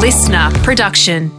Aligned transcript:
listener 0.00 0.50
production. 0.62 1.30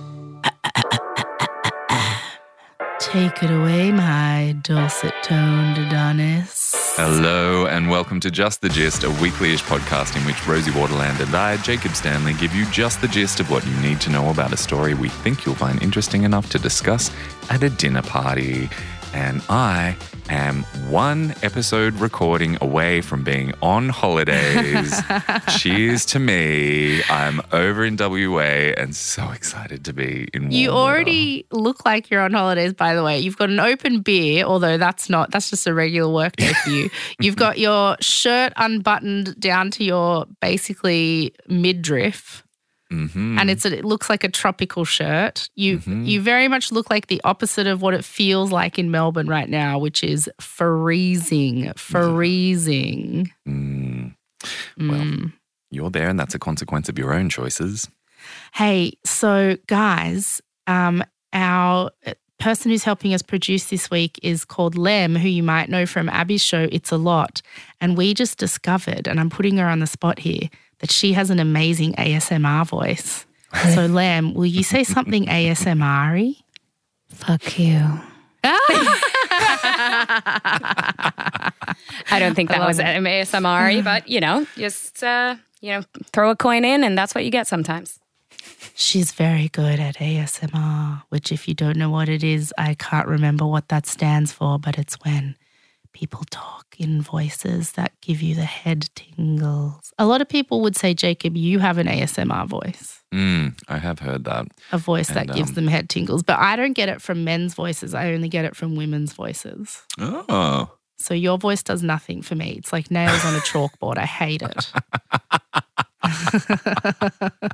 Take 3.00 3.42
it 3.42 3.50
away, 3.50 3.92
my 3.92 4.56
dulcet 4.62 5.16
toned 5.24 5.80
Adonis. 5.80 6.94
Hello 6.96 7.66
and 7.66 7.90
welcome 7.90 8.20
to 8.20 8.30
Just 8.30 8.62
the 8.62 8.70
Gist, 8.70 9.04
a 9.04 9.10
weekly-ish 9.10 9.64
podcast 9.64 10.16
in 10.16 10.24
which 10.28 10.48
Rosie 10.48 10.70
Waterland 10.70 11.20
and 11.22 11.34
I, 11.34 11.58
Jacob 11.58 11.96
Stanley, 11.96 12.36
give 12.36 12.54
you 12.54 12.70
just 12.70 13.02
the 13.02 13.08
gist 13.08 13.40
of 13.40 13.50
what 13.50 13.66
you 13.66 13.76
need 13.78 14.00
to 14.02 14.12
know 14.12 14.30
about 14.30 14.54
a 14.54 14.58
story 14.58 14.94
we 14.94 15.10
think 15.10 15.44
you'll 15.44 15.56
find 15.56 15.82
interesting 15.82 16.22
enough 16.22 16.52
to 16.52 16.60
discuss 16.60 17.10
at 17.50 17.64
a 17.64 17.70
dinner 17.72 18.04
party. 18.04 18.70
And 19.14 19.42
I 19.50 19.98
am 20.30 20.64
one 20.90 21.36
episode 21.44 21.94
recording 21.96 22.58
away 22.62 23.02
from 23.02 23.24
being 23.24 23.54
on 23.62 23.90
holidays. 23.90 25.02
Cheers 25.58 26.06
to 26.08 26.20
me. 26.20 27.04
I'm 27.10 27.42
over 27.52 27.84
in 27.84 27.98
WA 27.98 28.40
and 28.78 28.96
so 28.96 29.30
excited 29.32 29.84
to 29.86 29.94
be 29.94 30.30
in 30.34 30.50
You 30.52 30.70
weather. 30.70 30.80
already 30.80 31.46
look 31.52 31.86
like 31.86 32.10
you're 32.10 32.22
on 32.22 32.32
holidays, 32.34 32.74
by 32.74 32.96
the 32.96 33.04
way. 33.04 33.20
You've 33.20 33.38
got 33.38 33.50
an 33.50 33.60
open 33.60 34.00
beer, 34.00 34.46
although 34.46 34.78
that's 34.78 35.10
not, 35.10 35.32
that's 35.32 35.50
just 35.50 35.68
a 35.68 35.74
regular 35.74 36.12
work 36.12 36.38
day 36.38 36.54
for 36.64 36.70
you. 36.70 36.90
You've 37.20 37.36
got 37.36 37.60
your 37.60 37.98
shirt 38.00 38.54
unbuttoned 38.56 39.38
down 39.40 39.72
to 39.72 39.84
your 39.84 40.26
basically 40.40 41.34
midriff. 41.50 42.44
Mhm. 42.92 43.40
and 43.40 43.50
it's 43.50 43.64
a, 43.66 43.78
it 43.78 43.86
looks 43.86 44.10
like 44.10 44.24
a 44.26 44.30
tropical 44.30 44.84
shirt. 44.86 45.50
You 45.56 45.80
Mhm. 45.80 46.06
you 46.06 46.22
very 46.22 46.48
much 46.50 46.72
look 46.72 46.90
like 46.90 47.08
the 47.08 47.22
opposite 47.24 47.66
of 47.68 47.82
what 47.82 47.94
it 47.94 48.04
feels 48.04 48.52
like 48.52 48.78
in 48.78 48.92
Melbourne 48.92 49.28
right 49.28 49.50
now, 49.50 49.80
which 49.80 50.04
is 50.04 50.30
freezing, 50.42 51.72
freezing. 51.76 53.32
Mm. 53.48 54.16
Well, 54.78 55.02
Mm. 55.02 55.34
you're 55.72 55.90
there 55.92 56.10
and 56.10 56.20
that's 56.20 56.36
a 56.36 56.40
consequence 56.40 56.90
of 56.90 56.98
your 57.00 57.14
own 57.14 57.30
choices. 57.30 57.88
Hey, 58.54 58.94
so 59.06 59.58
guys, 59.68 60.42
um, 60.68 61.04
our 61.34 61.92
uh, 62.06 62.14
person 62.40 62.72
who's 62.72 62.84
helping 62.84 63.14
us 63.14 63.22
produce 63.22 63.66
this 63.66 63.90
week 63.92 64.20
is 64.24 64.46
called 64.46 64.76
Lem, 64.78 65.16
who 65.16 65.28
you 65.28 65.44
might 65.44 65.70
know 65.70 65.86
from 65.86 66.10
Abbie's 66.10 66.44
show 66.44 66.68
It's 66.72 66.92
a 66.92 66.98
Lot, 66.98 67.42
and 67.80 67.96
we 67.96 68.14
just 68.14 68.38
discovered, 68.38 69.08
and 69.08 69.20
I'm 69.20 69.30
putting 69.30 69.58
her 69.58 69.68
on 69.68 69.80
the 69.80 69.88
spot 69.88 70.20
here, 70.20 70.50
that 70.82 70.92
she 70.92 71.14
has 71.14 71.30
an 71.30 71.40
amazing 71.40 71.94
ASMR 71.94 72.68
voice. 72.68 73.26
So 73.74 73.86
Lem, 73.86 74.34
will 74.34 74.46
you 74.46 74.64
say 74.64 74.84
something 74.84 75.26
ASMR-y? 75.26 76.36
Fuck 77.10 77.60
you. 77.60 78.00
I 78.44 78.58
don't 82.20 82.36
think 82.36 82.50
that 82.50 82.66
was 82.66 82.80
it. 82.80 82.86
ASMR, 82.86 83.84
but 83.84 84.10
you 84.10 84.20
know, 84.20 84.48
just 84.58 85.04
uh, 85.04 85.36
you 85.62 85.72
know, 85.72 85.84
throw 86.12 86.32
a 86.32 86.36
coin 86.36 86.66
in, 86.66 86.84
and 86.84 86.98
that's 86.98 87.14
what 87.14 87.24
you 87.24 87.32
get 87.32 87.48
sometimes. 87.48 88.00
She's 88.74 89.12
very 89.12 89.50
good 89.50 89.80
at 89.80 89.98
ASMR, 89.98 91.04
which, 91.10 91.32
if 91.32 91.48
you 91.48 91.54
don't 91.54 91.78
know 91.78 91.92
what 91.92 92.10
it 92.10 92.24
is, 92.24 92.52
I 92.58 92.74
can't 92.74 93.08
remember 93.08 93.46
what 93.46 93.70
that 93.70 93.86
stands 93.86 94.32
for, 94.32 94.58
but 94.58 94.80
it's 94.80 94.96
when 95.04 95.36
people 95.94 96.22
talk 96.30 96.66
in 96.78 97.02
voices 97.02 97.74
that 97.74 97.92
give 98.02 98.22
you 98.22 98.34
the 98.36 98.46
head 98.46 98.90
tingles. 98.96 99.92
A 100.00 100.06
lot 100.06 100.22
of 100.22 100.30
people 100.30 100.62
would 100.62 100.76
say, 100.76 100.94
Jacob, 100.94 101.36
you 101.36 101.60
have 101.60 101.78
an 101.78 101.88
ASMR 101.88 102.48
voice, 102.48 102.98
Mm, 103.14 103.60
I 103.68 103.78
have 103.78 104.00
heard 104.00 104.24
that. 104.24 104.48
a 104.72 104.78
voice 104.78 105.10
that 105.10 105.28
And, 105.28 105.34
gives 105.36 105.50
um, 105.50 105.56
them 105.56 105.68
head 105.68 105.90
tingles, 105.90 106.24
but 106.24 106.40
I 106.40 106.56
don't 106.56 106.72
get 106.72 106.88
it 106.88 107.02
from 107.02 107.26
men's 107.26 107.54
voices. 107.54 107.94
I 107.94 108.14
only 108.14 108.30
get 108.30 108.46
it 108.46 108.56
from 108.56 108.76
women's 108.78 109.12
voices. 109.12 109.82
Oh. 110.00 110.72
So 110.98 111.14
your 111.14 111.38
voice 111.38 111.62
does 111.62 111.84
nothing 111.84 112.22
for 112.22 112.36
me. 112.36 112.52
It's 112.52 112.72
like 112.72 112.90
nails 112.90 113.26
on 113.26 113.36
a 113.36 113.40
chalkboard. 113.40 113.98
I 113.98 114.06
hate 114.06 114.42
it. 114.44 114.72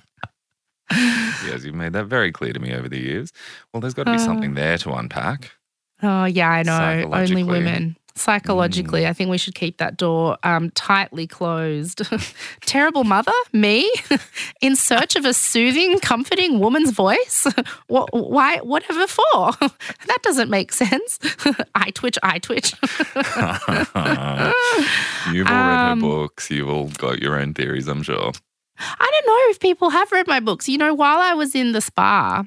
Yes, 1.46 1.66
you've 1.66 1.76
made 1.76 1.94
that 1.94 2.06
very 2.06 2.32
clear 2.32 2.54
to 2.54 2.60
me 2.60 2.74
over 2.74 2.88
the 2.88 3.00
years. 3.00 3.34
Well, 3.74 3.82
there's 3.82 3.94
got 3.94 4.06
to 4.06 4.14
be 4.14 4.18
something 4.18 4.54
there 4.54 4.78
to 4.80 4.94
unpack. 4.94 5.52
Oh, 6.02 6.24
yeah, 6.26 6.50
I 6.50 6.64
know. 6.64 7.10
Only 7.14 7.44
women. 7.44 7.98
Psychologically, 8.18 9.06
I 9.06 9.14
think 9.14 9.30
we 9.30 9.38
should 9.38 9.56
keep 9.56 9.78
that 9.78 9.96
door 9.96 10.38
um, 10.44 10.72
tightly 10.72 11.28
closed. 11.28 12.02
Terrible 12.62 13.04
mother, 13.04 13.32
me, 13.54 13.92
in 14.62 14.76
search 14.76 15.16
of 15.16 15.24
a 15.26 15.34
soothing, 15.34 16.00
comforting 16.00 16.60
woman's 16.60 16.92
voice. 16.92 17.46
what, 17.88 18.10
why? 18.12 18.58
Whatever 18.58 19.06
for? 19.08 19.52
that 20.08 20.20
doesn't 20.24 20.50
make 20.50 20.74
sense. 20.74 21.20
I 21.76 21.92
twitch, 21.92 22.18
I 22.24 22.40
twitch. 22.40 22.74
you've 25.32 25.48
all 25.48 25.54
read 25.54 25.86
her 25.86 25.92
Um, 25.92 26.00
books. 26.02 26.50
You've 26.50 26.70
all 26.70 26.90
got 26.98 27.20
your 27.20 27.40
own 27.40 27.54
theories, 27.54 27.88
I'm 27.88 28.04
sure. 28.04 28.32
I 28.80 29.12
don't 29.12 29.28
know 29.28 29.52
if 29.52 29.60
people 29.60 29.90
have 29.90 30.12
read 30.12 30.28
my 30.28 30.40
books. 30.40 30.68
You 30.70 30.78
know, 30.78 30.94
while 30.94 31.20
I 31.20 31.34
was 31.34 31.56
in 31.56 31.72
the 31.72 31.82
spa 31.82 32.44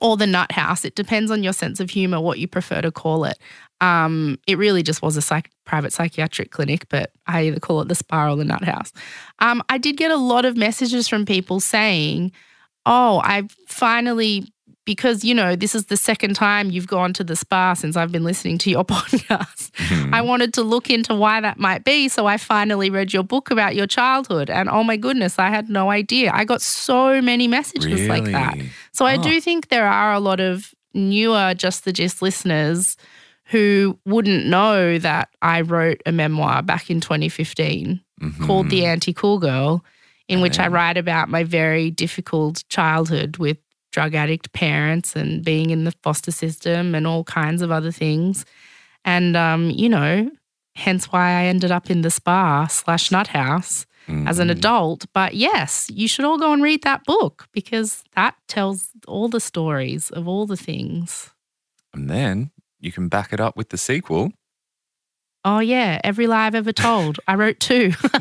or 0.00 0.16
the 0.16 0.26
nut 0.26 0.52
house, 0.52 0.84
it 0.84 0.94
depends 0.94 1.30
on 1.30 1.42
your 1.42 1.52
sense 1.52 1.80
of 1.80 1.90
humor, 1.90 2.20
what 2.20 2.38
you 2.38 2.48
prefer 2.48 2.80
to 2.80 2.90
call 2.90 3.24
it. 3.24 3.38
Um, 3.80 4.38
it 4.46 4.58
really 4.58 4.82
just 4.82 5.02
was 5.02 5.16
a 5.16 5.22
psych- 5.22 5.50
private 5.64 5.92
psychiatric 5.92 6.50
clinic, 6.50 6.86
but 6.88 7.12
I 7.26 7.42
either 7.42 7.60
call 7.60 7.80
it 7.80 7.88
the 7.88 7.94
spa 7.94 8.32
or 8.32 8.36
the 8.36 8.44
nut 8.44 8.64
house. 8.64 8.92
Um, 9.38 9.62
I 9.68 9.78
did 9.78 9.96
get 9.96 10.10
a 10.10 10.16
lot 10.16 10.44
of 10.44 10.56
messages 10.56 11.08
from 11.08 11.24
people 11.24 11.60
saying, 11.60 12.32
Oh, 12.86 13.20
I've 13.22 13.50
finally, 13.66 14.50
because, 14.88 15.22
you 15.22 15.34
know, 15.34 15.54
this 15.54 15.74
is 15.74 15.84
the 15.86 15.98
second 15.98 16.32
time 16.34 16.70
you've 16.70 16.86
gone 16.86 17.12
to 17.12 17.22
the 17.22 17.36
spa 17.36 17.74
since 17.74 17.94
I've 17.94 18.10
been 18.10 18.24
listening 18.24 18.56
to 18.64 18.70
your 18.70 18.84
podcast. 18.94 19.70
Mhm. 19.72 20.14
I 20.14 20.22
wanted 20.22 20.54
to 20.54 20.62
look 20.62 20.88
into 20.88 21.14
why 21.14 21.42
that 21.42 21.58
might 21.58 21.84
be. 21.84 22.08
So 22.08 22.24
I 22.26 22.38
finally 22.38 22.88
read 22.88 23.12
your 23.12 23.22
book 23.22 23.50
about 23.50 23.76
your 23.76 23.86
childhood. 23.86 24.48
And 24.48 24.70
oh 24.70 24.82
my 24.82 24.96
goodness, 24.96 25.38
I 25.38 25.50
had 25.50 25.68
no 25.68 25.90
idea. 25.90 26.30
I 26.32 26.46
got 26.46 26.62
so 26.62 27.20
many 27.20 27.46
messages 27.48 28.08
like 28.08 28.24
that. 28.24 28.54
Really? 28.54 28.70
So 28.92 29.04
I 29.04 29.16
Oh. 29.18 29.22
do 29.22 29.40
think 29.42 29.68
there 29.68 29.86
are 29.86 30.14
a 30.14 30.20
lot 30.20 30.40
of 30.40 30.72
newer 30.94 31.52
Just 31.54 31.84
the 31.84 31.92
Gist 31.92 32.22
listeners 32.22 32.96
who 33.44 33.98
wouldn't 34.06 34.46
know 34.46 34.96
that 34.98 35.28
I 35.42 35.60
wrote 35.60 36.00
a 36.06 36.12
memoir 36.12 36.62
back 36.62 36.88
in 36.90 37.00
2015 37.02 38.00
called 38.46 38.66
Mhm. 38.66 38.70
The 38.70 38.86
Anti 38.86 39.12
Cool 39.12 39.38
Girl, 39.38 39.84
in 40.28 40.40
which 40.40 40.58
I 40.58 40.66
write 40.68 40.96
about 40.96 41.28
my 41.28 41.44
very 41.44 41.90
difficult 41.90 42.64
childhood 42.70 43.36
with 43.36 43.58
drug 43.92 44.14
addict 44.14 44.52
parents 44.52 45.16
and 45.16 45.44
being 45.44 45.70
in 45.70 45.84
the 45.84 45.92
foster 46.02 46.30
system 46.30 46.94
and 46.94 47.06
all 47.06 47.24
kinds 47.24 47.62
of 47.62 47.70
other 47.70 47.90
things. 47.92 48.44
And, 49.04 49.36
um, 49.36 49.70
you 49.70 49.88
know, 49.88 50.30
hence 50.74 51.06
why 51.12 51.30
I 51.40 51.44
ended 51.44 51.70
up 51.70 51.90
in 51.90 52.02
the 52.02 52.10
spa 52.10 52.66
slash 52.66 53.10
nut 53.10 53.28
house 53.28 53.86
as 54.26 54.38
an 54.38 54.48
Mhm. 54.48 54.52
adult. 54.52 55.06
But 55.12 55.34
yes, 55.34 55.86
you 55.90 56.08
should 56.08 56.24
all 56.24 56.38
go 56.38 56.52
and 56.52 56.62
read 56.62 56.82
that 56.82 57.04
book 57.04 57.46
because 57.52 58.04
that 58.14 58.36
tells 58.46 58.88
all 59.06 59.28
the 59.28 59.40
stories 59.40 60.10
of 60.10 60.26
all 60.26 60.46
the 60.46 60.56
things. 60.56 61.30
And 61.92 62.08
then 62.08 62.50
you 62.80 62.90
can 62.92 63.08
back 63.08 63.32
it 63.32 63.40
up 63.40 63.56
with 63.56 63.68
the 63.68 63.76
sequel. 63.76 64.32
Oh, 65.50 65.60
yeah. 65.60 65.98
Every 66.04 66.26
lie 66.26 66.44
I've 66.46 66.54
ever 66.54 66.72
told. 66.72 67.20
I 67.26 67.34
wrote 67.34 67.58
two. 67.58 67.92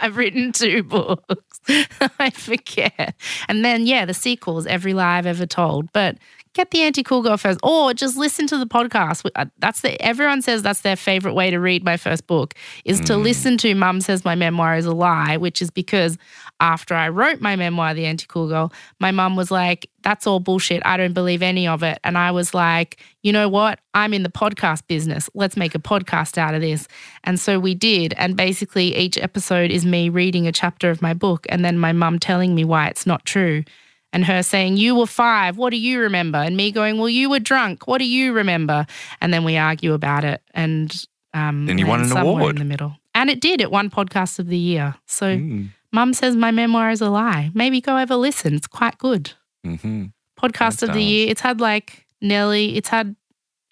I've 0.00 0.16
written 0.18 0.52
two 0.52 0.82
books. 0.82 1.60
I 2.18 2.28
forget. 2.28 3.14
And 3.48 3.64
then, 3.64 3.86
yeah, 3.86 4.04
the 4.04 4.12
sequel 4.12 4.58
is 4.58 4.66
Every 4.66 4.92
Lie 4.92 5.16
I've 5.16 5.24
Ever 5.26 5.46
Told. 5.46 5.90
But 5.94 6.18
get 6.52 6.70
the 6.72 6.82
anti 6.82 7.02
cool 7.02 7.22
girl 7.22 7.38
first, 7.38 7.58
or 7.62 7.94
just 7.94 8.18
listen 8.18 8.46
to 8.48 8.58
the 8.58 8.66
podcast. 8.66 9.28
Uh, 9.34 9.46
That's 9.60 9.80
the 9.80 10.00
everyone 10.02 10.42
says 10.42 10.62
that's 10.62 10.82
their 10.82 10.94
favorite 10.96 11.32
way 11.34 11.50
to 11.50 11.58
read 11.58 11.84
my 11.84 11.96
first 11.96 12.26
book 12.26 12.54
is 12.84 13.00
to 13.00 13.14
Mm. 13.14 13.22
listen 13.22 13.56
to 13.58 13.74
Mum 13.74 14.00
Says 14.02 14.24
My 14.26 14.34
Memoir 14.34 14.76
is 14.76 14.84
a 14.86 14.92
Lie, 14.92 15.38
which 15.38 15.62
is 15.62 15.70
because 15.70 16.18
after 16.60 16.94
I 16.94 17.08
wrote 17.08 17.40
my 17.40 17.54
memoir, 17.56 17.94
The 17.94 18.06
Anti 18.06 18.26
Cool 18.26 18.48
Girl, 18.48 18.72
my 19.00 19.10
mum 19.10 19.36
was 19.36 19.50
like, 19.50 19.88
That's 20.02 20.26
all 20.26 20.40
bullshit. 20.40 20.82
I 20.84 20.96
don't 20.96 21.12
believe 21.12 21.42
any 21.42 21.66
of 21.68 21.82
it. 21.82 21.98
And 22.04 22.18
I 22.18 22.30
was 22.32 22.52
like, 22.54 23.00
You 23.22 23.32
know 23.32 23.48
what? 23.48 23.78
I'm 23.94 24.12
in 24.14 24.22
the 24.24 24.28
podcast 24.28 24.86
business. 24.88 25.30
Let's 25.34 25.56
make 25.56 25.74
a 25.74 25.78
podcast 25.78 26.38
out 26.38 26.54
of 26.54 26.60
this. 26.60 26.88
And 27.24 27.38
so 27.38 27.58
we 27.60 27.74
did. 27.74 28.14
And 28.16 28.36
basically, 28.36 28.96
each 28.96 29.16
episode 29.18 29.70
is 29.70 29.86
me 29.86 30.08
reading 30.08 30.46
a 30.46 30.52
chapter 30.52 30.90
of 30.90 31.00
my 31.02 31.14
book 31.14 31.46
and 31.48 31.64
then 31.64 31.78
my 31.78 31.92
mum 31.92 32.18
telling 32.18 32.54
me 32.54 32.64
why 32.64 32.88
it's 32.88 33.06
not 33.06 33.24
true. 33.24 33.64
And 34.12 34.24
her 34.24 34.42
saying, 34.42 34.78
You 34.78 34.94
were 34.94 35.06
five. 35.06 35.58
What 35.58 35.70
do 35.70 35.76
you 35.76 36.00
remember? 36.00 36.38
And 36.38 36.56
me 36.56 36.72
going, 36.72 36.98
Well, 36.98 37.08
you 37.10 37.30
were 37.30 37.40
drunk. 37.40 37.86
What 37.86 37.98
do 37.98 38.04
you 38.06 38.32
remember? 38.32 38.86
And 39.20 39.32
then 39.32 39.44
we 39.44 39.56
argue 39.56 39.92
about 39.92 40.24
it. 40.24 40.42
And 40.54 40.90
um, 41.34 41.66
Then 41.66 41.78
you 41.78 41.86
won 41.86 42.00
an 42.02 42.16
award. 42.16 42.56
in 42.56 42.58
the 42.58 42.64
middle. 42.64 42.96
And 43.14 43.28
it 43.30 43.40
did. 43.40 43.60
It 43.60 43.70
won 43.70 43.90
podcast 43.90 44.38
of 44.38 44.46
the 44.46 44.56
year. 44.56 44.94
So 45.06 45.36
Mm. 45.36 45.68
Mum 45.92 46.12
says 46.14 46.36
my 46.36 46.50
memoir 46.50 46.90
is 46.90 47.00
a 47.00 47.08
lie. 47.10 47.50
Maybe 47.54 47.80
go 47.80 47.96
have 47.96 48.10
a 48.10 48.16
listen. 48.16 48.54
It's 48.54 48.66
quite 48.66 48.98
good. 48.98 49.32
hmm 49.64 50.06
Podcast 50.38 50.80
That 50.80 50.90
of 50.90 50.94
the 50.94 51.00
does. 51.00 51.10
year. 51.10 51.28
It's 51.30 51.40
had 51.40 51.60
like 51.60 52.06
nearly. 52.20 52.76
It's 52.76 52.88
had. 52.88 53.16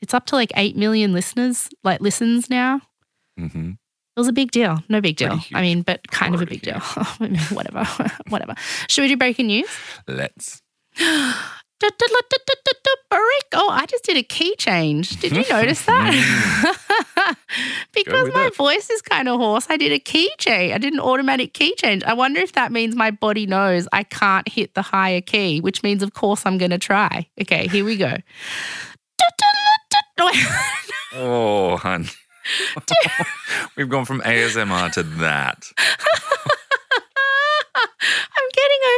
It's 0.02 0.12
up 0.14 0.26
to 0.26 0.34
like 0.34 0.50
eight 0.56 0.76
million 0.76 1.12
listeners, 1.12 1.68
like 1.84 2.00
listens 2.00 2.50
now. 2.50 2.80
hmm 3.38 3.70
It 3.70 4.20
was 4.20 4.28
a 4.28 4.32
big 4.32 4.50
deal. 4.50 4.82
No 4.88 5.00
big 5.00 5.16
deal. 5.16 5.38
I 5.54 5.62
mean, 5.62 5.82
but 5.82 6.10
kind 6.10 6.34
of 6.34 6.42
a 6.42 6.46
big 6.46 6.62
Pretty 6.62 6.78
deal. 6.78 7.36
whatever. 7.56 7.84
whatever. 8.28 8.54
Should 8.88 9.02
we 9.02 9.08
do 9.08 9.16
breaking 9.16 9.46
news? 9.46 9.68
Let's. 10.08 10.60
Oh, 13.52 13.70
I 13.70 13.86
just 13.86 14.04
did 14.04 14.16
a 14.16 14.22
key 14.22 14.54
change. 14.56 15.20
Did 15.20 15.32
you 15.32 15.44
notice 15.50 15.84
that? 15.86 16.12
Hmm. 16.14 17.32
because 17.94 18.32
my 18.32 18.50
voice 18.56 18.90
is 18.90 19.02
kind 19.02 19.28
of 19.28 19.38
hoarse, 19.38 19.66
I 19.68 19.76
did 19.76 19.92
a 19.92 19.98
key 19.98 20.30
change. 20.38 20.72
I 20.72 20.78
did 20.78 20.92
an 20.92 21.00
automatic 21.00 21.52
key 21.54 21.74
change. 21.76 22.02
I 22.04 22.12
wonder 22.14 22.40
if 22.40 22.52
that 22.52 22.72
means 22.72 22.94
my 22.94 23.10
body 23.10 23.46
knows 23.46 23.88
I 23.92 24.02
can't 24.04 24.48
hit 24.48 24.74
the 24.74 24.82
higher 24.82 25.20
key, 25.20 25.60
which 25.60 25.82
means, 25.82 26.02
of 26.02 26.14
course, 26.14 26.44
I'm 26.46 26.58
going 26.58 26.70
to 26.70 26.78
try. 26.78 27.28
Okay, 27.40 27.68
here 27.68 27.84
we 27.84 27.96
go. 27.96 28.16
Oh, 31.14 31.76
hun. 31.78 32.06
We've 33.76 33.88
gone 33.88 34.04
from 34.04 34.20
ASMR 34.20 34.92
to 34.92 35.02
that. 35.02 35.66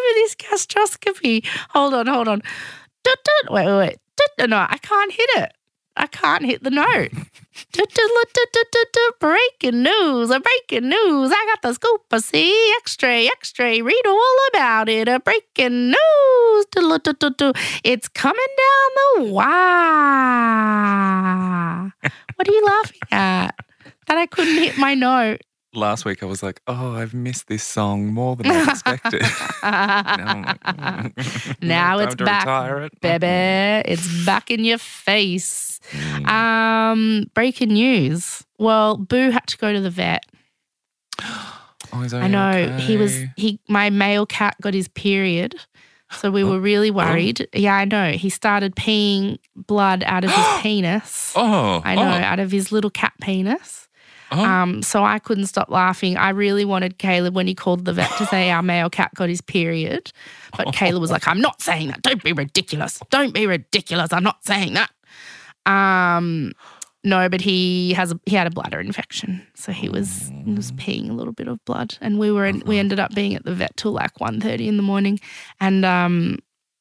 I'm 0.09 0.15
getting 0.15 0.15
over 0.15 0.15
this 0.15 0.35
gastroscopy. 0.37 1.47
Hold 1.71 1.95
on, 1.95 2.07
hold 2.07 2.29
on. 2.29 2.43
Dut, 3.05 3.19
dut. 3.25 3.53
Wait, 3.53 3.67
wait, 3.67 3.79
wait. 3.79 3.97
Dut. 4.17 4.49
No, 4.51 4.67
I 4.69 4.79
can't 4.79 5.13
hit 5.13 5.31
it. 5.35 5.53
I 5.97 6.07
can't 6.07 6.45
hit 6.45 6.63
the 6.63 6.71
note. 6.71 7.11
Breaking 9.21 9.83
news, 9.83 10.31
a 10.31 10.39
breaking 10.41 10.89
news. 10.89 11.33
I 11.33 11.47
got 11.47 11.63
the 11.63 11.73
scoop. 11.75 12.03
I 12.13 12.19
see 12.19 12.73
X-ray, 12.79 13.27
X-ray. 13.27 13.83
Read 13.83 14.03
all 14.07 14.37
about 14.55 14.89
it. 14.89 15.09
A 15.09 15.19
breaking 15.19 15.89
news. 15.89 16.67
It's 17.85 18.09
coming 18.09 18.47
down 18.59 19.27
the 19.27 19.33
wire. 19.33 19.43
What 22.37 22.49
are 22.49 22.53
you 22.53 22.65
laughing 22.65 23.01
at? 23.11 23.55
That 24.07 24.19
I 24.19 24.27
couldn't 24.27 24.55
hit 24.55 24.79
my 24.79 24.95
note. 24.95 25.41
Last 25.75 26.05
week 26.07 26.23
I 26.23 26.27
was 26.27 26.43
like, 26.43 26.61
oh, 26.67 26.95
I've 26.95 27.13
missed 27.13 27.47
this 27.47 27.63
song 27.63 28.07
more 28.07 28.37
than 28.37 28.47
I 28.51 28.71
expected. 28.71 29.21
now 29.63 30.45
like, 30.47 30.61
mm. 30.63 31.63
Now 31.63 31.99
it's 31.99 32.15
back, 32.15 32.83
it. 32.83 33.01
baby. 33.01 33.91
It's 33.91 34.25
back 34.25 34.51
in 34.51 34.65
your 34.65 34.79
face. 34.79 35.79
Mm. 35.91 36.27
Um, 36.29 37.25
breaking 37.35 37.69
news. 37.69 38.45
Well, 38.59 38.97
Boo 38.97 39.31
had 39.31 39.47
to 39.49 39.59
go 39.59 39.73
to 39.73 39.81
the 39.81 39.91
vet. 39.91 40.25
Oh, 41.91 42.07
I 42.13 42.29
know 42.29 42.77
he 42.77 42.99
was 42.99 43.17
he. 43.39 43.61
My 43.67 43.89
male 43.89 44.27
cat 44.27 44.57
got 44.61 44.75
his 44.75 44.89
period, 44.89 45.55
so 46.11 46.31
we 46.31 46.45
were 46.45 46.61
really 46.61 46.91
worried. 46.91 47.49
Yeah, 47.55 47.75
I 47.77 47.87
know. 47.87 48.13
He 48.13 48.29
started 48.29 48.77
peeing 48.77 49.39
blood 49.57 50.03
out 50.05 50.23
of 50.23 50.31
his 50.31 50.45
penis. 50.61 51.33
Oh, 51.35 51.81
I 51.83 51.95
know, 51.95 52.03
Oh, 52.03 52.05
out 52.05 52.41
of 52.41 52.51
his 52.51 52.71
little 52.73 52.91
cat 52.91 53.15
penis. 53.23 53.88
Oh. 54.31 54.45
Um, 54.45 54.83
so 54.83 55.05
I 55.05 55.19
couldn't 55.19 55.47
stop 55.47 55.71
laughing. 55.71 56.17
I 56.17 56.31
really 56.31 56.65
wanted 56.65 56.99
Caleb 56.99 57.35
when 57.35 57.47
he 57.47 57.55
called 57.55 57.85
the 57.85 57.93
vet 57.93 58.11
to 58.19 58.27
say 58.27 58.51
our 58.51 58.63
male 58.63 58.91
cat 58.91 59.15
got 59.15 59.29
his 59.29 59.41
period. 59.41 60.13
But 60.57 60.73
Caleb 60.75 61.01
was 61.01 61.11
like, 61.11 61.27
I'm 61.27 61.41
not 61.41 61.63
saying 61.63 61.89
that. 61.89 62.03
Don't 62.03 62.23
be 62.23 62.33
ridiculous. 62.33 63.01
Don't 63.11 63.35
be 63.35 63.47
ridiculous. 63.47 64.13
I'm 64.13 64.25
not 64.25 64.45
saying 64.45 64.75
that. 64.75 64.91
Um, 65.67 66.53
no, 67.05 67.29
but 67.29 67.41
he 67.41 67.93
has 67.93 68.13
a, 68.13 68.21
he 68.27 68.35
had 68.35 68.47
a 68.47 68.51
bladder 68.51 68.81
infection, 68.81 69.47
so 69.55 69.71
he 69.71 69.89
was 69.89 70.33
he 70.45 70.53
was 70.53 70.73
peeing 70.73 71.09
a 71.09 71.13
little 71.13 71.33
bit 71.33 71.47
of 71.47 71.65
blood, 71.65 71.97
and 72.01 72.19
we 72.19 72.33
were 72.33 72.45
in, 72.45 72.63
we 72.67 72.79
ended 72.79 72.99
up 72.99 73.15
being 73.15 73.35
at 73.35 73.45
the 73.45 73.55
vet 73.55 73.77
till 73.77 73.93
like 73.93 74.15
1.30 74.15 74.67
in 74.67 74.77
the 74.77 74.83
morning, 74.83 75.21
and 75.61 75.85
um, 75.85 76.39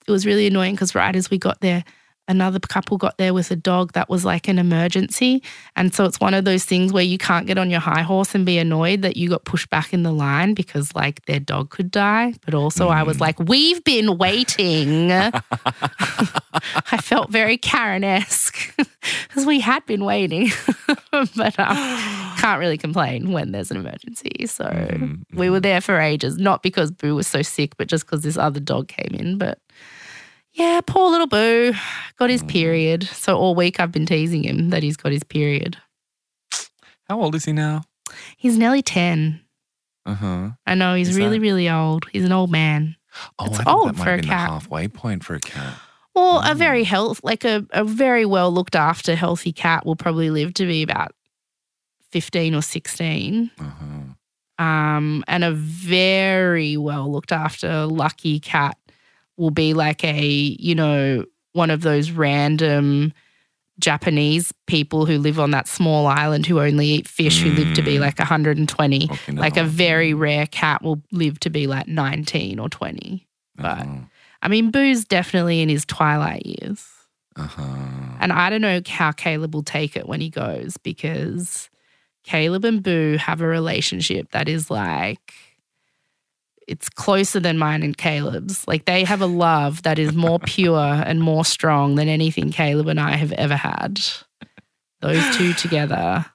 it 0.07 0.11
was 0.11 0.25
really 0.25 0.47
annoying 0.47 0.73
because 0.73 0.95
right 0.95 1.15
as 1.15 1.29
we 1.29 1.37
got 1.37 1.61
there, 1.61 1.83
another 2.27 2.59
couple 2.59 2.97
got 2.97 3.17
there 3.17 3.33
with 3.33 3.51
a 3.51 3.55
dog 3.55 3.93
that 3.93 4.09
was 4.09 4.25
like 4.25 4.47
an 4.47 4.59
emergency, 4.59 5.43
and 5.75 5.93
so 5.93 6.05
it's 6.05 6.19
one 6.19 6.33
of 6.33 6.45
those 6.45 6.65
things 6.65 6.91
where 6.93 7.03
you 7.03 7.17
can't 7.17 7.47
get 7.47 7.57
on 7.57 7.69
your 7.69 7.79
high 7.79 8.01
horse 8.01 8.35
and 8.35 8.45
be 8.45 8.57
annoyed 8.57 9.01
that 9.01 9.17
you 9.17 9.29
got 9.29 9.45
pushed 9.45 9.69
back 9.69 9.93
in 9.93 10.03
the 10.03 10.11
line 10.11 10.53
because 10.53 10.93
like 10.95 11.25
their 11.25 11.39
dog 11.39 11.69
could 11.69 11.91
die, 11.91 12.33
but 12.45 12.53
also 12.53 12.89
I 12.89 13.03
was 13.03 13.19
like, 13.19 13.39
we've 13.39 13.83
been 13.83 14.17
waiting. 14.17 15.11
I 16.91 16.97
felt 17.01 17.29
very 17.29 17.57
Karen 17.57 18.03
esque 18.03 18.75
because 19.27 19.45
we 19.45 19.59
had 19.59 19.85
been 19.85 20.03
waiting, 20.05 20.49
but 21.11 21.59
um, 21.59 21.75
can't 22.37 22.59
really 22.59 22.77
complain 22.77 23.31
when 23.31 23.51
there's 23.51 23.71
an 23.71 23.77
emergency. 23.77 24.45
So 24.47 24.65
Mm, 24.87 25.23
we 25.33 25.49
were 25.49 25.59
there 25.59 25.81
for 25.81 25.99
ages, 25.99 26.37
not 26.37 26.63
because 26.63 26.91
Boo 26.91 27.15
was 27.15 27.27
so 27.27 27.41
sick, 27.41 27.75
but 27.77 27.87
just 27.87 28.05
because 28.05 28.21
this 28.21 28.37
other 28.37 28.59
dog 28.59 28.87
came 28.87 29.13
in. 29.19 29.37
But 29.37 29.59
yeah, 30.57 30.81
poor 30.85 31.09
little 31.11 31.27
Boo 31.27 31.73
got 32.17 32.29
his 32.29 32.43
period. 32.43 33.03
So 33.03 33.37
all 33.37 33.55
week 33.55 33.79
I've 33.79 33.91
been 33.91 34.05
teasing 34.05 34.43
him 34.43 34.69
that 34.71 34.83
he's 34.83 34.97
got 34.97 35.11
his 35.11 35.23
period. 35.23 35.77
How 37.07 37.21
old 37.21 37.35
is 37.35 37.45
he 37.45 37.53
now? 37.53 37.83
He's 38.37 38.57
nearly 38.57 38.81
10. 38.81 39.41
Uh 40.05 40.13
huh. 40.15 40.49
I 40.65 40.75
know 40.75 40.95
he's 40.95 41.09
Is 41.09 41.17
really, 41.17 41.37
that- 41.37 41.41
really 41.41 41.69
old. 41.69 42.05
He's 42.11 42.23
an 42.25 42.31
old 42.31 42.51
man. 42.51 42.95
Oh, 43.39 43.45
It's 43.45 43.55
I 43.59 43.63
think 43.63 43.69
old 43.75 43.89
that 43.89 43.97
might 43.97 44.03
for 44.03 44.09
a 44.09 44.11
have 44.13 44.21
been 44.21 44.29
cat. 44.29 44.47
the 44.47 44.53
halfway 44.53 44.87
point 44.87 45.23
for 45.23 45.35
a 45.35 45.39
cat. 45.39 45.73
Well, 46.15 46.41
a 46.43 46.55
very 46.55 46.83
health, 46.83 47.19
like 47.23 47.45
a, 47.45 47.65
a 47.71 47.83
very 47.83 48.25
well 48.25 48.51
looked 48.51 48.75
after 48.75 49.15
healthy 49.15 49.51
cat 49.53 49.85
will 49.85 49.95
probably 49.95 50.29
live 50.31 50.53
to 50.55 50.65
be 50.65 50.81
about 50.81 51.11
15 52.11 52.55
or 52.55 52.61
16. 52.61 53.51
Uh 53.59 53.63
huh. 53.63 54.63
Um, 54.65 55.23
and 55.27 55.43
a 55.43 55.51
very 55.51 56.77
well 56.77 57.11
looked 57.11 57.31
after 57.31 57.85
lucky 57.85 58.39
cat 58.39 58.75
will 59.37 59.51
be 59.51 59.73
like 59.73 60.03
a, 60.03 60.25
you 60.25 60.75
know, 60.75 61.25
one 61.53 61.69
of 61.69 61.81
those 61.81 62.11
random 62.11 63.13
Japanese 63.79 64.51
people 64.65 65.05
who 65.05 65.19
live 65.19 65.39
on 65.39 65.51
that 65.51 65.67
small 65.67 66.07
island 66.07 66.45
who 66.47 66.59
only 66.59 66.87
eat 66.87 67.07
fish 67.07 67.41
who 67.41 67.51
live 67.51 67.75
to 67.75 67.83
be 67.83 67.97
Mm. 67.97 67.99
like 68.01 68.17
120. 68.19 69.07
Okinawa. 69.07 69.37
Like 69.39 69.57
a 69.57 69.63
very 69.63 70.13
rare 70.15 70.47
cat 70.47 70.81
will 70.81 71.01
live 71.11 71.39
to 71.41 71.49
be 71.51 71.67
like 71.67 71.87
19 71.87 72.59
or 72.59 72.69
20. 72.69 73.27
but- 73.55 73.65
Uh-huh. 73.79 73.85
I 74.41 74.47
mean, 74.49 74.69
Boo's 74.71 75.03
definitely 75.03 75.61
in 75.61 75.69
his 75.69 75.83
twilight 75.85 76.45
years. 76.45 76.85
Uh-huh. 77.35 77.63
And 78.19 78.31
I 78.31 78.49
don't 78.51 78.61
know 78.61 78.81
how 78.87 79.11
Caleb 79.11 79.53
will 79.55 79.63
take 79.63 79.95
it 79.95 80.07
when 80.07 80.21
he 80.21 80.29
goes 80.29 80.77
because 80.77 81.69
Caleb 82.23 82.65
and 82.65 82.81
Boo 82.83 83.17
have 83.19 83.41
a 83.41 83.47
relationship 83.47 84.31
that 84.31 84.47
is 84.47 84.69
like, 84.71 85.33
it's 86.67 86.89
closer 86.89 87.39
than 87.39 87.57
mine 87.57 87.81
and 87.81 87.97
Caleb's. 87.97 88.67
Like 88.67 88.85
they 88.85 89.03
have 89.03 89.21
a 89.21 89.25
love 89.25 89.83
that 89.83 89.97
is 89.97 90.13
more 90.13 90.39
pure 90.39 90.77
and 91.05 91.21
more 91.21 91.45
strong 91.45 91.95
than 91.95 92.07
anything 92.07 92.51
Caleb 92.51 92.87
and 92.87 92.99
I 92.99 93.15
have 93.15 93.31
ever 93.33 93.55
had. 93.55 94.01
Those 95.01 95.37
two 95.37 95.53
together. 95.53 96.25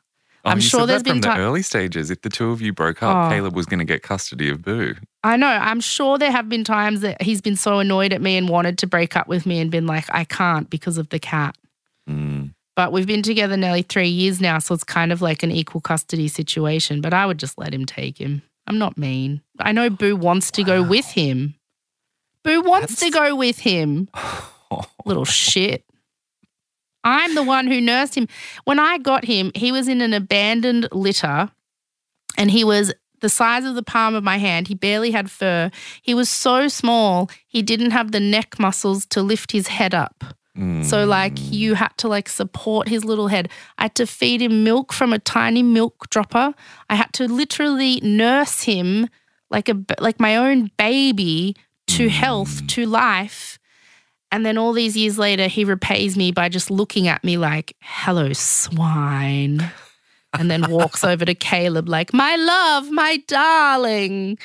Oh, 0.45 0.51
I'm 0.51 0.61
sure 0.61 0.87
there's 0.87 1.05
been 1.05 1.21
the 1.21 1.37
early 1.37 1.63
stages. 1.63 2.11
If 2.11 2.23
the 2.23 2.29
two 2.29 2.51
of 2.51 2.61
you 2.61 2.73
broke 2.73 3.03
up, 3.03 3.27
Oh. 3.27 3.31
Caleb 3.31 3.55
was 3.55 3.67
going 3.67 3.79
to 3.79 3.85
get 3.85 4.03
custody 4.03 4.49
of 4.49 4.63
Boo. 4.63 4.95
I 5.23 5.37
know. 5.37 5.47
I'm 5.47 5.81
sure 5.81 6.19
there 6.19 6.33
have 6.33 6.49
been 6.49 6.65
times 6.65 7.01
that 7.03 7.23
he's 7.23 7.41
been 7.41 7.55
so 7.55 7.79
annoyed 7.79 8.13
at 8.13 8.21
me 8.21 8.37
and 8.37 8.49
wanted 8.49 8.79
to 8.79 8.89
break 8.89 9.17
up 9.17 9.29
with 9.29 9.47
me 9.47 9.61
and 9.61 9.71
been 9.71 9.87
like, 9.87 10.05
I 10.13 10.25
can't 10.25 10.69
because 10.69 10.99
of 10.99 11.11
the 11.11 11.21
cat. 11.21 11.57
Mm. 12.11 12.55
But 12.75 12.91
we've 12.91 13.07
been 13.07 13.23
together 13.23 13.57
nearly 13.57 13.83
three 13.83 14.09
years 14.09 14.41
now, 14.41 14.59
so 14.59 14.75
it's 14.75 14.83
kind 14.83 15.13
of 15.13 15.23
like 15.23 15.45
an 15.45 15.53
equal 15.53 15.81
custody 15.81 16.27
situation. 16.27 17.01
But 17.01 17.15
I 17.15 17.25
would 17.27 17.39
just 17.39 17.57
let 17.59 17.73
him 17.73 17.85
take 17.85 18.19
him. 18.19 18.43
I'm 18.67 18.79
not 18.79 18.99
mean. 18.99 19.43
I 19.67 19.73
know 19.73 19.91
Boo 19.91 20.17
wants 20.17 20.51
to 20.53 20.65
go 20.65 20.83
with 20.83 21.07
him. 21.07 21.55
Boo 22.45 22.61
wants 22.63 22.97
to 23.01 23.11
go 23.11 23.35
with 23.37 23.61
him. 23.61 24.09
Little 25.05 25.25
shit. 25.25 25.85
I'm 27.05 27.35
the 27.35 27.43
one 27.43 27.67
who 27.67 27.81
nursed 27.81 28.15
him. 28.17 28.29
When 28.65 28.79
I 28.79 28.99
got 28.99 29.25
him, 29.25 29.51
he 29.55 29.73
was 29.73 29.89
in 29.89 30.01
an 30.01 30.13
abandoned 30.13 30.89
litter 30.93 31.51
and 32.39 32.51
he 32.51 32.63
was 32.65 32.93
the 33.21 33.29
size 33.29 33.65
of 33.65 33.75
the 33.75 33.83
palm 33.83 34.15
of 34.15 34.25
my 34.25 34.39
hand. 34.39 34.69
He 34.69 34.75
barely 34.75 35.11
had 35.11 35.31
fur. 35.31 35.71
He 36.01 36.15
was 36.15 36.29
so 36.29 36.69
small, 36.69 37.31
he 37.47 37.63
didn't 37.63 37.91
have 37.93 38.13
the 38.13 38.21
neck 38.21 38.59
muscles 38.59 39.05
to 39.07 39.23
lift 39.23 39.53
his 39.53 39.69
head 39.69 39.95
up. 39.95 40.25
So 40.83 41.07
like 41.07 41.37
Mm. 41.37 41.53
you 41.53 41.75
had 41.75 41.97
to 41.97 42.09
like 42.09 42.29
support 42.29 42.87
his 42.87 43.07
little 43.07 43.29
head. 43.29 43.49
I 43.79 43.85
had 43.85 43.95
to 43.95 44.07
feed 44.07 44.43
him 44.43 44.63
milk 44.65 44.93
from 44.93 45.15
a 45.15 45.19
tiny 45.19 45.63
milk 45.63 46.11
dropper. 46.11 46.53
I 46.91 46.95
had 46.97 47.11
to 47.15 47.27
literally 47.27 48.01
nurse 48.03 48.65
him 48.65 49.09
like 49.53 49.69
a 49.69 49.77
like 50.01 50.19
my 50.19 50.37
own 50.37 50.71
baby 50.79 51.55
to 51.89 52.07
mm. 52.07 52.11
health, 52.11 52.67
to 52.69 52.87
life. 52.87 53.59
And 54.33 54.47
then 54.47 54.57
all 54.57 54.73
these 54.73 54.97
years 54.97 55.19
later 55.19 55.47
he 55.47 55.65
repays 55.65 56.17
me 56.17 56.33
by 56.33 56.49
just 56.49 56.71
looking 56.71 57.07
at 57.07 57.23
me 57.23 57.37
like, 57.37 57.77
"Hello 57.81 58.33
swine." 58.33 59.71
And 60.33 60.51
then 60.51 60.71
walks 60.71 61.05
over 61.13 61.25
to 61.25 61.35
Caleb 61.35 61.89
like, 61.89 62.13
"My 62.13 62.35
love, 62.35 62.91
my 62.91 63.19
darling." 63.29 64.39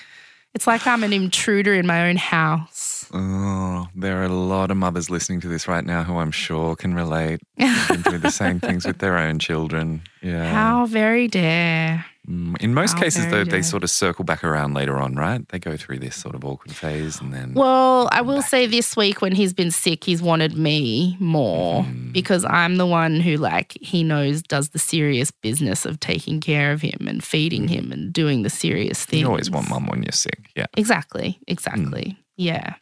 It's 0.54 0.66
like 0.66 0.88
I'm 0.88 1.04
an 1.04 1.14
intruder 1.14 1.74
in 1.76 1.86
my 1.86 2.10
own 2.10 2.16
house. 2.16 3.06
Oh, 3.14 3.88
there 3.96 4.20
are 4.20 4.26
a 4.26 4.30
lot 4.30 4.72
of 4.72 4.78
mothers 4.78 5.10
listening 5.10 5.40
to 5.42 5.48
this 5.48 5.68
right 5.68 5.86
now 5.86 6.04
who 6.04 6.18
I'm 6.18 6.32
sure 6.32 6.76
can 6.76 6.96
relate. 6.96 7.40
Been 7.58 8.02
do 8.02 8.18
the 8.18 8.32
same 8.32 8.60
things 8.60 8.86
with 8.86 8.98
their 8.98 9.18
own 9.18 9.40
children. 9.40 10.02
Yeah. 10.24 10.52
How 10.52 10.88
very 10.88 11.28
dare. 11.28 12.06
Mm, 12.30 12.58
In 12.62 12.74
most 12.74 12.96
How 12.96 13.02
cases, 13.04 13.28
though, 13.28 13.44
they 13.46 13.62
sort 13.62 13.84
of 13.84 13.90
circle 13.90 14.26
back 14.26 14.44
around 14.44 14.74
later 14.74 14.98
on, 14.98 15.16
right? 15.16 15.48
They 15.48 15.60
go 15.60 15.78
through 15.78 16.00
this 16.00 16.16
sort 16.16 16.36
of 16.36 16.44
awkward 16.44 16.76
phase 16.76 17.22
and 17.22 17.34
then. 17.34 17.54
Well, 17.54 18.10
I 18.12 18.20
will 18.22 18.42
say 18.42 18.66
this 18.68 18.98
week 18.98 19.22
when 19.22 19.32
he's 19.34 19.54
been 19.54 19.72
sick, 19.72 20.04
he's 20.04 20.22
wanted 20.22 20.58
me 20.58 21.16
more 21.20 21.84
Mm. 21.84 22.12
because 22.12 22.44
I'm 22.44 22.76
the 22.76 22.86
one 22.86 23.22
who, 23.22 23.38
like, 23.38 23.78
he 23.82 24.04
knows 24.04 24.42
does 24.44 24.70
the 24.70 24.80
serious 24.80 25.32
business 25.32 25.86
of 25.86 26.00
taking 26.02 26.42
care 26.42 26.74
of 26.74 26.82
him 26.82 27.08
and 27.08 27.24
feeding 27.24 27.68
him 27.70 27.92
and 27.94 28.12
doing 28.12 28.44
the 28.44 28.50
serious 28.50 29.06
things. 29.06 29.20
Mm. 29.20 29.24
you 29.24 29.28
always 29.30 29.50
want 29.50 29.70
mum 29.70 29.88
when 29.88 30.04
you're 30.04 30.12
sick. 30.12 30.50
Yeah. 30.56 30.66
Exactly. 30.76 31.40
Exactly. 31.48 32.18
Mm. 32.20 32.24
Yeah. 32.36 32.74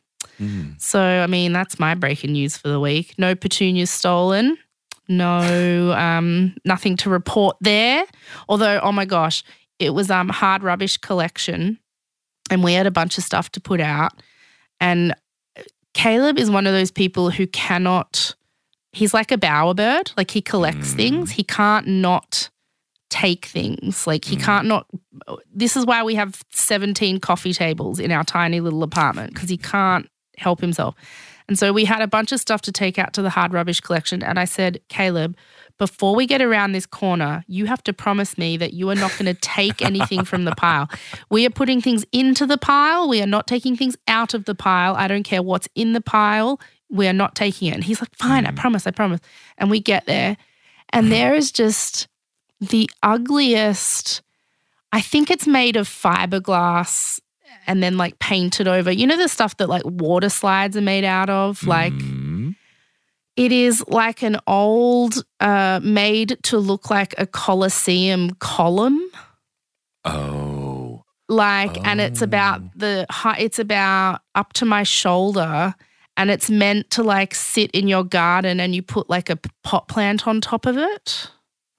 Mm. 0.42 0.82
So, 0.82 1.00
I 1.02 1.28
mean, 1.28 1.54
that's 1.54 1.80
my 1.80 1.94
breaking 1.94 2.32
news 2.34 2.58
for 2.58 2.68
the 2.68 2.80
week. 2.80 3.14
No 3.20 3.36
petunias 3.36 3.92
stolen. 3.92 4.58
No, 5.08 5.92
um, 5.94 6.56
nothing 6.66 6.98
to 6.98 7.10
report 7.10 7.58
there. 7.62 8.06
Although, 8.50 8.80
oh 8.82 8.92
my 8.92 9.06
gosh, 9.06 9.44
it 9.80 9.92
was 9.92 10.10
um 10.10 10.30
hard 10.30 10.64
rubbish 10.64 10.98
collection, 10.98 11.78
and 12.50 12.64
we 12.64 12.74
had 12.74 12.88
a 12.88 12.92
bunch 12.92 13.18
of 13.18 13.24
stuff 13.24 13.52
to 13.54 13.62
put 13.62 13.80
out. 13.82 14.14
And 14.80 15.14
Caleb 15.94 16.38
is 16.40 16.50
one 16.50 16.68
of 16.68 16.74
those 16.74 16.92
people 16.92 17.30
who 17.30 17.48
cannot. 17.48 18.36
He's 18.92 19.14
like 19.14 19.32
a 19.32 19.38
bowerbird. 19.38 20.12
Like 20.18 20.32
he 20.32 20.42
collects 20.42 20.94
Mm. 20.94 20.96
things. 20.96 21.32
He 21.32 21.44
can't 21.44 21.88
not 21.88 22.50
take 23.10 23.46
things. 23.46 24.08
Like 24.08 24.26
he 24.26 24.36
Mm. 24.38 24.44
can't 24.44 24.68
not. 24.68 24.88
This 25.54 25.78
is 25.78 25.86
why 25.86 26.04
we 26.04 26.16
have 26.16 26.42
seventeen 26.52 27.20
coffee 27.20 27.54
tables 27.54 28.00
in 28.00 28.12
our 28.12 28.24
tiny 28.24 28.60
little 28.60 28.84
apartment 28.84 29.34
because 29.34 29.50
he 29.50 29.58
can't 29.58 30.10
help 30.38 30.60
himself. 30.60 30.96
And 31.48 31.60
so 31.60 31.72
we 31.72 31.86
had 31.86 32.02
a 32.02 32.08
bunch 32.08 32.32
of 32.32 32.40
stuff 32.40 32.62
to 32.64 32.72
take 32.72 32.98
out 32.98 33.14
to 33.14 33.22
the 33.22 33.30
hard 33.30 33.54
rubbish 33.54 33.80
collection. 33.80 34.24
And 34.24 34.40
I 34.40 34.46
said, 34.46 34.82
Caleb, 34.90 35.38
before 35.78 36.16
we 36.16 36.26
get 36.26 36.42
around 36.42 36.72
this 36.72 36.86
corner, 36.86 37.44
you 37.48 37.66
have 37.66 37.84
to 37.84 37.94
promise 37.94 38.38
me 38.38 38.58
that 38.58 38.74
you 38.74 38.90
are 38.90 38.96
not 38.96 39.12
going 39.12 39.26
to 39.26 39.40
take 39.40 39.82
anything 39.82 40.24
from 40.24 40.46
the 40.46 40.56
pile. 40.56 40.90
We 41.30 41.46
are 41.46 41.52
putting 41.52 41.82
things 41.82 42.06
into 42.12 42.48
the 42.48 42.58
pile. 42.58 43.08
We 43.08 43.22
are 43.22 43.28
not 43.28 43.46
taking 43.46 43.76
things 43.76 43.96
out 44.08 44.34
of 44.34 44.46
the 44.46 44.56
pile. 44.56 44.96
I 44.96 45.08
don't 45.08 45.24
care 45.24 45.44
what's 45.44 45.68
in 45.76 45.94
the 45.94 46.02
pile. 46.02 46.60
We 46.90 47.08
are 47.08 47.14
not 47.14 47.36
taking 47.36 47.68
it. 47.68 47.76
And 47.76 47.84
he's 47.84 48.02
like, 48.02 48.16
fine, 48.16 48.46
I 48.46 48.52
mm. 48.52 48.56
promise, 48.56 48.88
I 48.88 48.92
promise. 48.92 49.20
And 49.58 49.70
we 49.70 49.80
get 49.80 50.06
there, 50.06 50.38
and 50.90 51.12
there 51.12 51.34
is 51.34 51.52
just 51.52 52.08
the 52.62 52.90
ugliest. 53.04 54.22
I 54.92 55.02
think 55.02 55.30
it's 55.30 55.48
made 55.48 55.76
of 55.76 55.90
fiberglass 55.90 57.20
and 57.68 57.82
then 57.84 57.98
like 57.98 58.18
painted 58.20 58.68
over. 58.68 58.92
You 58.92 59.08
know 59.08 59.18
the 59.18 59.28
stuff 59.28 59.58
that 59.58 59.70
like 59.70 59.84
water 59.86 60.30
slides 60.30 60.76
are 60.78 60.82
made 60.82 61.04
out 61.04 61.30
of? 61.30 61.64
Like 61.66 61.94
Mm. 61.94 62.56
it 63.36 63.52
is 63.52 63.84
like 63.88 64.22
an 64.24 64.38
old 64.48 65.24
uh 65.40 65.80
made 65.84 66.38
to 66.44 66.58
look 66.58 66.90
like 66.90 67.14
a 67.18 67.26
Colosseum 67.26 68.32
column. 68.40 69.02
Oh. 70.04 71.04
Like 71.28 71.84
and 71.86 72.00
it's 72.00 72.22
about 72.22 72.62
Oh. 72.62 72.70
the 72.76 73.06
height 73.10 73.42
it's 73.42 73.60
about 73.60 74.22
up 74.36 74.54
to 74.54 74.66
my 74.66 74.84
shoulder 74.84 75.74
and 76.18 76.30
it's 76.30 76.50
meant 76.50 76.90
to 76.92 77.04
like 77.04 77.34
sit 77.34 77.72
in 77.72 77.88
your 77.88 78.04
garden 78.04 78.60
and 78.60 78.76
you 78.76 78.82
put 78.84 79.10
like 79.10 79.30
a 79.30 79.40
pot 79.64 79.88
plant 79.88 80.28
on 80.28 80.40
top 80.40 80.66
of 80.66 80.78
it. 80.78 81.30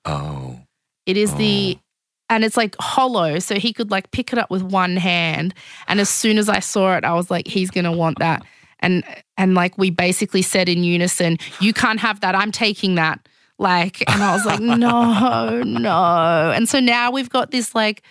Oh. 0.04 0.60
It 1.06 1.16
is 1.16 1.34
the 1.36 1.78
Oh. 1.78 1.82
And 2.28 2.44
it's 2.44 2.56
like 2.56 2.74
hollow, 2.80 3.38
so 3.38 3.56
he 3.56 3.72
could 3.72 3.90
like 3.90 4.10
pick 4.10 4.32
it 4.32 4.38
up 4.38 4.50
with 4.50 4.62
one 4.62 4.96
hand. 4.96 5.54
And 5.88 6.00
as 6.00 6.08
soon 6.08 6.38
as 6.38 6.48
I 6.48 6.60
saw 6.60 6.96
it, 6.96 7.04
I 7.04 7.14
was 7.14 7.30
like, 7.30 7.46
he's 7.46 7.70
gonna 7.70 7.92
want 7.92 8.18
that. 8.18 8.44
And 8.80 9.04
and 9.36 9.54
like 9.54 9.78
we 9.78 9.90
basically 9.90 10.42
said 10.42 10.68
in 10.68 10.84
unison, 10.84 11.38
you 11.60 11.72
can't 11.72 12.00
have 12.00 12.20
that. 12.20 12.34
I'm 12.34 12.52
taking 12.52 12.96
that. 12.96 13.20
Like, 13.58 14.02
and 14.10 14.22
I 14.22 14.34
was 14.34 14.44
like, 14.44 14.60
no, 14.60 15.62
no. 15.62 16.52
And 16.54 16.68
so 16.68 16.80
now 16.80 17.10
we've 17.10 17.30
got 17.30 17.50
this 17.50 17.74
like 17.74 18.02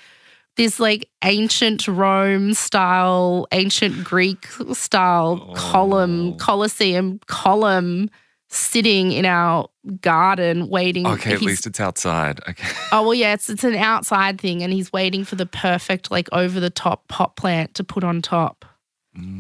this 0.56 0.80
like 0.80 1.10
ancient 1.24 1.88
Rome 1.88 2.54
style, 2.54 3.48
ancient 3.52 4.04
Greek 4.04 4.48
style 4.74 5.46
oh. 5.50 5.54
column, 5.54 6.34
Oh. 6.34 6.38
Colosseum 6.38 7.20
column 7.28 8.10
sitting 8.56 9.12
in 9.12 9.26
our 9.26 9.70
garden 10.02 10.70
waiting. 10.70 11.06
Okay, 11.06 11.34
at 11.34 11.42
least 11.42 11.68
it's 11.68 11.80
outside. 11.80 12.40
Okay. 12.48 12.68
Oh 12.92 13.02
well, 13.04 13.14
yeah, 13.14 13.34
it's 13.34 13.50
it's 13.50 13.64
an 13.64 13.76
outside 13.76 14.40
thing, 14.40 14.64
and 14.64 14.72
he's 14.72 14.94
waiting 14.94 15.26
for 15.26 15.36
the 15.36 15.46
perfect 15.46 16.12
like 16.12 16.30
over 16.32 16.60
the 16.60 16.70
top 16.70 17.08
pot 17.10 17.36
plant 17.36 17.74
to 17.76 17.84
put 17.84 18.04
on 18.04 18.22
top. 18.22 18.64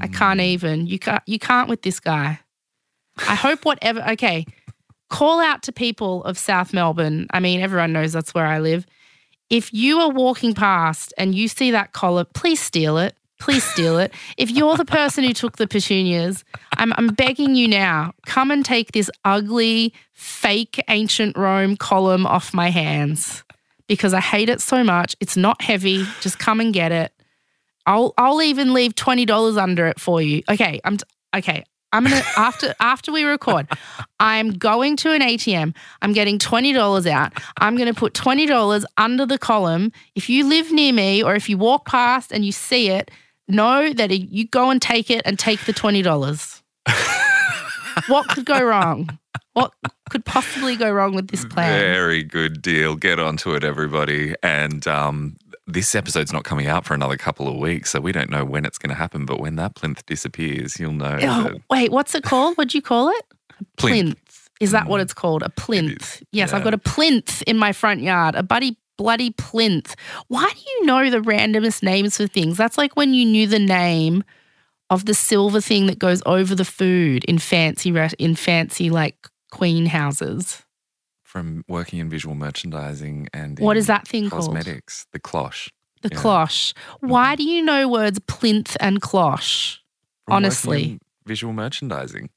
I 0.01 0.07
can't 0.07 0.39
Mm. 0.39 0.43
even. 0.43 0.87
You 0.87 0.99
can't. 0.99 1.23
You 1.25 1.39
can't 1.39 1.69
with 1.69 1.81
this 1.83 1.99
guy. 1.99 2.39
I 3.27 3.35
hope 3.35 3.63
whatever. 3.65 4.03
Okay, 4.11 4.45
call 5.09 5.39
out 5.39 5.63
to 5.63 5.71
people 5.71 6.23
of 6.25 6.37
South 6.37 6.73
Melbourne. 6.73 7.27
I 7.31 7.39
mean, 7.39 7.61
everyone 7.61 7.93
knows 7.93 8.11
that's 8.13 8.33
where 8.33 8.45
I 8.47 8.59
live. 8.59 8.85
If 9.49 9.71
you 9.73 9.99
are 9.99 10.09
walking 10.09 10.53
past 10.53 11.13
and 11.17 11.35
you 11.35 11.47
see 11.47 11.71
that 11.71 11.93
collar, 11.93 12.23
please 12.25 12.59
steal 12.59 12.97
it. 12.97 13.15
Please 13.45 13.63
steal 13.63 13.99
it. 13.99 14.11
If 14.37 14.49
you're 14.49 14.75
the 14.75 14.85
person 14.85 15.23
who 15.23 15.31
took 15.31 15.57
the 15.57 15.67
petunias, 15.67 16.43
I'm, 16.77 16.91
I'm 16.97 17.09
begging 17.09 17.53
you 17.53 17.67
now, 17.67 18.13
come 18.25 18.49
and 18.49 18.65
take 18.65 18.91
this 18.91 19.07
ugly, 19.23 19.93
fake 20.13 20.83
ancient 20.89 21.37
Rome 21.37 21.77
column 21.77 22.25
off 22.25 22.55
my 22.55 22.71
hands 22.71 23.43
because 23.85 24.15
I 24.15 24.19
hate 24.19 24.49
it 24.49 24.61
so 24.61 24.83
much. 24.83 25.15
It's 25.19 25.37
not 25.37 25.61
heavy. 25.61 26.07
Just 26.21 26.39
come 26.39 26.59
and 26.59 26.73
get 26.73 26.91
it. 26.91 27.13
I'll 27.85 28.15
I'll 28.17 28.41
even 28.41 28.73
leave 28.73 28.95
twenty 28.95 29.25
dollars 29.27 29.57
under 29.57 29.85
it 29.85 29.99
for 29.99 30.23
you. 30.23 30.41
Okay, 30.49 30.81
I'm 30.83 30.97
okay. 31.35 31.65
I'm 31.93 32.03
gonna 32.03 32.23
after 32.37 32.73
after 32.79 33.11
we 33.11 33.25
record, 33.25 33.67
I'm 34.19 34.53
going 34.53 34.97
to 34.97 35.11
an 35.11 35.21
ATM. 35.21 35.75
I'm 36.01 36.13
getting 36.13 36.39
twenty 36.39 36.73
dollars 36.73 37.05
out. 37.05 37.33
I'm 37.59 37.77
gonna 37.77 37.93
put 37.93 38.15
twenty 38.15 38.47
dollars 38.47 38.87
under 38.97 39.27
the 39.27 39.37
column. 39.37 39.91
If 40.15 40.31
you 40.31 40.47
live 40.47 40.71
near 40.71 40.93
me 40.93 41.21
or 41.21 41.35
if 41.35 41.47
you 41.47 41.59
walk 41.59 41.85
past 41.85 42.31
and 42.31 42.43
you 42.43 42.51
see 42.51 42.89
it, 42.89 43.11
know 43.47 43.93
that 43.93 44.11
you 44.11 44.47
go 44.47 44.69
and 44.69 44.81
take 44.81 45.09
it 45.09 45.21
and 45.25 45.37
take 45.39 45.65
the 45.65 45.73
twenty 45.73 46.01
dollars. 46.01 46.61
what 48.07 48.27
could 48.29 48.45
go 48.45 48.63
wrong? 48.63 49.17
What 49.53 49.73
could 50.09 50.25
possibly 50.25 50.75
go 50.75 50.91
wrong 50.91 51.15
with 51.15 51.29
this 51.29 51.45
plan? 51.45 51.79
Very 51.79 52.23
good 52.23 52.61
deal. 52.61 52.95
Get 52.95 53.19
onto 53.19 53.53
it, 53.53 53.63
everybody. 53.63 54.35
And 54.43 54.85
um, 54.87 55.37
this 55.65 55.95
episode's 55.95 56.33
not 56.33 56.43
coming 56.43 56.67
out 56.67 56.85
for 56.85 56.93
another 56.93 57.15
couple 57.17 57.47
of 57.47 57.55
weeks, 57.57 57.91
so 57.91 58.01
we 58.01 58.11
don't 58.11 58.29
know 58.29 58.43
when 58.43 58.65
it's 58.65 58.77
going 58.77 58.89
to 58.89 58.95
happen. 58.95 59.25
But 59.25 59.39
when 59.39 59.55
that 59.55 59.75
plinth 59.75 60.05
disappears, 60.05 60.79
you'll 60.79 60.91
know. 60.93 61.17
Oh, 61.21 61.43
that 61.43 61.61
wait, 61.69 61.91
what's 61.91 62.15
it 62.15 62.23
called? 62.23 62.57
What'd 62.57 62.73
you 62.73 62.81
call 62.81 63.09
it? 63.09 63.25
Plinth. 63.77 64.17
Is 64.61 64.71
that 64.71 64.87
what 64.87 64.99
Mm. 64.99 65.03
it's 65.03 65.13
called? 65.13 65.43
A 65.43 65.49
plinth. 65.49 66.21
Yes, 66.31 66.53
I've 66.53 66.63
got 66.63 66.73
a 66.73 66.77
plinth 66.77 67.41
in 67.43 67.57
my 67.57 67.71
front 67.73 68.01
yard, 68.01 68.35
a 68.35 68.43
buddy 68.43 68.77
bloody 68.97 69.31
plinth. 69.31 69.95
Why 70.27 70.49
do 70.53 70.59
you 70.59 70.85
know 70.85 71.09
the 71.09 71.19
randomest 71.21 71.83
names 71.83 72.17
for 72.17 72.27
things? 72.27 72.57
That's 72.57 72.77
like 72.77 72.95
when 72.95 73.13
you 73.13 73.25
knew 73.25 73.47
the 73.47 73.59
name 73.59 74.23
of 74.89 75.05
the 75.05 75.13
silver 75.13 75.61
thing 75.61 75.87
that 75.87 75.99
goes 75.99 76.21
over 76.25 76.55
the 76.55 76.65
food 76.65 77.23
in 77.25 77.39
fancy 77.39 77.93
in 78.19 78.35
fancy 78.35 78.89
like 78.89 79.27
queen 79.51 79.87
houses. 79.87 80.63
From 81.23 81.63
working 81.67 81.99
in 81.99 82.09
visual 82.09 82.35
merchandising 82.35 83.27
and 83.33 83.59
what 83.59 83.77
is 83.77 83.87
that 83.87 84.07
thing 84.07 84.29
called? 84.29 84.45
Cosmetics, 84.45 85.07
the 85.11 85.19
cloche. 85.19 85.69
The 86.01 86.09
Yeah. 86.11 86.17
cloche. 86.21 86.73
Why 86.99 87.33
mm-hmm. 87.33 87.35
do 87.37 87.43
you 87.43 87.61
know 87.63 87.87
words 87.89 88.19
plinth 88.19 88.77
and 88.79 89.01
cloche? 89.01 89.79
From 90.25 90.35
Honestly. 90.35 90.99
visual 91.25 91.53
merchandising. 91.53 92.29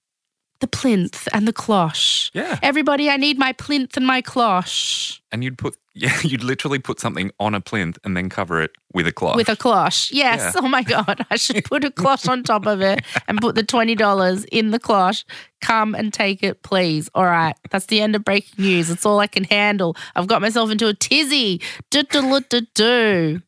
The 0.61 0.67
plinth 0.67 1.29
and 1.33 1.47
the 1.47 1.53
cloche. 1.53 2.31
Yeah. 2.35 2.59
Everybody, 2.65 3.09
I 3.09 3.17
need 3.17 3.39
my 3.39 3.53
plinth 3.53 3.97
and 3.97 4.05
my 4.05 4.21
cloche. 4.21 5.21
And 5.31 5.45
you'd 5.45 5.57
put, 5.57 5.77
yeah, 5.95 6.19
you'd 6.23 6.43
literally 6.43 6.81
put 6.81 6.99
something 6.99 7.31
on 7.39 7.55
a 7.55 7.61
plinth 7.61 7.97
and 8.03 8.17
then 8.17 8.29
cover 8.29 8.61
it 8.61 8.73
with 8.93 9.07
a 9.07 9.13
cloth. 9.13 9.37
With 9.37 9.49
a 9.49 9.55
cloche. 9.55 10.11
Yes. 10.13 10.41
Yeah. 10.55 10.61
Oh 10.65 10.69
my 10.69 10.83
God. 10.83 11.25
I 11.31 11.37
should 11.37 11.65
put 11.65 11.85
a 11.85 11.93
cloche 11.93 12.27
on 12.29 12.43
top 12.43 12.67
of 12.67 12.81
it 12.81 13.05
and 13.29 13.39
put 13.41 13.55
the 13.55 13.63
$20 13.63 14.47
in 14.51 14.71
the 14.73 14.81
cloche. 14.81 15.25
Come 15.61 15.95
and 15.95 16.13
take 16.13 16.43
it, 16.43 16.63
please. 16.65 17.09
All 17.15 17.25
right. 17.27 17.55
That's 17.71 17.87
the 17.87 18.01
end 18.01 18.17
of 18.17 18.25
breaking 18.25 18.65
news. 18.65 18.91
It's 18.91 19.07
all 19.07 19.21
I 19.21 19.29
can 19.29 19.45
handle. 19.45 19.97
I've 20.17 20.27
got 20.27 20.43
myself 20.43 20.71
into 20.73 20.89
a 20.89 20.95
tizzy. 20.95 21.61
Do, 21.91 22.03
do, 22.03 22.23
do, 22.23 22.41
do, 22.49 22.61
do. 22.75 23.43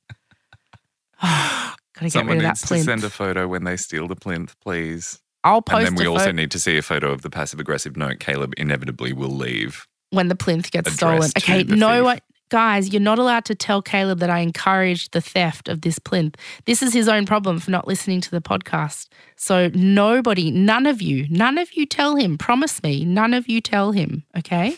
Gotta 1.21 1.75
get 2.03 2.13
Someone 2.13 2.37
rid 2.39 2.45
of 2.45 2.49
needs 2.51 2.61
that 2.61 2.67
to 2.67 2.75
plinth. 2.75 2.85
send 2.85 3.05
a 3.05 3.11
photo 3.11 3.49
when 3.49 3.65
they 3.65 3.77
steal 3.77 4.07
the 4.09 4.17
plinth, 4.17 4.55
please. 4.61 5.21
I'll 5.45 5.63
post 5.63 5.87
And 5.87 5.97
then 5.97 6.03
we 6.03 6.07
also 6.07 6.27
photo 6.27 6.37
need 6.37 6.51
to 6.51 6.59
see 6.59 6.77
a 6.77 6.83
photo 6.83 7.11
of 7.13 7.23
the 7.23 7.31
passive 7.31 7.61
aggressive 7.61 7.97
note 7.97 8.21
Caleb 8.21 8.55
inevitably 8.59 9.13
will 9.13 9.31
leave. 9.31 9.87
when 10.11 10.29
the 10.29 10.35
plinth 10.35 10.71
gets 10.71 10.93
stolen. 10.93 11.31
Okay, 11.39 11.63
no 11.65 12.05
one. 12.05 12.19
Guys, 12.51 12.93
you're 12.93 13.01
not 13.01 13.21
allowed 13.21 13.45
to 13.45 13.55
tell 13.55 13.81
Caleb 13.81 14.19
that 14.19 14.29
I 14.29 14.41
encouraged 14.41 15.13
the 15.13 15.21
theft 15.21 15.69
of 15.69 15.83
this 15.83 16.01
plinth. 16.01 16.35
This 16.65 16.83
is 16.83 16.93
his 16.93 17.09
own 17.09 17.25
problem 17.25 17.61
for 17.61 17.71
not 17.71 17.87
listening 17.87 18.21
to 18.23 18.31
the 18.33 18.41
podcast. 18.41 19.07
So, 19.37 19.69
nobody, 19.73 20.51
none 20.51 20.85
of 20.85 21.01
you, 21.01 21.29
none 21.31 21.59
of 21.59 21.73
you 21.75 21.87
tell 21.87 22.17
him. 22.17 22.37
Promise 22.37 22.83
me, 22.83 23.05
none 23.05 23.35
of 23.35 23.49
you 23.49 23.61
tell 23.61 23.93
him. 23.93 24.25
Okay? 24.37 24.77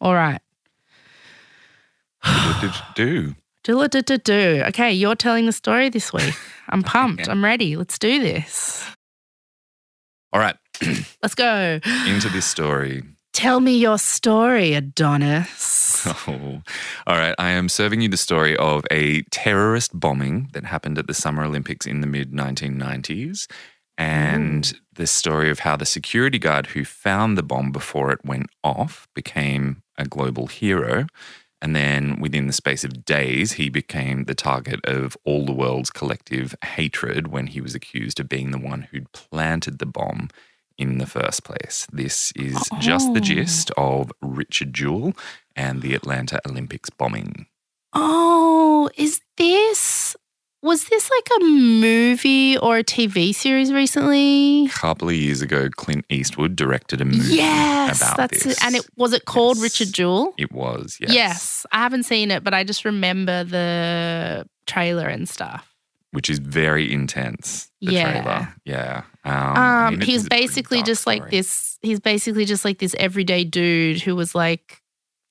All 0.00 0.14
right. 0.14 0.40
What 2.24 2.60
did 2.60 2.72
you 2.74 2.82
do? 2.96 3.34
Do 3.64 3.86
do 3.86 4.02
do 4.02 4.18
do. 4.18 4.64
Okay, 4.66 4.92
you're 4.92 5.14
telling 5.14 5.46
the 5.46 5.52
story 5.52 5.88
this 5.88 6.12
week. 6.12 6.34
I'm 6.70 6.82
pumped. 6.82 7.28
I'm 7.28 7.44
ready. 7.44 7.76
Let's 7.76 7.96
do 7.96 8.18
this. 8.20 8.84
All 10.32 10.40
right, 10.40 10.56
Let's 11.22 11.34
go. 11.34 11.80
into 12.06 12.28
this 12.28 12.46
story. 12.46 13.02
Tell 13.32 13.60
me 13.60 13.76
your 13.78 13.98
story, 13.98 14.74
Adonis. 14.74 15.80
Oh, 16.04 16.60
all 17.06 17.16
right. 17.16 17.36
I 17.38 17.50
am 17.50 17.68
serving 17.68 18.00
you 18.00 18.08
the 18.08 18.16
story 18.16 18.56
of 18.56 18.84
a 18.90 19.22
terrorist 19.30 19.92
bombing 19.98 20.48
that 20.52 20.64
happened 20.64 20.98
at 20.98 21.06
the 21.06 21.14
Summer 21.14 21.44
Olympics 21.44 21.86
in 21.86 22.00
the 22.00 22.08
mid 22.08 22.32
1990s, 22.32 23.46
and 23.96 24.76
the 24.94 25.06
story 25.06 25.48
of 25.48 25.60
how 25.60 25.76
the 25.76 25.86
security 25.86 26.40
guard 26.40 26.66
who 26.68 26.84
found 26.84 27.38
the 27.38 27.42
bomb 27.44 27.70
before 27.70 28.10
it 28.10 28.24
went 28.24 28.46
off 28.64 29.06
became 29.14 29.82
a 29.96 30.04
global 30.04 30.48
hero, 30.48 31.06
And 31.62 31.76
then 31.76 32.20
within 32.20 32.48
the 32.48 32.54
space 32.54 32.84
of 32.84 33.06
days, 33.06 33.54
he 33.54 33.70
became 33.70 34.24
the 34.26 34.36
target 34.36 34.80
of 34.84 35.16
all 35.24 35.46
the 35.46 35.54
world's 35.54 35.90
collective 35.90 36.56
hatred 36.64 37.28
when 37.28 37.48
he 37.48 37.62
was 37.62 37.76
accused 37.76 38.20
of 38.20 38.28
being 38.28 38.52
the 38.52 38.58
one 38.58 38.82
who'd 38.92 39.12
planted 39.12 39.78
the 39.80 39.86
bomb 39.86 40.30
in 40.78 40.98
the 40.98 41.06
first 41.06 41.44
place. 41.44 41.88
This 41.92 42.32
is 42.36 42.58
just 42.80 43.14
the 43.14 43.20
Oh. 43.20 43.24
gist 43.24 43.72
of 43.78 44.12
Richard 44.22 44.74
Jewell 44.74 45.14
and 45.56 45.82
the 45.82 45.94
Atlanta 45.94 46.40
Olympics 46.48 46.90
bombing. 46.90 47.46
Oh, 47.94 48.90
is 48.96 49.22
this 49.38 49.78
was 50.62 50.84
this 50.84 51.10
like 51.10 51.28
a 51.40 51.44
movie 51.44 52.56
or 52.58 52.78
a 52.78 52.84
TV 52.84 53.34
series 53.34 53.72
recently? 53.72 54.66
A 54.66 54.68
couple 54.70 55.08
of 55.08 55.14
years 55.14 55.42
ago, 55.42 55.68
Clint 55.76 56.04
Eastwood 56.08 56.54
directed 56.56 57.00
a 57.00 57.04
movie 57.04 57.34
Yes, 57.34 58.00
about 58.00 58.16
that's 58.16 58.44
this. 58.44 58.56
it. 58.58 58.64
And 58.64 58.76
it 58.76 58.86
was 58.96 59.12
it 59.12 59.24
called 59.24 59.56
Yes. 59.56 59.62
Richard 59.64 59.92
Jewell? 59.94 60.34
It 60.38 60.52
was, 60.52 60.98
yes. 61.00 61.12
Yes. 61.12 61.66
I 61.72 61.78
haven't 61.78 62.04
seen 62.04 62.30
it, 62.30 62.44
but 62.44 62.54
I 62.54 62.62
just 62.64 62.84
remember 62.84 63.44
the 63.44 64.46
trailer 64.66 65.08
and 65.08 65.28
stuff. 65.28 65.68
Which 66.12 66.28
is 66.30 66.38
very 66.38 66.92
intense. 66.92 67.70
The 67.80 67.92
Yeah. 67.94 68.12
trailer. 68.22 68.54
Yeah. 68.64 69.02
Um, 69.24 69.32
Um, 69.34 69.56
I 69.56 69.90
mean, 69.90 70.02
it 70.02 70.06
he 70.06 70.12
is 70.14 70.18
was 70.20 70.26
a 70.26 70.28
pretty 70.28 70.42
basically 70.46 70.82
just 70.82 71.06
like 71.06 71.30
this. 71.30 71.78
He's 71.82 72.00
basically 72.00 72.44
just 72.44 72.64
like 72.64 72.78
this 72.78 72.94
everyday 72.98 73.44
dude 73.44 74.00
who 74.02 74.14
was 74.14 74.34
like, 74.34 74.80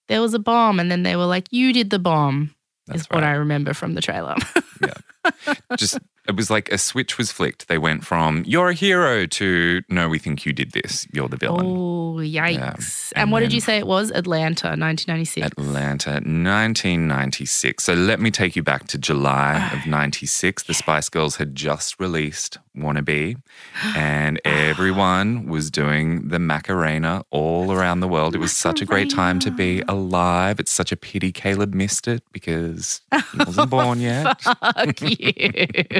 there 0.09 0.21
was 0.21 0.33
a 0.33 0.39
bomb, 0.39 0.79
and 0.79 0.91
then 0.91 1.03
they 1.03 1.15
were 1.15 1.25
like, 1.25 1.47
you 1.51 1.71
did 1.71 1.89
the 1.89 1.99
bomb. 1.99 2.53
That's 2.87 3.01
is 3.01 3.07
what. 3.09 3.23
I 3.23 3.33
remember 3.33 3.73
from 3.73 3.93
the 3.93 4.01
trailer. 4.01 4.35
Yeah. 4.81 5.53
Just 5.77 5.99
it 6.27 6.35
was 6.35 6.49
like 6.49 6.71
a 6.71 6.77
switch 6.77 7.17
was 7.17 7.31
flicked. 7.31 7.67
They 7.67 7.77
went 7.77 8.05
from 8.05 8.43
"you're 8.45 8.69
a 8.69 8.73
hero" 8.73 9.25
to 9.25 9.81
"no, 9.89 10.07
we 10.07 10.19
think 10.19 10.45
you 10.45 10.53
did 10.53 10.71
this. 10.71 11.07
You're 11.11 11.27
the 11.27 11.37
villain." 11.37 11.65
oh, 11.65 12.15
yikes! 12.21 13.11
And 13.15 13.23
And, 13.23 13.31
what 13.31 13.39
did 13.41 13.53
you 13.53 13.61
say 13.61 13.77
it 13.77 13.87
was? 13.87 14.11
Atlanta, 14.11 14.67
1996. 14.67 15.47
Atlanta, 15.47 16.11
1996. 16.11 17.83
So 17.83 17.93
let 17.93 18.19
me 18.19 18.31
take 18.31 18.55
you 18.55 18.63
back 18.63 18.87
to 18.87 18.97
July 18.97 19.71
of 19.73 19.85
96. 19.87 20.63
The 20.63 20.73
Spice 20.73 21.09
Girls 21.09 21.37
had 21.37 21.55
just 21.55 21.99
released 21.99 22.57
Wannabe, 22.77 23.37
and 23.95 24.39
everyone 24.45 25.47
was 25.47 25.69
doing 25.71 26.27
the 26.27 26.39
Macarena 26.39 27.23
all 27.31 27.71
around 27.71 27.99
the 27.99 28.07
world. 28.07 28.35
It 28.35 28.39
was 28.39 28.55
such 28.55 28.81
a 28.81 28.85
great 28.85 29.09
time 29.09 29.39
to 29.39 29.51
be 29.51 29.81
alive. 29.87 30.59
It's 30.59 30.71
such 30.71 30.91
a 30.91 30.97
pity 30.97 31.31
Caleb 31.31 31.73
missed 31.73 32.07
it 32.07 32.23
because 32.31 33.01
he 33.31 33.37
wasn't 33.39 33.69
born 33.77 33.99
yet. 33.99 34.39
Fuck 34.41 35.01
you. 35.01 35.33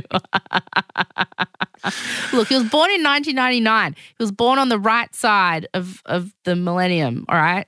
Look, 2.33 2.47
he 2.47 2.55
was 2.55 2.69
born 2.69 2.91
in 2.91 3.03
1999. 3.03 3.95
He 3.95 4.15
was 4.23 4.31
born 4.31 4.59
on 4.59 4.69
the 4.69 4.79
right 4.79 5.13
side 5.15 5.67
of, 5.73 6.01
of 6.05 6.33
the 6.45 6.55
millennium, 6.55 7.25
all 7.29 7.37
right? 7.37 7.67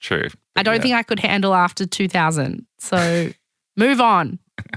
True. 0.00 0.28
I 0.56 0.62
don't 0.62 0.80
think 0.82 0.94
I 0.94 1.02
could 1.02 1.20
handle 1.20 1.54
after 1.54 1.86
2000. 1.86 2.66
So 2.78 3.30
move 3.76 4.00
on. 4.00 4.38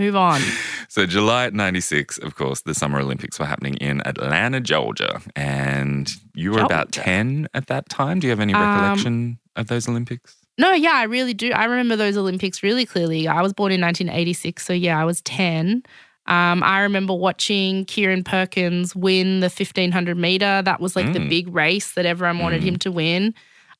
Move 0.00 0.14
on. 0.14 0.40
So, 0.88 1.06
July 1.06 1.50
96, 1.50 2.18
of 2.18 2.36
course, 2.36 2.60
the 2.60 2.72
Summer 2.72 3.00
Olympics 3.00 3.36
were 3.40 3.46
happening 3.46 3.74
in 3.78 4.00
Atlanta, 4.06 4.60
Georgia. 4.60 5.20
And 5.34 6.08
you 6.36 6.52
were 6.52 6.60
about 6.60 6.92
10 6.92 7.48
at 7.52 7.66
that 7.66 7.88
time. 7.88 8.20
Do 8.20 8.28
you 8.28 8.30
have 8.30 8.38
any 8.38 8.54
Um, 8.54 8.60
recollection 8.62 9.40
of 9.56 9.66
those 9.66 9.88
Olympics? 9.88 10.36
No, 10.56 10.70
yeah, 10.70 10.92
I 10.94 11.02
really 11.02 11.34
do. 11.34 11.50
I 11.50 11.64
remember 11.64 11.96
those 11.96 12.16
Olympics 12.16 12.62
really 12.62 12.86
clearly. 12.86 13.26
I 13.26 13.42
was 13.42 13.52
born 13.52 13.72
in 13.72 13.80
1986, 13.80 14.64
so 14.64 14.72
yeah, 14.72 15.00
I 15.00 15.04
was 15.04 15.20
10. 15.22 15.82
Um, 16.28 16.62
I 16.62 16.80
remember 16.80 17.14
watching 17.14 17.84
Kieren 17.86 18.24
Perkins 18.24 18.94
win 18.94 19.40
the 19.40 19.48
1500 19.48 20.16
meter. 20.16 20.62
That 20.62 20.80
was 20.80 20.94
like 20.94 21.12
the 21.12 21.18
Mm. 21.20 21.28
big 21.28 21.48
race 21.54 21.92
that 21.94 22.04
everyone 22.06 22.38
wanted 22.38 22.62
him 22.62 22.76
to 22.80 22.92
win. 22.92 23.34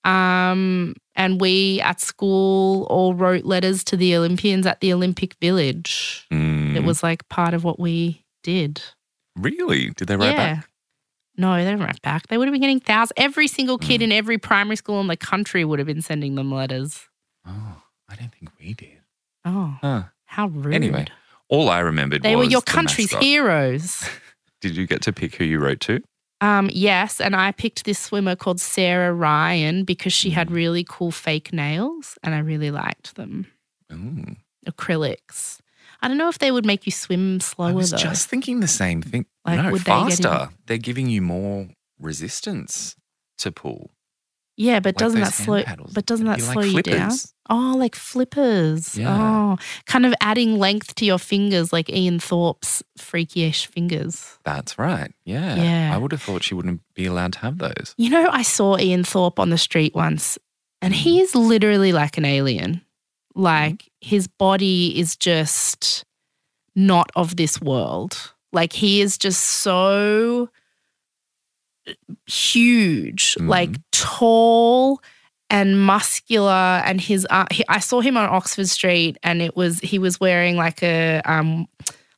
Um, 0.04 0.94
and 1.14 1.40
we 1.40 1.80
at 1.82 2.00
school 2.00 2.84
all 2.84 3.14
wrote 3.14 3.44
letters 3.44 3.84
to 3.84 3.96
the 3.96 4.16
Olympians 4.16 4.66
at 4.66 4.80
the 4.80 4.92
Olympic 4.92 5.34
Village. 5.40 6.26
Mm, 6.32 6.76
It 6.76 6.84
was 6.84 7.02
like 7.02 7.28
part 7.28 7.52
of 7.54 7.64
what 7.64 7.78
we 7.78 8.24
did. 8.42 8.80
really? 9.36 9.90
Did 9.90 10.08
they 10.08 10.16
write 10.16 10.30
yeah. 10.32 10.54
back? 10.56 10.68
No, 11.36 11.54
they 11.54 11.64
didn't 11.64 11.80
write 11.80 12.00
back. 12.02 12.26
They 12.28 12.38
would 12.38 12.48
have 12.48 12.52
been 12.52 12.60
getting 12.60 12.80
thousands. 12.80 13.12
Every 13.16 13.46
single 13.46 13.78
Mm. 13.78 13.82
kid 13.82 14.02
in 14.02 14.10
every 14.10 14.38
primary 14.38 14.76
school 14.76 15.00
in 15.00 15.06
the 15.06 15.16
country 15.16 15.64
would 15.64 15.78
have 15.78 15.86
been 15.86 16.02
sending 16.02 16.34
them 16.34 16.50
letters. 16.50 17.06
Oh, 17.46 17.82
I 18.08 18.16
don't 18.16 18.32
think 18.32 18.50
we 18.58 18.74
did. 18.74 18.98
Oh, 19.44 19.76
Huh. 19.80 20.02
how 20.24 20.48
rude. 20.48 20.74
Anyway, 20.74 21.06
all 21.48 21.68
I 21.68 21.80
remembered 21.80 22.22
They 22.22 22.36
were 22.36 22.44
your 22.44 22.60
the 22.60 22.70
country's 22.70 23.12
mascot. 23.12 23.22
heroes. 23.22 24.04
Did 24.60 24.76
you 24.76 24.86
get 24.86 25.02
to 25.02 25.12
pick 25.12 25.36
who 25.36 25.44
you 25.44 25.58
wrote 25.58 25.80
to? 25.80 26.00
Um, 26.40 26.70
yes, 26.72 27.20
and 27.20 27.34
I 27.34 27.52
picked 27.52 27.84
this 27.84 27.98
swimmer 27.98 28.36
called 28.36 28.60
Sarah 28.60 29.12
Ryan 29.12 29.84
because 29.84 30.12
she 30.12 30.30
had 30.30 30.50
really 30.50 30.84
cool 30.88 31.10
fake 31.10 31.52
nails 31.52 32.16
and 32.22 32.34
I 32.34 32.38
really 32.38 32.70
liked 32.70 33.16
them. 33.16 33.46
Ooh. 33.92 34.36
Acrylics. 34.68 35.58
I 36.00 36.06
don't 36.08 36.16
know 36.16 36.28
if 36.28 36.38
they 36.38 36.52
would 36.52 36.64
make 36.66 36.86
you 36.86 36.92
swim 36.92 37.40
slower 37.40 37.70
I 37.70 37.72
was 37.72 37.90
though. 37.90 37.96
just 37.96 38.28
thinking 38.28 38.60
the 38.60 38.68
same 38.68 39.02
thing. 39.02 39.26
Like, 39.44 39.62
no, 39.62 39.70
they 39.72 39.78
faster. 39.78 40.28
in- 40.28 40.48
They're 40.66 40.78
giving 40.78 41.08
you 41.08 41.22
more 41.22 41.68
resistance 42.00 42.94
to 43.38 43.50
pull. 43.50 43.90
yeah, 44.56 44.78
but 44.80 44.94
like 44.94 44.96
doesn't 44.98 45.20
that 45.20 45.32
slow? 45.32 45.62
paddles. 45.64 45.92
But 45.92 46.06
doesn't 46.06 46.26
that 46.26 46.36
be 46.36 46.42
slow 46.42 46.62
like 46.62 46.72
you 46.72 46.82
down? 46.82 47.10
Oh, 47.50 47.74
like 47.78 47.94
flippers. 47.94 48.98
Yeah. 48.98 49.16
Oh, 49.18 49.58
kind 49.86 50.04
of 50.04 50.14
adding 50.20 50.58
length 50.58 50.94
to 50.96 51.04
your 51.04 51.18
fingers, 51.18 51.72
like 51.72 51.88
Ian 51.90 52.18
Thorpe's 52.20 52.82
freakyish 52.98 53.66
fingers. 53.66 54.38
That's 54.44 54.78
right. 54.78 55.12
Yeah. 55.24 55.54
Yeah. 55.56 55.94
I 55.94 55.98
would 55.98 56.12
have 56.12 56.20
thought 56.22 56.42
she 56.42 56.54
wouldn't 56.54 56.82
be 56.94 57.06
allowed 57.06 57.32
to 57.34 57.38
have 57.40 57.58
those. 57.58 57.94
You 57.96 58.10
know, 58.10 58.28
I 58.30 58.42
saw 58.42 58.78
Ian 58.78 59.04
Thorpe 59.04 59.38
on 59.40 59.50
the 59.50 59.58
street 59.58 59.94
once, 59.94 60.38
and 60.82 60.94
he 60.94 61.18
mm. 61.18 61.22
is 61.22 61.34
literally 61.34 61.92
like 61.92 62.18
an 62.18 62.24
alien. 62.24 62.74
Mm-hmm. 62.74 63.42
Like 63.42 63.90
his 64.00 64.26
body 64.28 64.98
is 64.98 65.16
just 65.16 66.04
not 66.74 67.10
of 67.16 67.36
this 67.36 67.60
world. 67.60 68.32
Like 68.52 68.72
he 68.72 69.00
is 69.00 69.16
just 69.18 69.42
so 69.42 70.50
uh, 71.88 71.92
huge, 72.26 73.36
Mhm. 73.38 73.48
like 73.48 73.70
mm-hmm. 73.70 73.82
tall 73.92 75.00
and 75.50 75.80
muscular. 75.80 76.82
And 76.84 77.00
his, 77.00 77.26
uh, 77.30 77.46
he, 77.50 77.64
I 77.68 77.78
saw 77.80 78.00
him 78.00 78.16
on 78.16 78.28
Oxford 78.28 78.68
Street, 78.68 79.16
and 79.22 79.40
it 79.42 79.56
was 79.56 79.80
he 79.80 79.98
was 79.98 80.20
wearing 80.20 80.56
like 80.56 80.82
a 80.82 81.20
um 81.24 81.66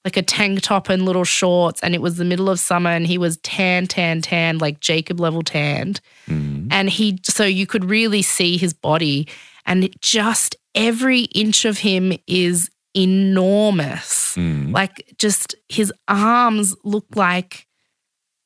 like 0.05 0.17
a 0.17 0.23
tank 0.23 0.63
top 0.63 0.89
and 0.89 1.05
little 1.05 1.25
shorts, 1.25 1.81
and 1.83 1.95
it 1.95 2.01
was 2.01 2.17
the 2.17 2.25
middle 2.25 2.49
of 2.49 2.59
summer, 2.59 2.89
and 2.91 3.07
he 3.07 3.19
was 3.19 3.37
tan, 3.39 3.87
tan, 3.87 4.23
tan, 4.23 4.57
like 4.59 4.81
Jacob 4.81 5.21
level 5.21 5.43
tanned, 5.43 6.01
Mm. 6.27 6.69
and 6.71 6.89
he 6.89 7.19
so 7.25 7.45
you 7.45 7.67
could 7.67 7.85
really 7.85 8.23
see 8.23 8.57
his 8.57 8.73
body, 8.73 9.29
and 9.67 9.85
it 9.85 10.01
just 10.01 10.57
every 10.75 11.23
inch 11.35 11.65
of 11.65 11.79
him 11.79 12.13
is 12.27 12.71
enormous. 12.95 14.35
Mm. 14.37 14.73
Like 14.73 15.15
just 15.19 15.55
his 15.69 15.93
arms 16.09 16.75
look 16.85 17.07
like 17.15 17.67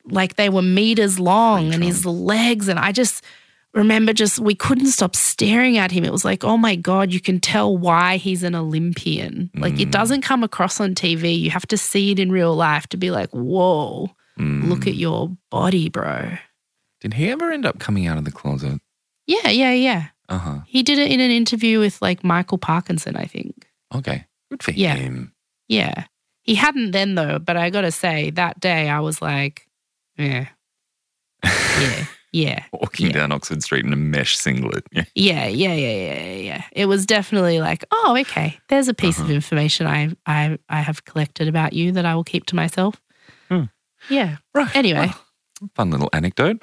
like 0.07 0.37
they 0.37 0.49
were 0.51 0.62
meters 0.62 1.18
long, 1.18 1.73
and 1.73 1.83
his 1.85 2.05
legs, 2.05 2.68
and 2.68 2.79
I 2.79 2.92
just 2.92 3.25
remember 3.74 4.12
just 4.12 4.38
we 4.38 4.54
couldn't 4.54 4.87
stop 4.87 5.14
staring 5.16 5.76
at 5.78 5.90
him. 5.90 6.04
It 6.04 6.12
was 6.12 6.24
like, 6.24 6.44
oh 6.44 6.56
my 6.56 6.76
God, 6.76 7.12
you 7.12 7.20
can 7.20 7.40
tell 7.40 7.76
why 7.76 8.16
he's 8.16 8.42
an 8.42 8.54
Olympian. 8.54 9.50
Like 9.54 9.80
it 9.80 9.88
Mm. 9.88 9.92
doesn't 9.92 10.22
come 10.22 10.42
across 10.44 10.80
on 10.80 10.94
TV. 10.94 11.38
You 11.38 11.50
have 11.50 11.66
to 11.66 11.76
see 11.76 12.10
it 12.12 12.18
in 12.18 12.30
real 12.32 12.54
life 12.54 12.87
to 12.88 12.96
be 12.96 13.10
like, 13.10 13.30
whoa, 13.30 14.10
Mm. 14.38 14.68
look 14.68 14.87
at 14.87 14.94
your 14.94 15.37
body, 15.50 15.88
bro. 15.88 16.37
Did 17.00 17.14
he 17.14 17.28
ever 17.30 17.50
end 17.52 17.66
up 17.66 17.78
coming 17.78 18.06
out 18.06 18.18
of 18.18 18.24
the 18.24 18.32
closet? 18.32 18.80
Yeah, 19.26 19.48
yeah, 19.50 19.72
yeah. 19.72 20.06
Uh 20.28 20.38
huh. 20.38 20.58
He 20.66 20.82
did 20.82 20.98
it 20.98 21.10
in 21.12 21.20
an 21.20 21.30
interview 21.30 21.78
with 21.80 22.00
like 22.00 22.24
Michael 22.24 22.58
Parkinson, 22.58 23.16
I 23.16 23.26
think. 23.26 23.66
Okay. 23.94 24.24
Good 24.50 24.62
for 24.62 24.70
Yeah. 24.72 24.94
him. 24.96 25.32
Yeah. 25.68 26.04
He 26.42 26.54
hadn't 26.56 26.90
then 26.92 27.14
though, 27.14 27.38
but 27.38 27.56
I 27.56 27.70
gotta 27.70 27.90
say, 27.92 28.30
that 28.30 28.60
day 28.60 28.88
I 28.88 29.00
was 29.00 29.20
like, 29.22 29.68
yeah. 30.16 30.48
Yeah. 31.44 32.06
Yeah. 32.35 32.64
Walking 32.73 33.07
Yeah. 33.07 33.12
down 33.12 33.31
Oxford 33.33 33.62
Street 33.62 33.85
in 33.85 33.92
a 33.92 33.97
mesh 33.97 34.37
singlet. 34.37 34.85
Yeah. 34.90 35.05
Yeah, 35.14 35.47
yeah, 35.47 35.73
yeah, 35.75 35.97
yeah, 36.18 36.35
yeah. 36.37 36.62
It 36.73 36.87
was 36.87 37.07
definitely 37.07 37.61
like, 37.61 37.85
oh, 37.92 38.16
okay. 38.23 38.59
There's 38.68 38.88
a 38.88 38.94
piece 38.94 39.18
of 39.18 39.27
Uh-huh. 39.27 39.35
information 39.35 39.87
I 39.87 40.11
I 40.27 40.59
I 40.68 40.81
have 40.81 41.05
collected 41.05 41.47
about 41.47 41.73
you 41.75 41.92
that 41.92 42.05
I 42.05 42.14
will 42.16 42.25
keep 42.25 42.47
to 42.47 42.57
myself. 42.57 43.01
Hmm. 43.49 43.64
Yeah. 44.11 44.38
Right. 44.53 44.75
Anyway. 44.75 45.12
Well, 45.61 45.70
fun 45.77 45.90
little 45.92 46.11
anecdote. 46.12 46.61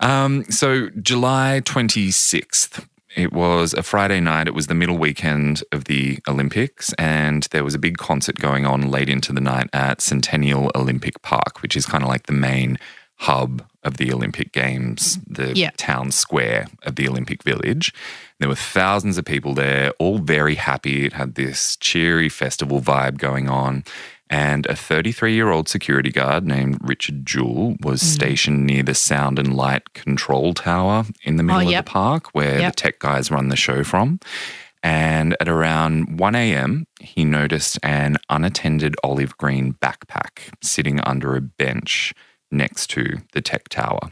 Um, 0.00 0.44
so, 0.50 0.88
July 1.02 1.60
26th, 1.64 2.86
it 3.14 3.32
was 3.34 3.74
a 3.74 3.82
Friday 3.82 4.18
night. 4.20 4.48
It 4.48 4.54
was 4.54 4.66
the 4.66 4.74
middle 4.74 4.96
weekend 4.96 5.62
of 5.72 5.84
the 5.84 6.18
Olympics, 6.26 6.94
and 6.94 7.46
there 7.50 7.62
was 7.64 7.74
a 7.74 7.78
big 7.78 7.98
concert 7.98 8.36
going 8.36 8.64
on 8.64 8.90
late 8.90 9.10
into 9.10 9.34
the 9.34 9.42
night 9.42 9.68
at 9.74 10.00
Centennial 10.00 10.70
Olympic 10.74 11.20
Park, 11.20 11.60
which 11.60 11.76
is 11.76 11.84
kind 11.84 12.02
of 12.02 12.08
like 12.08 12.26
the 12.26 12.32
main 12.32 12.78
hub 13.22 13.62
of 13.84 13.96
the 13.96 14.12
Olympic 14.12 14.52
Games, 14.52 15.18
the 15.26 15.52
Yeah. 15.54 15.70
town 15.76 16.10
square 16.12 16.66
of 16.84 16.96
the 16.96 17.08
Olympic 17.08 17.42
Village. 17.42 17.92
There 18.38 18.48
were 18.48 18.54
thousands 18.54 19.18
of 19.18 19.24
people 19.24 19.54
there, 19.54 19.90
all 19.98 20.18
very 20.18 20.54
happy. 20.56 21.04
It 21.06 21.12
had 21.14 21.34
this 21.34 21.76
cheery 21.76 22.28
festival 22.28 22.80
vibe 22.80 23.18
going 23.18 23.48
on. 23.48 23.84
And 24.30 24.66
a 24.66 24.74
33 24.74 25.34
year 25.34 25.50
old 25.50 25.68
security 25.68 26.10
guard 26.10 26.46
named 26.46 26.78
Richard 26.80 27.26
Jewell 27.26 27.76
was 27.80 28.02
Mm. 28.02 28.06
stationed 28.14 28.66
near 28.66 28.82
the 28.82 28.94
sound 28.94 29.38
and 29.38 29.54
light 29.54 29.92
control 29.94 30.54
tower 30.54 31.04
in 31.22 31.36
the 31.36 31.42
middle 31.42 31.60
Oh, 31.66 31.70
yep. 31.70 31.80
of 31.80 31.84
the 31.84 31.90
park 31.90 32.28
where 32.32 32.58
Yep. 32.60 32.72
the 32.72 32.76
tech 32.82 32.98
guys 32.98 33.30
run 33.30 33.48
the 33.50 33.56
show 33.56 33.84
from. 33.84 34.18
And 34.82 35.36
at 35.40 35.48
around 35.48 36.18
1 36.18 36.34
a.m., 36.34 36.86
he 37.00 37.24
noticed 37.24 37.78
an 37.82 38.16
unattended 38.28 38.96
olive 39.04 39.36
green 39.38 39.74
backpack 39.74 40.50
sitting 40.62 40.98
under 41.00 41.36
a 41.36 41.40
bench 41.40 42.12
next 42.52 42.88
to 42.90 43.18
the 43.32 43.40
tech 43.40 43.68
tower. 43.68 44.10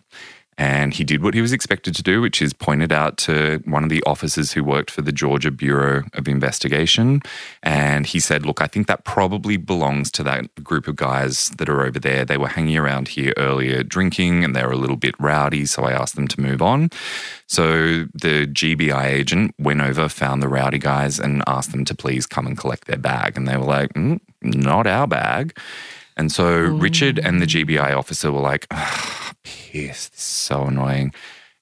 And 0.61 0.92
he 0.92 1.05
did 1.05 1.22
what 1.22 1.33
he 1.33 1.40
was 1.40 1.55
expected 1.55 1.94
to 1.94 2.03
do, 2.03 2.20
which 2.20 2.42
is 2.42 2.53
pointed 2.53 2.92
out 2.92 3.16
to 3.18 3.62
one 3.64 3.83
of 3.83 3.88
the 3.88 4.03
officers 4.03 4.53
who 4.53 4.62
worked 4.62 4.90
for 4.90 5.00
the 5.00 5.11
Georgia 5.11 5.50
Bureau 5.50 6.03
of 6.12 6.29
Investigation. 6.29 7.22
And 7.62 8.05
he 8.05 8.20
said, 8.20 8.44
Look, 8.44 8.61
I 8.61 8.66
think 8.66 8.87
that 8.87 9.05
probably 9.05 9.57
belongs 9.57 10.11
to 10.12 10.22
that 10.24 10.62
group 10.62 10.87
of 10.87 10.96
guys 10.96 11.48
that 11.57 11.70
are 11.70 11.83
over 11.83 11.98
there. 11.98 12.26
They 12.26 12.37
were 12.37 12.48
hanging 12.48 12.76
around 12.76 13.09
here 13.09 13.33
earlier 13.38 13.83
drinking 13.83 14.44
and 14.44 14.55
they 14.55 14.62
were 14.62 14.72
a 14.72 14.76
little 14.76 14.98
bit 14.98 15.14
rowdy. 15.18 15.64
So 15.64 15.85
I 15.85 15.92
asked 15.92 16.14
them 16.14 16.29
to 16.29 16.40
move 16.42 16.61
on. 16.61 16.90
So 17.46 18.05
the 18.12 18.46
GBI 18.46 19.07
agent 19.07 19.55
went 19.59 19.81
over, 19.81 20.11
found 20.11 20.42
the 20.42 20.48
rowdy 20.48 20.79
guys, 20.79 21.18
and 21.18 21.42
asked 21.46 21.72
them 21.72 21.87
to 21.87 21.94
please 21.94 22.26
come 22.26 22.46
and 22.46 22.59
collect 22.59 22.87
their 22.87 22.98
bag. 22.98 23.38
And 23.38 23.48
they 23.48 23.57
were 23.57 23.64
like, 23.64 23.94
mm, 23.94 24.20
Not 24.42 24.87
our 24.87 25.07
bag. 25.07 25.57
And 26.20 26.30
so 26.30 26.52
Richard 26.54 27.18
and 27.18 27.40
the 27.40 27.46
mm. 27.46 27.64
GBI 27.66 27.96
officer 27.96 28.30
were 28.30 28.42
like, 28.42 28.66
"Ugh, 28.70 29.35
piss, 29.42 30.11
this 30.11 30.18
is 30.18 30.22
so 30.22 30.64
annoying. 30.64 31.14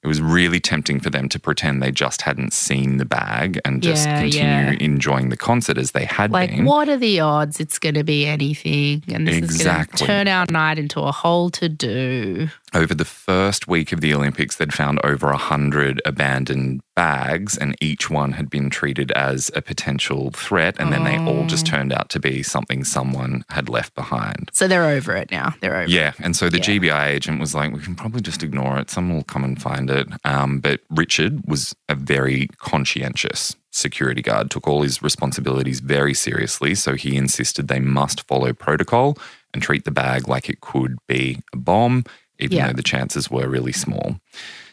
It 0.02 0.08
was 0.08 0.20
really 0.20 0.58
tempting 0.58 0.98
for 0.98 1.10
them 1.10 1.28
to 1.28 1.38
pretend 1.38 1.80
they 1.80 1.92
just 1.92 2.22
hadn't 2.22 2.52
seen 2.52 2.96
the 2.96 3.04
bag 3.04 3.60
and 3.64 3.80
just 3.80 4.06
Yeah, 4.06 4.20
continue 4.20 4.72
yeah. 4.72 4.76
enjoying 4.80 5.28
the 5.28 5.36
concert 5.36 5.78
as 5.78 5.92
they 5.92 6.06
had 6.06 6.32
Like, 6.32 6.50
been. 6.50 6.64
what 6.64 6.88
are 6.88 6.96
the 6.96 7.20
odds 7.20 7.60
it's 7.60 7.78
going 7.78 7.94
to 7.94 8.02
be 8.04 8.26
anything? 8.26 9.04
And 9.08 9.28
this 9.28 9.48
is 9.48 9.62
going 9.62 9.86
to 9.86 9.96
turn 9.96 10.26
our 10.26 10.46
night 10.50 10.78
into 10.78 11.00
a 11.00 11.12
whole 11.12 11.50
to 11.50 11.68
do. 11.68 12.48
Over 12.74 12.94
the 12.94 13.04
first 13.06 13.66
week 13.66 13.92
of 13.92 14.00
the 14.02 14.12
Olympics, 14.12 14.56
they'd 14.56 14.74
found 14.74 15.00
over 15.02 15.28
100 15.28 16.02
abandoned 16.04 16.82
bags, 16.94 17.56
and 17.56 17.74
each 17.80 18.10
one 18.10 18.32
had 18.32 18.50
been 18.50 18.68
treated 18.68 19.10
as 19.12 19.50
a 19.56 19.62
potential 19.62 20.30
threat. 20.32 20.76
And 20.78 20.92
then 20.92 21.04
they 21.04 21.16
all 21.16 21.46
just 21.46 21.66
Oh. 21.68 21.70
turned 21.70 21.92
out 21.92 22.10
to 22.10 22.20
be 22.20 22.42
something 22.42 22.84
someone 22.84 23.44
had 23.50 23.68
left 23.70 23.94
behind. 23.94 24.50
So 24.52 24.68
they're 24.68 24.84
over 24.84 25.14
it 25.16 25.30
now. 25.30 25.54
They're 25.60 25.76
over 25.76 25.84
it. 25.84 25.90
Yeah. 25.90 26.12
And 26.18 26.36
so 26.36 26.50
the 26.50 26.58
Yeah. 26.58 26.64
GBI 26.64 27.08
agent 27.08 27.40
was 27.40 27.54
like, 27.54 27.72
we 27.72 27.80
can 27.80 27.94
probably 27.94 28.20
just 28.20 28.42
ignore 28.42 28.78
it. 28.78 28.90
Someone 28.90 29.16
will 29.16 29.24
come 29.24 29.44
and 29.44 29.60
find 29.60 29.88
it. 29.90 30.08
Um, 30.24 30.58
but 30.60 30.80
Richard 30.90 31.40
was 31.46 31.74
a 31.88 31.94
very 31.94 32.48
conscientious 32.58 33.56
security 33.70 34.22
guard, 34.22 34.50
took 34.50 34.66
all 34.66 34.82
his 34.82 35.02
responsibilities 35.02 35.80
very 35.80 36.14
seriously. 36.14 36.74
So 36.74 36.94
he 36.96 37.16
insisted 37.16 37.68
they 37.68 37.80
must 37.80 38.26
follow 38.26 38.52
protocol 38.52 39.16
and 39.54 39.62
treat 39.62 39.84
the 39.84 39.90
bag 39.90 40.28
like 40.28 40.48
it 40.50 40.60
could 40.60 40.96
be 41.06 41.38
a 41.52 41.56
bomb, 41.56 42.04
even 42.38 42.56
Yeah. 42.56 42.66
though 42.68 42.72
the 42.74 42.82
chances 42.82 43.30
were 43.30 43.48
really 43.48 43.72
small. 43.72 44.20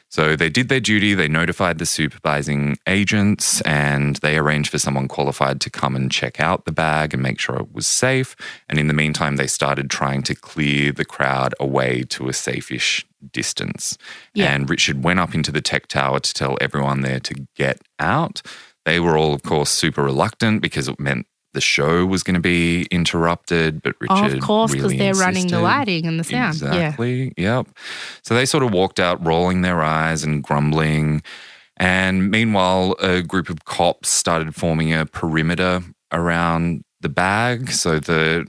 So 0.07 0.35
they 0.37 0.49
did 0.49 0.69
their 0.69 0.79
duty, 0.79 1.13
they 1.13 1.27
notified 1.27 1.77
the 1.77 1.85
supervising 1.85 2.77
agents, 2.87 3.59
and 3.61 4.15
they 4.17 4.37
arranged 4.37 4.69
for 4.71 4.77
someone 4.77 5.07
qualified 5.09 5.59
to 5.61 5.69
come 5.69 5.93
and 5.95 6.09
check 6.11 6.39
out 6.39 6.63
the 6.63 6.71
bag 6.71 7.13
and 7.13 7.21
make 7.21 7.39
sure 7.39 7.57
it 7.57 7.73
was 7.73 7.85
safe. 7.87 8.35
And 8.69 8.79
in 8.79 8.87
the 8.87 8.93
meantime, 8.93 9.35
they 9.35 9.47
started 9.47 9.89
trying 9.89 10.23
to 10.23 10.35
clear 10.35 10.91
the 10.93 11.03
crowd 11.05 11.53
away 11.59 12.03
to 12.09 12.29
a 12.29 12.33
safe-ish 12.33 13.05
distance. 13.33 13.97
Yeah. 14.33 14.53
And 14.53 14.69
Richard 14.69 15.03
went 15.03 15.19
up 15.19 15.33
into 15.35 15.51
the 15.51 15.61
tech 15.61 15.87
tower 15.87 16.19
to 16.21 16.33
tell 16.33 16.57
everyone 16.61 17.01
there 17.01 17.19
to 17.21 17.47
get 17.55 17.81
out. 17.99 18.41
They 18.85 18.99
were 19.01 19.17
all, 19.17 19.33
of 19.33 19.41
course, 19.43 19.71
super 19.71 20.03
reluctant 20.03 20.61
because 20.61 20.87
it 20.87 20.99
meant 20.99 21.25
the 21.55 21.61
show 21.61 22.05
was 22.05 22.21
going 22.21 22.35
to 22.35 22.39
be 22.39 22.83
interrupted. 22.91 23.81
But 23.81 23.95
Oh, 24.09 24.21
Richard, 24.21 24.37
of 24.37 24.43
course, 24.43 24.71
because 24.71 24.91
really 24.91 24.97
they're 24.97 25.15
running 25.15 25.47
the 25.47 25.59
lighting 25.59 26.05
and 26.05 26.19
the 26.19 26.23
sound. 26.23 26.61
Yeah. 26.61 26.69
Exactly. 26.69 27.33
Yep. 27.37 27.67
So 28.21 28.35
they 28.35 28.45
sort 28.45 28.63
of 28.63 28.71
walked 28.71 28.99
out, 28.99 29.25
rolling 29.25 29.61
their 29.63 29.81
eyes 29.81 30.23
and 30.23 30.43
grumbling. 30.43 31.23
And 31.77 32.29
meanwhile, 32.29 32.95
a 33.01 33.21
group 33.23 33.49
of 33.49 33.65
cops 33.65 34.09
started 34.09 34.53
forming 34.53 34.93
a 34.93 35.05
perimeter 35.05 35.81
around 36.11 36.83
the 37.01 37.09
bag. 37.09 37.71
So 37.71 37.99
the 37.99 38.45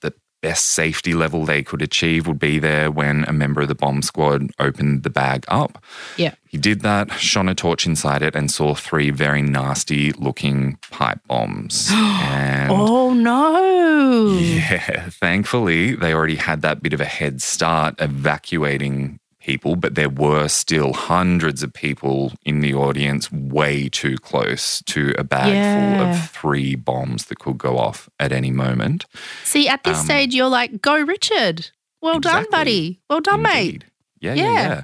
the 0.00 0.12
best 0.42 0.66
safety 0.66 1.14
level 1.14 1.44
they 1.44 1.62
could 1.62 1.82
achieve 1.82 2.26
would 2.26 2.38
be 2.38 2.58
there 2.58 2.90
when 2.90 3.24
a 3.24 3.32
member 3.32 3.62
of 3.62 3.68
the 3.68 3.74
bomb 3.74 4.02
squad 4.02 4.50
opened 4.58 5.02
the 5.02 5.10
bag 5.10 5.44
up. 5.48 5.82
Yeah. 6.16 6.34
He 6.48 6.58
did 6.58 6.82
that, 6.82 7.12
shone 7.12 7.48
a 7.48 7.54
torch 7.54 7.86
inside 7.86 8.22
it, 8.22 8.34
and 8.34 8.50
saw 8.50 8.74
three 8.74 9.10
very 9.10 9.42
nasty 9.42 10.12
looking 10.12 10.78
pipe 10.90 11.20
bombs. 11.26 11.88
and 11.92 12.70
Oh, 12.70 13.12
no. 13.12 14.28
yeah, 14.38 15.08
thankfully, 15.10 15.94
they 15.94 16.12
already 16.12 16.36
had 16.36 16.62
that 16.62 16.82
bit 16.82 16.92
of 16.92 17.00
a 17.00 17.04
head 17.04 17.42
start 17.42 17.94
evacuating 17.98 19.18
people, 19.46 19.76
but 19.76 19.94
there 19.94 20.08
were 20.10 20.48
still 20.48 20.92
hundreds 20.92 21.62
of 21.62 21.72
people 21.72 22.32
in 22.44 22.60
the 22.60 22.74
audience 22.74 23.30
way 23.32 23.88
too 23.88 24.16
close 24.18 24.82
to 24.86 25.14
a 25.16 25.24
bag 25.24 25.54
full 25.74 26.06
of 26.06 26.30
three 26.30 26.74
bombs 26.74 27.26
that 27.26 27.38
could 27.38 27.56
go 27.58 27.78
off 27.78 28.08
at 28.18 28.32
any 28.32 28.50
moment. 28.50 29.06
See, 29.44 29.68
at 29.68 29.84
this 29.84 29.98
Um, 30.00 30.04
stage, 30.04 30.34
you're 30.34 30.48
like, 30.60 30.82
go, 30.82 30.96
Richard. 31.00 31.70
Well 32.02 32.18
done, 32.20 32.46
buddy. 32.50 33.00
Well 33.08 33.20
done, 33.20 33.42
mate. 33.42 33.66
Indeed. 33.66 33.84
Yeah, 34.20 34.34
yeah, 34.34 34.52
Yeah. 34.52 34.68
yeah. 34.68 34.82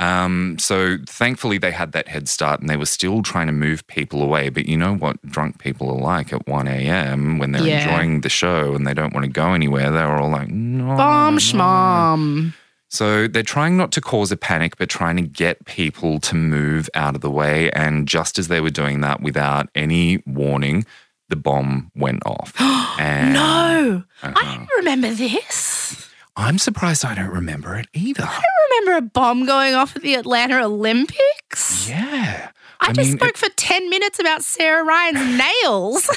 Um, 0.00 0.58
so 0.60 0.96
thankfully 1.08 1.58
they 1.58 1.72
had 1.72 1.90
that 1.90 2.06
head 2.06 2.28
start 2.28 2.60
and 2.60 2.70
they 2.70 2.76
were 2.76 2.86
still 2.86 3.20
trying 3.22 3.48
to 3.48 3.52
move 3.52 3.84
people 3.88 4.22
away. 4.22 4.48
But 4.48 4.66
you 4.66 4.76
know 4.76 4.94
what 4.94 5.20
drunk 5.26 5.58
people 5.58 5.90
are 5.90 5.98
like 6.14 6.32
at 6.32 6.46
1 6.46 6.68
a.m. 6.68 7.38
when 7.38 7.50
they're 7.50 7.66
Yeah. 7.66 7.82
enjoying 7.82 8.20
the 8.20 8.28
show 8.28 8.74
and 8.76 8.86
they 8.86 8.94
don't 8.94 9.12
want 9.12 9.24
to 9.24 9.30
go 9.32 9.54
anywhere. 9.54 9.90
They're 9.90 10.16
all 10.16 10.30
like, 10.30 10.50
no. 10.50 10.94
Bomb 10.96 11.34
no." 11.34 11.40
schmom. 11.40 12.54
So 12.90 13.28
they're 13.28 13.42
trying 13.42 13.76
not 13.76 13.92
to 13.92 14.00
cause 14.00 14.32
a 14.32 14.36
panic, 14.36 14.76
but 14.78 14.88
trying 14.88 15.16
to 15.16 15.22
get 15.22 15.64
people 15.66 16.20
to 16.20 16.34
move 16.34 16.88
out 16.94 17.14
of 17.14 17.20
the 17.20 17.30
way. 17.30 17.70
And 17.72 18.08
just 18.08 18.38
as 18.38 18.48
they 18.48 18.60
were 18.60 18.70
doing 18.70 19.00
that 19.02 19.20
without 19.20 19.68
any 19.74 20.22
warning, 20.26 20.86
the 21.28 21.36
bomb 21.36 21.90
went 21.94 22.22
off. 22.24 22.54
and 22.98 23.34
No, 23.34 24.04
I 24.22 24.28
Uh-huh. 24.28 24.54
don't 24.56 24.68
remember 24.78 25.10
this. 25.12 26.08
I'm 26.36 26.56
surprised 26.58 27.04
I 27.04 27.14
don't 27.14 27.30
remember 27.30 27.76
it 27.76 27.88
either. 27.92 28.22
I 28.22 28.26
don't 28.40 28.80
remember 28.86 29.06
a 29.06 29.10
bomb 29.10 29.44
going 29.44 29.74
off 29.74 29.94
at 29.96 30.02
the 30.02 30.14
Atlanta 30.14 30.62
Olympics. 30.64 31.88
Yeah. 31.88 32.50
I, 32.80 32.90
I 32.90 32.92
just 32.92 33.10
mean, 33.10 33.18
spoke 33.18 33.36
for 33.36 33.48
10 33.56 33.90
minutes 33.90 34.20
about 34.20 34.44
Sarah 34.44 34.84
Ryan's 34.84 35.38
nails. 35.38 36.08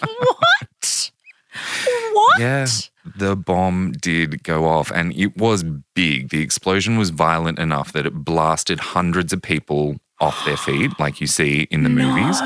what? 0.00 1.10
What? 2.12 2.40
Yeah, 2.40 2.66
the 3.14 3.36
bomb 3.36 3.92
did 3.92 4.42
go 4.42 4.66
off 4.66 4.90
and 4.90 5.14
it 5.14 5.36
was 5.36 5.64
big. 5.94 6.30
The 6.30 6.42
explosion 6.42 6.98
was 6.98 7.10
violent 7.10 7.58
enough 7.58 7.92
that 7.92 8.06
it 8.06 8.14
blasted 8.24 8.80
hundreds 8.80 9.32
of 9.32 9.42
people 9.42 9.96
off 10.20 10.44
their 10.44 10.56
feet, 10.56 10.90
like 10.98 11.20
you 11.20 11.26
see 11.26 11.66
in 11.70 11.82
the 11.82 11.90
movies. 11.90 12.40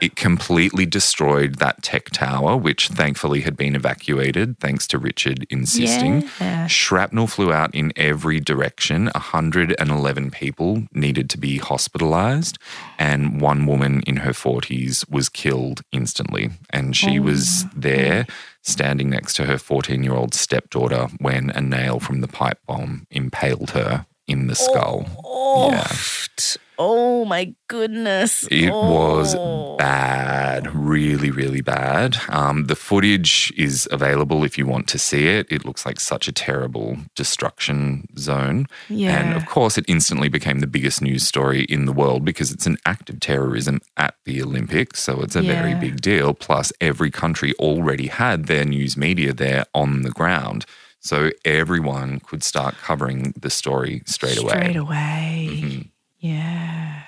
It 0.00 0.16
completely 0.16 0.84
destroyed 0.84 1.60
that 1.60 1.80
tech 1.84 2.10
tower, 2.10 2.56
which 2.56 2.88
thankfully 2.88 3.42
had 3.42 3.56
been 3.56 3.76
evacuated 3.76 4.58
thanks 4.58 4.88
to 4.88 4.98
Richard 4.98 5.46
insisting. 5.48 6.28
Yeah. 6.40 6.66
Shrapnel 6.66 7.28
flew 7.28 7.52
out 7.52 7.72
in 7.72 7.92
every 7.94 8.40
direction. 8.40 9.10
111 9.14 10.32
people 10.32 10.88
needed 10.92 11.30
to 11.30 11.38
be 11.38 11.58
hospitalized, 11.58 12.58
and 12.98 13.40
one 13.40 13.64
woman 13.64 14.02
in 14.04 14.16
her 14.16 14.32
40s 14.32 15.08
was 15.08 15.28
killed 15.28 15.82
instantly. 15.92 16.50
And 16.70 16.96
she 16.96 17.20
oh 17.20 17.22
was 17.22 17.64
there 17.72 18.26
standing 18.62 19.10
next 19.10 19.34
to 19.34 19.44
her 19.44 19.58
14 19.58 20.02
year 20.02 20.14
old 20.14 20.34
stepdaughter 20.34 21.08
when 21.18 21.50
a 21.50 21.60
nail 21.60 22.00
from 22.00 22.20
the 22.20 22.28
pipe 22.28 22.58
bomb 22.66 23.06
impaled 23.10 23.70
her 23.70 24.06
in 24.26 24.46
the 24.46 24.58
oh, 24.58 24.72
skull. 24.72 25.06
Oh, 25.24 25.70
Yeah. 25.70 25.92
oh 26.82 27.24
my 27.24 27.54
goodness. 27.68 28.46
It 28.50 28.70
was 28.70 29.34
Oh. 29.38 29.76
bad, 29.78 30.74
really, 30.74 31.30
really 31.30 31.60
bad. 31.62 32.16
Um, 32.28 32.66
the 32.66 32.74
footage 32.76 33.52
is 33.56 33.88
available 33.90 34.44
if 34.44 34.58
you 34.58 34.66
want 34.66 34.86
to 34.88 34.98
see 34.98 35.28
it. 35.28 35.46
It 35.50 35.64
looks 35.64 35.86
like 35.86 35.98
such 36.00 36.28
a 36.28 36.32
terrible 36.32 36.96
destruction 37.14 38.06
zone. 38.18 38.66
Yeah. 38.88 39.16
And 39.18 39.34
of 39.36 39.46
course, 39.46 39.78
it 39.78 39.84
instantly 39.88 40.28
became 40.28 40.60
the 40.60 40.66
biggest 40.66 41.00
news 41.02 41.26
story 41.26 41.62
in 41.64 41.86
the 41.86 41.92
world 41.92 42.24
because 42.24 42.50
it's 42.52 42.66
an 42.66 42.76
act 42.84 43.08
of 43.10 43.20
terrorism 43.20 43.80
at 43.96 44.14
the 44.24 44.42
Olympics. 44.42 45.00
So 45.00 45.20
it's 45.22 45.36
a 45.36 45.42
very 45.42 45.74
big 45.74 46.00
deal. 46.00 46.34
Plus, 46.34 46.72
every 46.80 47.10
country 47.10 47.52
already 47.58 48.08
had 48.08 48.46
their 48.46 48.64
news 48.64 48.96
media 48.96 49.32
there 49.32 49.64
on 49.74 50.02
the 50.02 50.10
ground. 50.10 50.66
So 51.00 51.30
everyone 51.44 52.20
could 52.20 52.44
start 52.44 52.76
covering 52.88 53.34
the 53.40 53.50
story 53.50 54.02
straight 54.06 54.38
away. 54.38 54.50
Straight 54.52 54.76
away. 54.76 55.48
Mhm. 55.50 55.88
Yeah. 56.22 57.02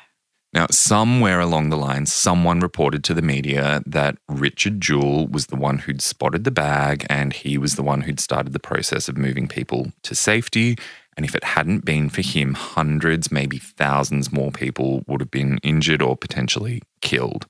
Now, 0.52 0.66
somewhere 0.70 1.40
along 1.40 1.70
the 1.70 1.76
line, 1.76 2.06
someone 2.06 2.60
reported 2.60 3.02
to 3.04 3.14
the 3.14 3.22
media 3.22 3.82
that 3.86 4.18
Richard 4.28 4.80
Jewell 4.80 5.26
was 5.26 5.46
the 5.46 5.56
one 5.56 5.78
who'd 5.78 6.02
spotted 6.02 6.44
the 6.44 6.50
bag 6.50 7.06
and 7.08 7.32
he 7.32 7.56
was 7.56 7.76
the 7.76 7.82
one 7.82 8.02
who'd 8.02 8.20
started 8.20 8.52
the 8.52 8.60
process 8.60 9.08
of 9.08 9.16
moving 9.16 9.48
people 9.48 9.92
to 10.02 10.14
safety. 10.14 10.76
And 11.16 11.24
if 11.24 11.34
it 11.34 11.44
hadn't 11.44 11.84
been 11.84 12.08
for 12.08 12.22
him, 12.22 12.54
hundreds, 12.54 13.32
maybe 13.32 13.58
thousands 13.58 14.32
more 14.32 14.50
people 14.50 15.04
would 15.06 15.20
have 15.20 15.30
been 15.30 15.58
injured 15.62 16.02
or 16.02 16.16
potentially 16.16 16.82
killed. 17.00 17.46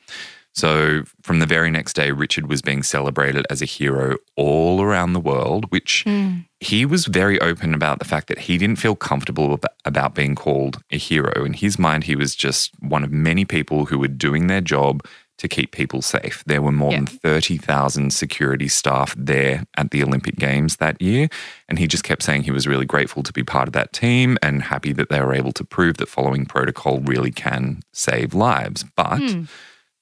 So, 0.54 1.02
from 1.22 1.40
the 1.40 1.46
very 1.46 1.68
next 1.68 1.94
day, 1.94 2.12
Richard 2.12 2.48
was 2.48 2.62
being 2.62 2.84
celebrated 2.84 3.44
as 3.50 3.60
a 3.60 3.64
hero 3.64 4.16
all 4.36 4.80
around 4.82 5.12
the 5.12 5.20
world, 5.20 5.70
which 5.70 6.04
hmm. 6.06 6.38
he 6.60 6.86
was 6.86 7.06
very 7.06 7.40
open 7.40 7.74
about 7.74 7.98
the 7.98 8.04
fact 8.04 8.28
that 8.28 8.38
he 8.38 8.56
didn't 8.56 8.78
feel 8.78 8.94
comfortable 8.94 9.58
about 9.84 10.14
being 10.14 10.36
called 10.36 10.80
a 10.92 10.98
hero. 10.98 11.44
In 11.44 11.54
his 11.54 11.76
mind, 11.76 12.04
he 12.04 12.14
was 12.14 12.36
just 12.36 12.70
one 12.80 13.02
of 13.02 13.10
many 13.10 13.44
people 13.44 13.86
who 13.86 13.98
were 13.98 14.08
doing 14.08 14.46
their 14.46 14.60
job 14.60 15.04
to 15.38 15.48
keep 15.48 15.72
people 15.72 16.00
safe. 16.00 16.44
There 16.46 16.62
were 16.62 16.70
more 16.70 16.92
Yeah. 16.92 16.98
than 16.98 17.06
30,000 17.06 18.12
security 18.12 18.68
staff 18.68 19.14
there 19.18 19.64
at 19.76 19.90
the 19.90 20.02
Olympic 20.04 20.36
Games 20.36 20.76
that 20.76 21.02
year. 21.02 21.28
And 21.68 21.80
he 21.80 21.88
just 21.88 22.04
kept 22.04 22.22
saying 22.22 22.44
he 22.44 22.52
was 22.52 22.68
really 22.68 22.86
grateful 22.86 23.24
to 23.24 23.32
be 23.32 23.42
part 23.42 23.66
of 23.66 23.72
that 23.74 23.92
team 23.92 24.38
and 24.42 24.62
happy 24.62 24.92
that 24.92 25.08
they 25.08 25.20
were 25.20 25.34
able 25.34 25.52
to 25.52 25.64
prove 25.64 25.96
that 25.96 26.08
following 26.08 26.46
protocol 26.46 27.00
really 27.00 27.32
can 27.32 27.82
save 27.92 28.32
lives. 28.32 28.84
But 28.94 29.18
hmm. 29.18 29.42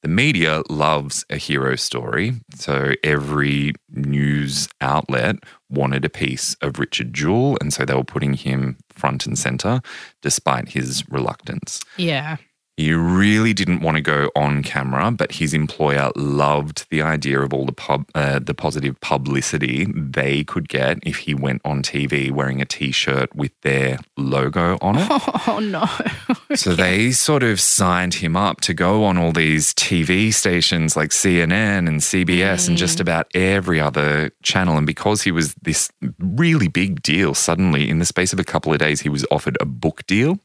The 0.02 0.08
media 0.08 0.62
loves 0.68 1.24
a 1.30 1.36
hero 1.36 1.76
story. 1.76 2.34
So 2.54 2.94
every 3.02 3.72
news 3.90 4.68
outlet 4.80 5.36
wanted 5.70 6.04
a 6.04 6.10
piece 6.10 6.56
of 6.60 6.78
Richard 6.78 7.14
Jewell. 7.14 7.56
And 7.60 7.72
so 7.72 7.84
they 7.84 7.94
were 7.94 8.04
putting 8.04 8.34
him 8.34 8.76
front 8.90 9.26
and 9.26 9.38
center 9.38 9.80
despite 10.20 10.70
his 10.70 11.04
reluctance. 11.08 11.80
Yeah. 11.96 12.36
He 12.76 12.94
really 12.94 13.52
didn't 13.52 13.80
want 13.80 13.96
to 13.96 14.00
go 14.00 14.30
on 14.34 14.62
camera, 14.62 15.10
but 15.10 15.32
his 15.32 15.52
employer 15.52 16.10
loved 16.16 16.86
the 16.90 17.02
idea 17.02 17.40
of 17.40 17.52
all 17.52 17.66
the 17.66 17.72
pub, 17.72 18.06
uh, 18.14 18.38
the 18.38 18.54
positive 18.54 18.98
publicity 19.00 19.86
they 19.94 20.42
could 20.42 20.70
get 20.70 20.98
if 21.02 21.18
he 21.18 21.34
went 21.34 21.60
on 21.66 21.82
TV 21.82 22.30
wearing 22.30 22.62
a 22.62 22.64
T-shirt 22.64 23.34
with 23.36 23.52
their 23.60 23.98
logo 24.16 24.78
on 24.80 24.96
it. 24.98 25.08
Oh 25.44 25.58
no. 25.58 25.84
So 26.56 26.74
they 26.74 27.12
sort 27.12 27.42
of 27.42 27.58
signed 27.60 28.14
him 28.14 28.36
up 28.36 28.60
to 28.62 28.74
go 28.74 29.04
on 29.04 29.16
all 29.16 29.32
these 29.32 29.72
TV 29.72 30.32
stations 30.32 30.96
like 30.96 31.10
CNN 31.10 31.88
and 31.88 32.00
CBS 32.00 32.68
and 32.68 32.76
just 32.76 33.00
about 33.00 33.26
every 33.34 33.80
other 33.80 34.30
channel. 34.42 34.76
And 34.76 34.86
because 34.86 35.22
he 35.22 35.32
was 35.32 35.54
this 35.62 35.90
really 36.18 36.68
big 36.68 37.02
deal, 37.02 37.32
suddenly 37.32 37.88
in 37.88 38.00
the 38.00 38.04
space 38.04 38.34
of 38.34 38.38
a 38.38 38.44
couple 38.44 38.72
of 38.72 38.78
days, 38.78 39.00
he 39.00 39.08
was 39.08 39.24
offered 39.30 39.56
a 39.60 39.64
book 39.64 40.06
deal. 40.06 40.38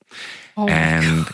Oh 0.57 0.67
and 0.67 1.27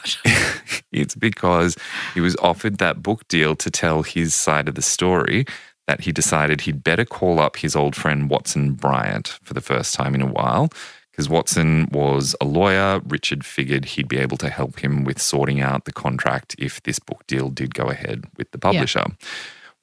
it's 0.91 1.15
because 1.15 1.77
he 2.13 2.19
was 2.19 2.35
offered 2.37 2.77
that 2.77 3.01
book 3.01 3.27
deal 3.29 3.55
to 3.55 3.71
tell 3.71 4.03
his 4.03 4.35
side 4.35 4.67
of 4.67 4.75
the 4.75 4.81
story 4.81 5.45
that 5.87 6.01
he 6.01 6.11
decided 6.11 6.61
he'd 6.61 6.83
better 6.83 7.05
call 7.05 7.39
up 7.39 7.57
his 7.57 7.75
old 7.75 7.95
friend 7.95 8.29
Watson 8.29 8.73
Bryant 8.73 9.39
for 9.43 9.53
the 9.53 9.61
first 9.61 9.93
time 9.93 10.15
in 10.15 10.21
a 10.21 10.27
while. 10.27 10.69
Because 11.11 11.29
Watson 11.29 11.87
was 11.91 12.35
a 12.41 12.45
lawyer, 12.45 12.99
Richard 13.05 13.45
figured 13.45 13.85
he'd 13.85 14.07
be 14.07 14.17
able 14.17 14.37
to 14.37 14.49
help 14.49 14.79
him 14.79 15.03
with 15.03 15.21
sorting 15.21 15.61
out 15.61 15.85
the 15.85 15.91
contract 15.91 16.55
if 16.57 16.81
this 16.83 16.97
book 16.97 17.25
deal 17.27 17.49
did 17.49 17.75
go 17.75 17.85
ahead 17.85 18.25
with 18.37 18.49
the 18.51 18.57
publisher. 18.57 19.05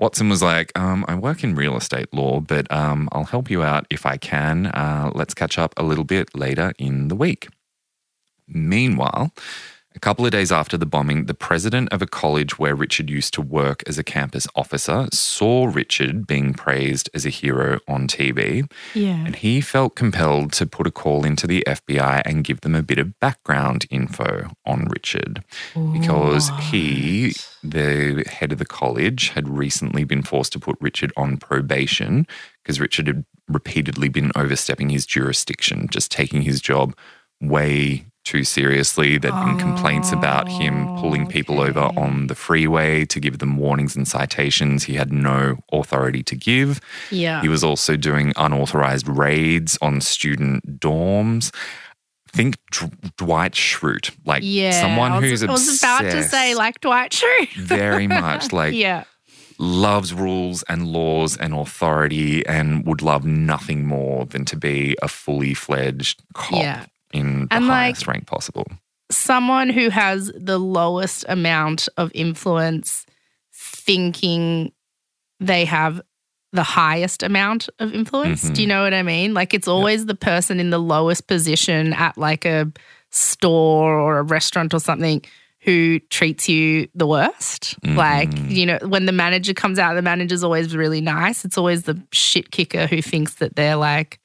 Watson 0.00 0.28
was 0.28 0.42
like, 0.42 0.76
um, 0.76 1.04
I 1.06 1.14
work 1.14 1.44
in 1.44 1.54
real 1.54 1.76
estate 1.76 2.12
law, 2.12 2.40
but 2.40 2.70
um, 2.72 3.08
I'll 3.12 3.24
help 3.24 3.48
you 3.48 3.62
out 3.62 3.86
if 3.90 4.06
I 4.06 4.16
can. 4.16 4.66
Uh, 4.66 5.12
let's 5.14 5.34
catch 5.34 5.56
up 5.56 5.72
a 5.76 5.84
little 5.84 6.04
bit 6.04 6.34
later 6.34 6.72
in 6.78 7.08
the 7.08 7.14
week. 7.14 7.48
Meanwhile, 8.50 9.32
a 9.96 9.98
couple 9.98 10.24
of 10.24 10.30
days 10.30 10.52
after 10.52 10.76
the 10.76 10.86
bombing, 10.86 11.26
the 11.26 11.34
president 11.34 11.92
of 11.92 12.00
a 12.00 12.06
college 12.06 12.60
where 12.60 12.76
Richard 12.76 13.10
used 13.10 13.34
to 13.34 13.42
work 13.42 13.82
as 13.88 13.98
a 13.98 14.04
campus 14.04 14.46
officer 14.54 15.08
saw 15.12 15.66
Richard 15.66 16.28
being 16.28 16.54
praised 16.54 17.10
as 17.12 17.26
a 17.26 17.28
hero 17.28 17.80
on 17.88 18.06
TV, 18.06 18.70
Yeah. 18.94 19.24
and 19.26 19.34
he 19.34 19.60
felt 19.60 19.96
compelled 19.96 20.52
to 20.52 20.64
put 20.66 20.86
a 20.86 20.92
call 20.92 21.26
into 21.26 21.48
the 21.48 21.64
FBI 21.66 22.22
and 22.24 22.44
give 22.44 22.60
them 22.60 22.76
a 22.76 22.84
bit 22.84 23.00
of 23.00 23.18
background 23.18 23.86
info 23.90 24.52
on 24.64 24.86
Richard 24.88 25.42
because 25.92 26.50
he, 26.70 27.34
the 27.64 28.24
head 28.30 28.52
of 28.52 28.58
the 28.58 28.64
college, 28.66 29.30
had 29.30 29.48
recently 29.48 30.04
been 30.04 30.22
forced 30.22 30.52
to 30.52 30.60
put 30.60 30.76
Richard 30.80 31.12
on 31.16 31.36
probation 31.36 32.28
because 32.62 32.78
Richard 32.78 33.08
had 33.08 33.24
repeatedly 33.48 34.08
been 34.08 34.30
overstepping 34.36 34.90
his 34.90 35.04
jurisdiction, 35.04 35.88
just 35.90 36.12
taking 36.12 36.42
his 36.42 36.60
job 36.60 36.94
way 37.40 38.06
too 38.24 38.44
seriously. 38.44 39.18
There'd 39.18 39.34
been 39.34 39.58
complaints 39.58 40.12
about 40.12 40.48
him 40.48 40.88
oh, 40.88 41.00
pulling 41.00 41.26
people 41.26 41.60
over 41.60 41.90
on 41.96 42.26
the 42.26 42.34
freeway 42.34 43.04
to 43.06 43.20
give 43.20 43.38
them 43.38 43.56
warnings 43.56 43.96
and 43.96 44.06
citations 44.06 44.84
he 44.84 44.94
had 44.94 45.12
no 45.12 45.56
authority 45.72 46.22
to 46.24 46.36
give. 46.36 46.80
Yeah. 47.10 47.40
He 47.42 47.48
was 47.48 47.64
also 47.64 47.96
doing 47.96 48.32
unauthorized 48.36 49.08
raids 49.08 49.78
on 49.80 50.00
student 50.00 50.78
dorms. 50.80 51.52
Think 52.28 52.58
Dr- 52.70 53.16
Dwight 53.16 53.52
Schrute, 53.54 54.12
like 54.24 54.42
yeah. 54.44 54.80
someone 54.80 55.14
was, 55.20 55.24
who's 55.24 55.42
I 55.42 55.50
was 55.50 55.78
about 55.82 56.02
to 56.02 56.22
say 56.22 56.54
like 56.54 56.80
Dwight 56.80 57.10
Schrute. 57.12 57.54
very 57.56 58.06
much 58.22 58.52
like 58.52 58.74
yeah. 58.74 59.02
loves 59.58 60.14
rules 60.14 60.62
and 60.68 60.86
laws 60.86 61.36
and 61.36 61.52
authority 61.52 62.46
and 62.46 62.86
would 62.86 63.02
love 63.02 63.24
nothing 63.24 63.84
more 63.84 64.26
than 64.26 64.44
to 64.44 64.56
be 64.56 64.96
a 65.02 65.08
fully 65.08 65.54
fledged 65.54 66.22
cop 66.34 66.52
Yeah. 66.62 66.84
In 67.12 67.46
the 67.46 67.54
And, 67.54 67.66
like, 67.66 67.76
highest 67.94 68.06
rank 68.06 68.26
possible. 68.26 68.66
Someone 69.10 69.68
who 69.70 69.88
has 69.90 70.30
the 70.36 70.58
lowest 70.58 71.24
amount 71.28 71.88
of 71.96 72.10
influence 72.14 73.04
thinking 73.52 74.72
they 75.40 75.64
have 75.64 76.00
the 76.52 76.62
highest 76.62 77.22
amount 77.22 77.68
of 77.78 77.94
influence. 77.94 78.44
Mm-hmm. 78.44 78.54
Do 78.54 78.62
you 78.62 78.68
know 78.68 78.82
what 78.82 78.94
I 78.94 79.02
mean? 79.02 79.34
Like 79.34 79.54
it's 79.54 79.68
always 79.68 80.06
the 80.06 80.14
person 80.14 80.58
in 80.60 80.70
the 80.70 80.78
lowest 80.78 81.26
position 81.26 81.92
at 81.92 82.18
like 82.18 82.44
a 82.44 82.70
store 83.10 83.98
or 83.98 84.18
a 84.18 84.22
restaurant 84.22 84.74
or 84.74 84.80
something 84.80 85.22
who 85.60 85.98
treats 86.10 86.48
you 86.48 86.88
the 86.94 87.06
worst. 87.06 87.76
Like, 87.84 88.30
Mm-hmm. 88.30 88.50
you 88.50 88.66
know, 88.66 88.78
when 88.86 89.06
the 89.06 89.12
manager 89.12 89.52
comes 89.54 89.78
out, 89.78 89.94
the 89.94 90.02
manager's 90.02 90.42
always 90.42 90.74
really 90.74 91.00
nice. 91.00 91.44
It's 91.44 91.58
always 91.58 91.82
the 91.82 92.00
shit 92.12 92.50
kicker 92.50 92.86
who 92.86 93.02
thinks 93.02 93.34
that 93.34 93.56
they're 93.56 93.76
like 93.76 94.19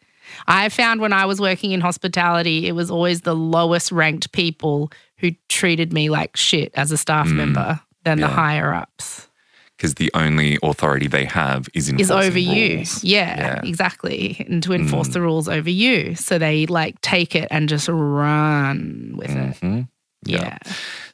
I 0.48 0.70
found 0.70 1.02
when 1.02 1.14
I 1.14 1.26
was 1.26 1.40
working 1.42 1.72
in 1.72 1.82
hospitality, 1.82 2.68
it 2.68 2.74
was 2.74 2.90
always 2.92 3.22
the 3.22 3.36
lowest 3.36 3.92
ranked 3.92 4.32
people 4.32 4.92
who 5.18 5.32
treated 5.50 5.94
me 5.94 6.10
like 6.10 6.36
shit 6.38 6.72
as 6.76 6.92
a 6.92 6.98
staff 6.98 7.28
member 7.28 7.80
than 8.04 8.20
the 8.20 8.28
Mm. 8.28 8.34
Higher 8.34 8.74
ups. 8.74 9.28
Because 9.78 9.96
the 9.96 10.10
only 10.14 10.58
authority 10.64 11.08
they 11.08 11.26
have 11.26 11.68
is 11.74 11.90
Is 11.90 12.10
over 12.10 12.40
you. 12.40 12.84
Yeah, 13.02 13.38
Yeah. 13.38 13.56
Mm. 13.62 13.68
exactly. 13.68 14.46
And 14.48 14.64
to 14.64 14.74
enforce 14.74 15.10
the 15.10 15.20
rules 15.22 15.50
over 15.50 15.70
you. 15.70 16.16
So 16.16 16.38
they 16.38 16.66
like 16.68 17.00
take 17.02 17.36
it 17.36 17.48
and 17.52 17.68
just 17.68 17.90
run 17.90 19.14
with 19.18 19.32
it. 19.32 19.58
Mhm. 19.62 19.88
Yeah. 20.26 20.58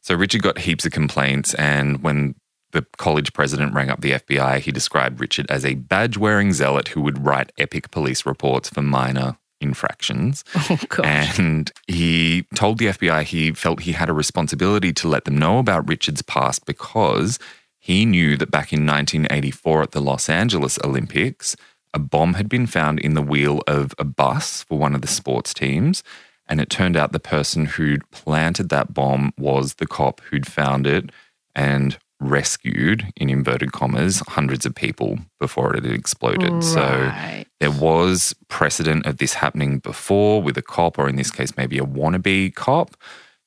So 0.00 0.14
Richard 0.14 0.42
got 0.42 0.58
heaps 0.58 0.86
of 0.86 0.92
complaints, 0.92 1.54
and 1.54 2.02
when 2.02 2.34
the 2.72 2.84
college 2.98 3.32
president 3.32 3.74
rang 3.74 3.90
up 3.90 4.00
the 4.00 4.12
FBI, 4.12 4.58
he 4.58 4.72
described 4.72 5.20
Richard 5.20 5.46
as 5.50 5.64
a 5.64 5.74
badge 5.74 6.16
wearing 6.16 6.52
zealot 6.52 6.88
who 6.88 7.00
would 7.02 7.24
write 7.24 7.52
epic 7.58 7.90
police 7.90 8.26
reports 8.26 8.68
for 8.68 8.82
minor 8.82 9.36
infractions. 9.60 10.44
Oh, 10.70 10.78
gosh. 10.88 11.38
And 11.38 11.72
he 11.86 12.46
told 12.54 12.78
the 12.78 12.86
FBI 12.86 13.24
he 13.24 13.52
felt 13.52 13.80
he 13.80 13.92
had 13.92 14.08
a 14.08 14.14
responsibility 14.14 14.92
to 14.94 15.08
let 15.08 15.24
them 15.24 15.36
know 15.36 15.58
about 15.58 15.88
Richard's 15.88 16.22
past 16.22 16.64
because 16.66 17.38
he 17.78 18.04
knew 18.04 18.36
that 18.36 18.50
back 18.50 18.72
in 18.72 18.86
1984 18.86 19.82
at 19.82 19.90
the 19.90 20.00
Los 20.00 20.28
Angeles 20.28 20.78
Olympics, 20.84 21.56
a 21.92 21.98
bomb 21.98 22.34
had 22.34 22.48
been 22.48 22.66
found 22.66 23.00
in 23.00 23.14
the 23.14 23.22
wheel 23.22 23.60
of 23.66 23.92
a 23.98 24.04
bus 24.04 24.62
for 24.62 24.78
one 24.78 24.94
of 24.94 25.02
the 25.02 25.08
sports 25.08 25.52
teams. 25.52 26.02
And 26.46 26.60
it 26.60 26.70
turned 26.70 26.96
out 26.96 27.12
the 27.12 27.20
person 27.20 27.66
who'd 27.66 28.08
planted 28.10 28.68
that 28.68 28.94
bomb 28.94 29.32
was 29.36 29.74
the 29.74 29.86
cop 29.86 30.20
who'd 30.20 30.46
found 30.46 30.86
it 30.86 31.10
and 31.54 31.98
rescued, 32.22 33.12
in 33.16 33.28
inverted 33.28 33.72
commas, 33.72 34.22
hundreds 34.28 34.64
of 34.64 34.74
people 34.74 35.18
before 35.40 35.74
it 35.76 35.84
had 35.84 35.92
exploded. 35.92 36.62
So 36.64 37.12
there 37.60 37.70
was 37.70 38.34
precedent 38.48 39.06
of 39.06 39.18
this 39.18 39.34
happening 39.34 39.78
before 39.78 40.42
with 40.42 40.56
a 40.56 40.62
cop, 40.62 40.98
or 40.98 41.08
in 41.08 41.16
this 41.16 41.30
case, 41.30 41.56
maybe 41.56 41.78
a 41.78 41.84
wannabe 41.84 42.54
cop. 42.54 42.96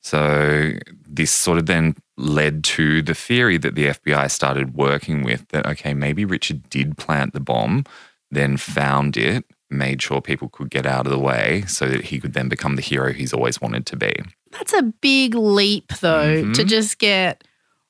So 0.02 0.74
this 1.08 1.32
sort 1.32 1.58
of 1.58 1.66
then 1.66 1.96
led 2.18 2.64
to 2.64 3.02
the 3.02 3.16
theory 3.16 3.58
that 3.58 3.76
the 3.76 3.88
FBI 3.88 4.30
started 4.30 4.76
working 4.76 5.24
with 5.24 5.48
that, 5.50 5.66
okay, 5.66 5.94
maybe 5.94 6.26
Richard 6.26 6.70
did 6.70 6.98
plant 6.98 7.34
the 7.34 7.40
bomb, 7.40 7.86
then 8.30 8.58
found 8.58 9.18
it, 9.18 9.46
made 9.72 10.02
sure 10.02 10.22
people 10.22 10.48
could 10.50 10.70
get 10.70 10.86
out 10.86 11.08
of 11.08 11.12
the 11.12 11.20
way 11.20 11.64
so 11.68 11.88
that 11.88 12.06
he 12.06 12.20
could 12.20 12.34
then 12.34 12.48
become 12.50 12.76
the 12.76 12.82
hero 12.84 13.12
he's 13.14 13.34
always 13.34 13.60
wanted 13.60 13.86
to 13.88 13.96
be. 13.96 14.14
That's 14.52 14.74
a 14.74 14.84
big 14.84 15.34
leap, 15.34 15.88
though, 16.02 16.42
to 16.42 16.48
Mm-hmm. 16.52 16.68
just 16.68 17.00
get 17.00 17.44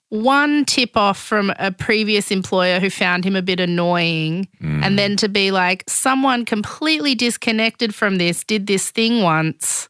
one 0.10 0.66
tip 0.66 0.96
off 0.96 1.18
from 1.18 1.52
a 1.60 1.72
previous 1.72 2.32
employer 2.32 2.80
who 2.80 2.90
found 2.90 3.26
him 3.26 3.36
a 3.36 3.42
bit 3.42 3.60
annoying, 3.60 4.48
Mm. 4.62 4.84
and 4.86 5.00
then 5.00 5.16
to 5.18 5.28
be 5.30 5.52
like, 5.52 5.84
someone 5.88 6.46
completely 6.46 7.16
disconnected 7.16 7.94
from 7.94 8.18
this 8.18 8.44
did 8.44 8.68
this 8.68 8.92
thing 8.92 9.22
once. 9.24 9.90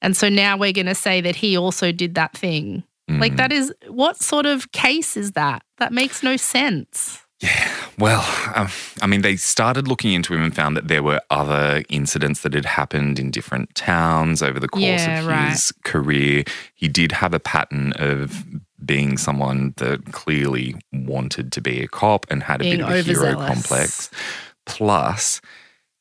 And 0.00 0.16
so 0.16 0.28
now 0.28 0.56
we're 0.56 0.72
going 0.72 0.86
to 0.86 0.94
say 0.96 1.20
that 1.20 1.36
he 1.36 1.56
also 1.56 1.92
did 1.92 2.16
that 2.16 2.36
thing. 2.36 2.82
Mm. 3.08 3.20
Like, 3.20 3.36
that 3.36 3.52
is 3.52 3.72
what 3.88 4.20
sort 4.20 4.46
of 4.46 4.72
case 4.72 5.16
is 5.16 5.32
that? 5.32 5.62
That 5.78 5.92
makes 5.92 6.22
no 6.22 6.36
sense. 6.36 7.20
Yeah. 7.40 7.70
Well, 7.98 8.24
um, 8.54 8.68
I 9.00 9.06
mean, 9.08 9.22
they 9.22 9.34
started 9.36 9.86
looking 9.88 10.12
into 10.12 10.32
him 10.34 10.42
and 10.42 10.54
found 10.54 10.76
that 10.76 10.88
there 10.88 11.02
were 11.02 11.20
other 11.30 11.82
incidents 11.88 12.42
that 12.42 12.54
had 12.54 12.64
happened 12.64 13.18
in 13.18 13.30
different 13.32 13.74
towns 13.74 14.42
over 14.42 14.58
the 14.60 14.68
course 14.68 14.82
Yeah, 14.84 15.20
of 15.20 15.26
right. 15.26 15.50
his 15.50 15.72
career. 15.84 16.44
He 16.74 16.86
did 16.88 17.12
have 17.12 17.34
a 17.34 17.40
pattern 17.40 17.92
of 17.96 18.44
being 18.84 19.16
someone 19.16 19.74
that 19.76 20.12
clearly 20.12 20.74
wanted 20.92 21.52
to 21.52 21.60
be 21.60 21.82
a 21.82 21.88
cop 21.88 22.26
and 22.30 22.42
had 22.42 22.60
a 22.60 22.64
Being 22.64 22.78
bit 22.78 22.88
of 22.88 22.90
a 22.90 23.02
hero 23.02 23.34
complex. 23.34 24.10
Plus, 24.66 25.40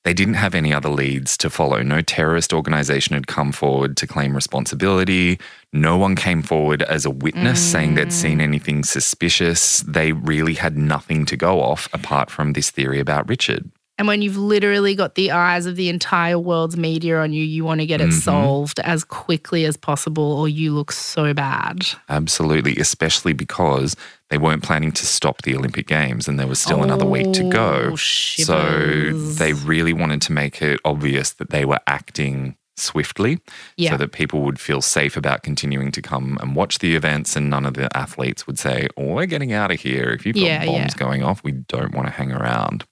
They 0.03 0.13
didn't 0.15 0.33
have 0.33 0.55
any 0.55 0.73
other 0.73 0.89
leads 0.89 1.37
to 1.37 1.49
follow. 1.49 1.83
No 1.83 2.01
terrorist 2.01 2.53
organization 2.53 3.13
had 3.13 3.27
come 3.27 3.51
forward 3.51 3.95
to 3.97 4.07
claim 4.07 4.33
responsibility. 4.33 5.39
No 5.73 5.95
one 5.95 6.15
came 6.15 6.41
forward 6.41 6.81
as 6.83 7.05
a 7.05 7.11
witness 7.11 7.61
saying 7.61 7.93
they'd 7.93 8.11
seen 8.11 8.39
mm. 8.39 8.43
anything 8.43 8.83
suspicious. 8.83 9.81
They 9.81 10.11
really 10.13 10.55
had 10.55 10.75
nothing 10.75 11.25
to 11.27 11.37
go 11.37 11.61
off 11.61 11.87
apart 11.93 12.31
from 12.31 12.53
this 12.53 12.71
theory 12.71 12.99
about 12.99 13.29
Richard. 13.29 13.69
And 13.97 14.07
when 14.07 14.23
you've 14.23 14.37
literally 14.37 14.95
got 14.95 15.13
the 15.13 15.29
eyes 15.31 15.67
of 15.67 15.75
the 15.75 15.87
entire 15.89 16.39
world's 16.39 16.75
media 16.75 17.19
on 17.19 17.33
you, 17.33 17.43
you 17.43 17.63
want 17.63 17.81
to 17.81 17.85
get 17.85 18.01
it 18.01 18.09
Mm-hmm. 18.09 18.19
solved 18.19 18.79
as 18.79 19.03
quickly 19.03 19.63
as 19.65 19.77
possible, 19.77 20.23
or 20.23 20.49
you 20.49 20.73
look 20.73 20.91
so 20.91 21.33
bad. 21.35 21.85
Absolutely, 22.09 22.77
especially 22.77 23.33
because 23.33 23.95
they 24.29 24.39
weren't 24.39 24.63
planning 24.63 24.91
to 24.93 25.05
stop 25.05 25.43
the 25.43 25.55
Olympic 25.55 25.85
Games 25.87 26.27
and 26.27 26.39
there 26.39 26.47
was 26.47 26.59
still 26.59 26.81
another 26.83 27.05
week 27.05 27.31
to 27.33 27.47
go. 27.49 27.89
Oh, 27.91 27.95
So 27.95 29.11
they 29.13 29.53
really 29.53 29.93
wanted 29.93 30.21
to 30.23 30.31
make 30.31 30.61
it 30.63 30.79
obvious 30.83 31.31
that 31.33 31.51
they 31.51 31.65
were 31.65 31.79
acting 31.85 32.55
swiftly 32.77 33.37
Yeah. 33.77 33.91
so 33.91 33.97
that 33.97 34.13
people 34.13 34.41
would 34.41 34.59
feel 34.59 34.81
safe 34.81 35.15
about 35.15 35.43
continuing 35.43 35.91
to 35.91 36.01
come 36.01 36.39
and 36.41 36.55
watch 36.55 36.79
the 36.79 36.95
events 36.95 37.35
and 37.35 37.49
none 37.49 37.65
of 37.67 37.75
the 37.75 37.95
athletes 37.95 38.47
would 38.47 38.57
say, 38.57 38.87
Oh, 38.97 39.13
we're 39.13 39.27
getting 39.27 39.53
out 39.53 39.69
of 39.69 39.79
here. 39.79 40.09
If 40.09 40.25
you've 40.25 40.35
got 40.37 40.41
Yeah, 40.45 40.65
bombs 40.65 40.93
yeah. 40.95 40.97
going 40.97 41.21
off, 41.21 41.43
we 41.43 41.51
don't 41.51 41.93
want 41.93 42.07
to 42.07 42.13
hang 42.13 42.31
around. 42.31 42.85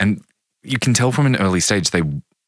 And 0.00 0.22
you 0.62 0.78
can 0.78 0.94
tell 0.94 1.12
from 1.12 1.26
an 1.26 1.36
early 1.36 1.60
stage 1.60 1.90
they 1.90 2.02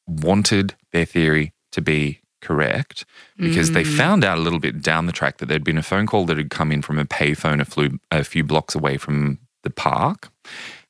wanted 0.07 0.75
their 0.93 1.05
theory 1.05 1.53
to 1.73 1.81
be 1.81 2.21
correct 2.43 3.05
because 3.39 3.73
they 3.73 3.85
Mm. 3.85 3.97
found 3.97 4.25
out 4.25 4.39
a 4.39 4.41
little 4.41 4.59
bit 4.59 4.81
down 4.83 5.07
the 5.07 5.13
track 5.13 5.39
that 5.39 5.47
there'd 5.47 5.63
been 5.65 5.79
a 5.79 5.83
phone 5.83 6.07
call 6.07 6.25
that 6.27 6.37
had 6.39 6.51
come 6.51 6.73
in 6.73 6.83
from 6.83 6.99
a 6.99 7.05
payphone 7.05 7.61
a, 8.13 8.19
a 8.19 8.25
few 8.25 8.43
blocks 8.43 8.75
away 8.75 8.97
from 8.97 9.39
the 9.63 9.71
park, 9.71 10.31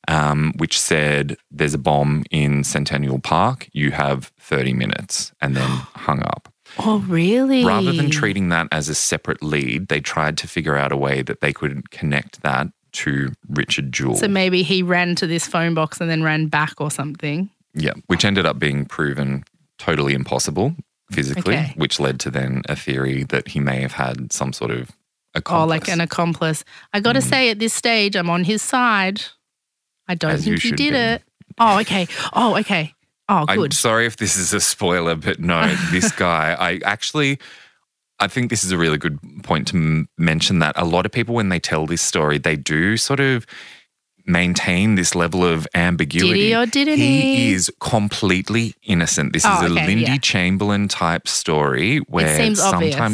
um, 0.07 0.53
which 0.57 0.79
said, 0.79 1.37
There's 1.51 1.73
a 1.73 1.77
bomb 1.77 2.23
in 2.31 2.63
Centennial 2.63 3.19
Park. 3.19 3.67
You 3.73 3.91
have 3.91 4.31
30 4.39 4.73
minutes, 4.73 5.33
and 5.41 5.55
then 5.55 5.69
hung 5.95 6.21
up. 6.23 6.47
Oh, 6.79 6.99
really? 6.99 7.65
Rather 7.65 7.91
than 7.91 8.09
treating 8.09 8.47
that 8.49 8.67
as 8.71 8.87
a 8.87 8.95
separate 8.95 9.43
lead, 9.43 9.89
they 9.89 9.99
tried 9.99 10.37
to 10.37 10.47
figure 10.47 10.77
out 10.77 10.93
a 10.93 10.97
way 10.97 11.21
that 11.21 11.41
they 11.41 11.51
could 11.51 11.91
connect 11.91 12.41
that 12.43 12.67
to 12.93 13.31
Richard 13.49 13.91
Jewell. 13.91 14.15
So 14.17 14.27
maybe 14.27 14.63
he 14.63 14.83
ran 14.83 15.15
to 15.15 15.27
this 15.27 15.47
phone 15.47 15.73
box 15.73 15.99
and 16.01 16.09
then 16.09 16.23
ran 16.23 16.47
back 16.47 16.73
or 16.79 16.91
something. 16.91 17.49
Yeah, 17.73 17.93
which 18.07 18.25
ended 18.25 18.45
up 18.45 18.59
being 18.59 18.85
proven 18.85 19.43
totally 19.79 20.13
impossible 20.13 20.75
physically, 21.11 21.55
Okay. 21.55 21.73
which 21.75 21.99
led 21.99 22.19
to 22.21 22.29
then 22.31 22.61
a 22.69 22.75
theory 22.75 23.23
that 23.25 23.49
he 23.49 23.59
may 23.59 23.81
have 23.81 23.93
had 23.93 24.31
some 24.31 24.53
sort 24.53 24.71
of 24.71 24.91
accomplice. 25.33 25.63
Oh, 25.63 25.67
like 25.67 25.87
an 25.89 26.01
accomplice. 26.01 26.63
I 26.93 26.99
got 26.99 27.13
to 27.13 27.21
say, 27.21 27.49
at 27.49 27.59
this 27.59 27.73
stage, 27.73 28.15
I'm 28.15 28.29
on 28.29 28.43
his 28.43 28.61
side. 28.61 29.21
I 30.07 30.15
don't 30.15 30.31
Mm. 30.31 30.33
As 30.35 30.43
think 30.45 30.61
he 30.61 30.71
did 30.71 30.91
be. 30.91 30.97
it. 30.97 31.23
Oh, 31.57 31.79
okay. 31.79 32.07
Oh, 32.33 32.57
okay. 32.57 32.93
Oh, 33.29 33.45
I'm 33.47 33.57
good. 33.59 33.73
sorry 33.73 34.05
if 34.05 34.17
this 34.17 34.35
is 34.37 34.53
a 34.53 34.59
spoiler, 34.59 35.15
but 35.15 35.39
no, 35.39 35.73
this 35.91 36.11
guy, 36.27 36.53
I 36.59 36.79
actually, 36.83 37.39
I 38.21 38.27
think 38.27 38.49
this 38.49 38.63
is 38.63 38.71
a 38.71 38.77
really 38.77 38.97
good 38.97 39.19
point 39.43 39.67
to 39.69 39.75
m- 39.77 40.07
mention 40.17 40.59
that 40.59 40.73
a 40.77 40.85
lot 40.85 41.05
of 41.05 41.11
people, 41.11 41.35
when 41.35 41.49
they 41.49 41.59
tell 41.59 41.85
this 41.85 42.01
story, 42.01 42.37
they 42.37 42.55
do 42.55 42.95
sort 42.97 43.19
of 43.19 43.45
maintain 44.27 44.95
this 44.95 45.15
level 45.15 45.43
of 45.43 45.67
ambiguity. 45.73 46.29
Did 46.33 46.39
he 46.39 46.55
or 46.55 46.65
didn't 46.67 46.97
he? 46.99 47.21
he? 47.47 47.53
is 47.53 47.71
completely 47.79 48.75
innocent. 48.83 49.33
This 49.33 49.45
Oh, 49.45 49.55
is 49.55 49.61
a 49.71 49.73
okay, 49.73 49.87
Lindy 49.87 50.03
yeah. 50.03 50.17
Chamberlain 50.17 50.87
type 50.87 51.27
story 51.27 51.97
where 52.07 52.53
sometimes 52.55 52.63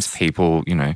obvious. 0.06 0.16
people, 0.18 0.64
you 0.68 0.76
know, 0.76 0.94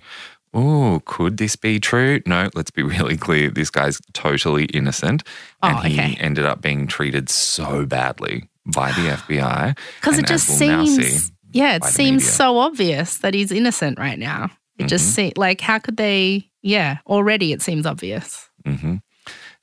oh, 0.53 1.01
could 1.05 1.37
this 1.37 1.55
be 1.55 1.79
true? 1.79 2.19
No, 2.25 2.49
let's 2.53 2.71
be 2.71 2.83
really 2.95 3.15
clear. 3.17 3.49
This 3.49 3.69
guy's 3.69 4.01
totally 4.13 4.65
innocent. 4.65 5.23
Oh, 5.63 5.69
and 5.69 5.77
Oh, 5.77 5.81
he 5.81 5.93
okay. 5.99 6.17
ended 6.19 6.45
up 6.45 6.61
being 6.61 6.87
treated 6.87 7.29
so 7.29 7.85
badly 7.85 8.49
by 8.65 8.91
the 8.91 9.07
FBI. 9.17 9.77
Because 10.01 10.19
it 10.19 10.27
just 10.27 10.47
seems, 10.47 10.97
see, 10.97 11.31
yeah, 11.53 11.75
it 11.75 11.83
seems 11.83 12.23
media. 12.23 12.31
so 12.31 12.57
obvious 12.57 13.17
that 13.19 13.33
he's 13.33 13.51
innocent 13.51 13.99
right 13.99 14.19
now. 14.19 14.49
It 14.77 14.87
just 14.87 15.05
Mm-hmm. 15.05 15.11
seems 15.13 15.37
like, 15.37 15.61
how 15.61 15.79
could 15.79 15.97
they? 15.97 16.49
Yeah, 16.63 16.97
already 17.07 17.51
it 17.53 17.61
seems 17.61 17.85
obvious. 17.85 18.49
hmm 18.65 18.95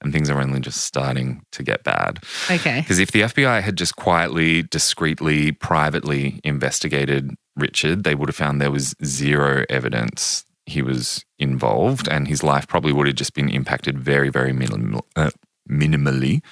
And 0.00 0.12
things 0.12 0.30
are 0.30 0.40
only 0.40 0.60
just 0.60 0.82
starting 0.84 1.42
to 1.52 1.62
get 1.62 1.82
bad. 1.84 2.22
Okay. 2.50 2.80
Because 2.80 2.98
if 2.98 3.10
the 3.12 3.22
FBI 3.22 3.62
had 3.62 3.76
just 3.76 3.96
quietly, 3.96 4.62
discreetly, 4.64 5.52
privately 5.52 6.40
investigated 6.44 7.30
Richard, 7.56 8.04
they 8.04 8.14
would 8.14 8.28
have 8.28 8.36
found 8.36 8.60
there 8.60 8.70
was 8.70 8.94
zero 9.04 9.64
evidence 9.68 10.44
he 10.66 10.82
was 10.82 11.24
involved, 11.38 12.08
and 12.08 12.28
his 12.28 12.42
life 12.42 12.66
probably 12.68 12.92
would 12.92 13.06
have 13.06 13.16
just 13.16 13.32
been 13.34 13.48
impacted 13.48 13.98
very, 13.98 14.28
very 14.28 14.52
minimal, 14.52 15.06
uh, 15.16 15.30
minimally. 15.68 16.42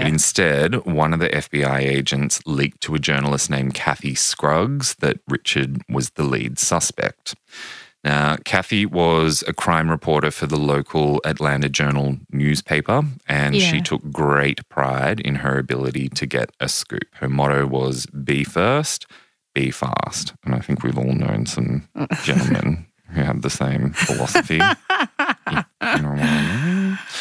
But 0.00 0.08
instead, 0.08 0.86
one 0.86 1.12
of 1.12 1.20
the 1.20 1.28
FBI 1.28 1.78
agents 1.80 2.40
leaked 2.46 2.80
to 2.82 2.94
a 2.94 2.98
journalist 2.98 3.50
named 3.50 3.74
Kathy 3.74 4.14
Scruggs 4.14 4.94
that 5.00 5.18
Richard 5.28 5.82
was 5.88 6.10
the 6.10 6.24
lead 6.24 6.58
suspect. 6.58 7.34
Now, 8.04 8.36
Kathy 8.44 8.86
was 8.86 9.42
a 9.48 9.52
crime 9.52 9.90
reporter 9.90 10.30
for 10.30 10.46
the 10.46 10.56
local 10.58 11.20
Atlanta 11.24 11.68
Journal 11.68 12.18
newspaper, 12.30 13.02
and 13.28 13.56
she 13.70 13.80
took 13.80 14.12
great 14.12 14.66
pride 14.68 15.18
in 15.20 15.36
her 15.36 15.58
ability 15.58 16.08
to 16.10 16.24
get 16.26 16.50
a 16.60 16.68
scoop. 16.68 17.02
Her 17.14 17.28
motto 17.28 17.66
was 17.66 18.06
be 18.06 18.44
first, 18.44 19.06
be 19.56 19.72
fast. 19.72 20.34
And 20.44 20.54
I 20.54 20.60
think 20.60 20.84
we've 20.84 20.96
all 20.98 21.12
known 21.14 21.46
some 21.46 21.88
gentlemen 22.22 22.86
who 23.10 23.22
have 23.22 23.42
the 23.42 23.50
same 23.50 23.90
philosophy. 23.92 24.56
You- 24.58 25.64
you 25.96 26.02
know 26.02 26.10
what 26.10 26.18
I 26.20 26.42
mean? 26.65 26.65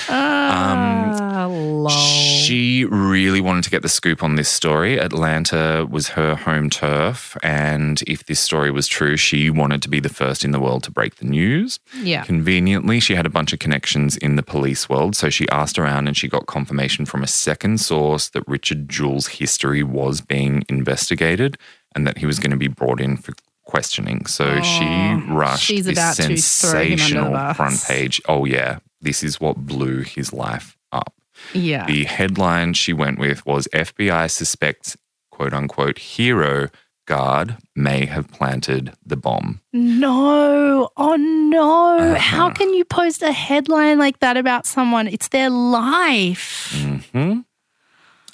Ah, 0.10 1.48
lol. 1.50 1.90
She 1.90 2.86
really 2.86 3.42
wanted 3.42 3.64
to 3.64 3.70
get 3.70 3.82
the 3.82 3.90
scoop 3.90 4.24
on 4.24 4.36
this 4.36 4.50
story. 4.50 4.98
Atlanta 5.00 5.88
was 5.90 6.10
her 6.10 6.36
home 6.36 6.70
turf. 6.70 7.36
And 7.44 8.02
if 8.08 8.26
this 8.26 8.40
story 8.40 8.72
was 8.72 8.88
true, 8.88 9.18
she 9.18 9.50
wanted 9.50 9.82
to 9.84 9.90
be 9.90 10.00
the 10.00 10.10
first 10.10 10.44
in 10.46 10.52
the 10.52 10.60
world 10.60 10.84
to 10.84 10.92
break 10.92 11.16
the 11.16 11.26
news. 11.26 11.80
yeah. 12.02 12.24
Conveniently, 12.24 13.00
she 13.00 13.16
had 13.16 13.26
a 13.26 13.30
bunch 13.30 13.54
of 13.54 13.60
connections 13.60 14.18
in 14.18 14.36
the 14.36 14.44
police 14.44 14.88
world. 14.90 15.16
So 15.16 15.30
she 15.30 15.48
asked 15.50 15.80
around 15.80 16.08
and 16.08 16.16
she 16.16 16.28
got 16.28 16.46
confirmation 16.46 17.06
from 17.06 17.24
a 17.24 17.28
second 17.28 17.80
source 17.80 18.30
that 18.30 18.44
Richard 18.48 18.90
Jewell's 18.90 19.28
history 19.28 19.84
was 19.84 20.22
being 20.22 20.64
investigated 20.70 21.58
and 21.96 22.06
that 22.06 22.18
he 22.18 22.26
was 22.26 22.40
going 22.40 22.52
to 22.52 22.58
be 22.58 22.68
brought 22.68 23.00
in 23.02 23.18
for 23.18 23.34
questioning. 23.64 24.26
So 24.28 24.62
she 24.62 24.86
rushed 25.30 25.64
she's 25.64 25.86
this 25.86 25.98
about 25.98 26.16
to 26.18 26.36
throw 26.38 26.82
him 26.82 26.92
under 26.92 26.96
the 26.96 26.98
sensational 26.98 27.54
front 27.56 27.84
page. 27.88 28.22
Oh, 28.28 28.46
yeah. 28.46 28.80
This 29.02 29.24
is 29.24 29.40
what 29.40 29.58
blew 29.58 30.02
his 30.02 30.34
life 30.34 30.78
up. 30.92 31.14
Yeah. 31.54 31.86
The 31.86 32.06
headline 32.06 32.74
she 32.74 32.94
went 32.94 33.20
with 33.20 33.46
was 33.46 33.68
FBI 33.74 34.30
suspects, 34.32 34.96
quote 35.32 35.54
unquote, 35.54 35.98
hero 36.00 36.70
guard 37.08 37.58
may 37.76 38.06
have 38.06 38.28
planted 38.32 38.94
the 39.06 39.18
bomb. 39.18 39.62
No. 39.74 40.90
Oh, 40.98 41.16
no. 41.18 41.98
Uh-huh. 42.00 42.16
How 42.18 42.50
can 42.50 42.74
you 42.74 42.84
post 42.86 43.22
a 43.22 43.32
headline 43.32 44.00
like 44.00 44.20
that 44.20 44.38
about 44.38 44.66
someone? 44.66 45.08
It's 45.08 45.28
their 45.28 45.50
life. 45.50 46.74
hmm 46.76 47.40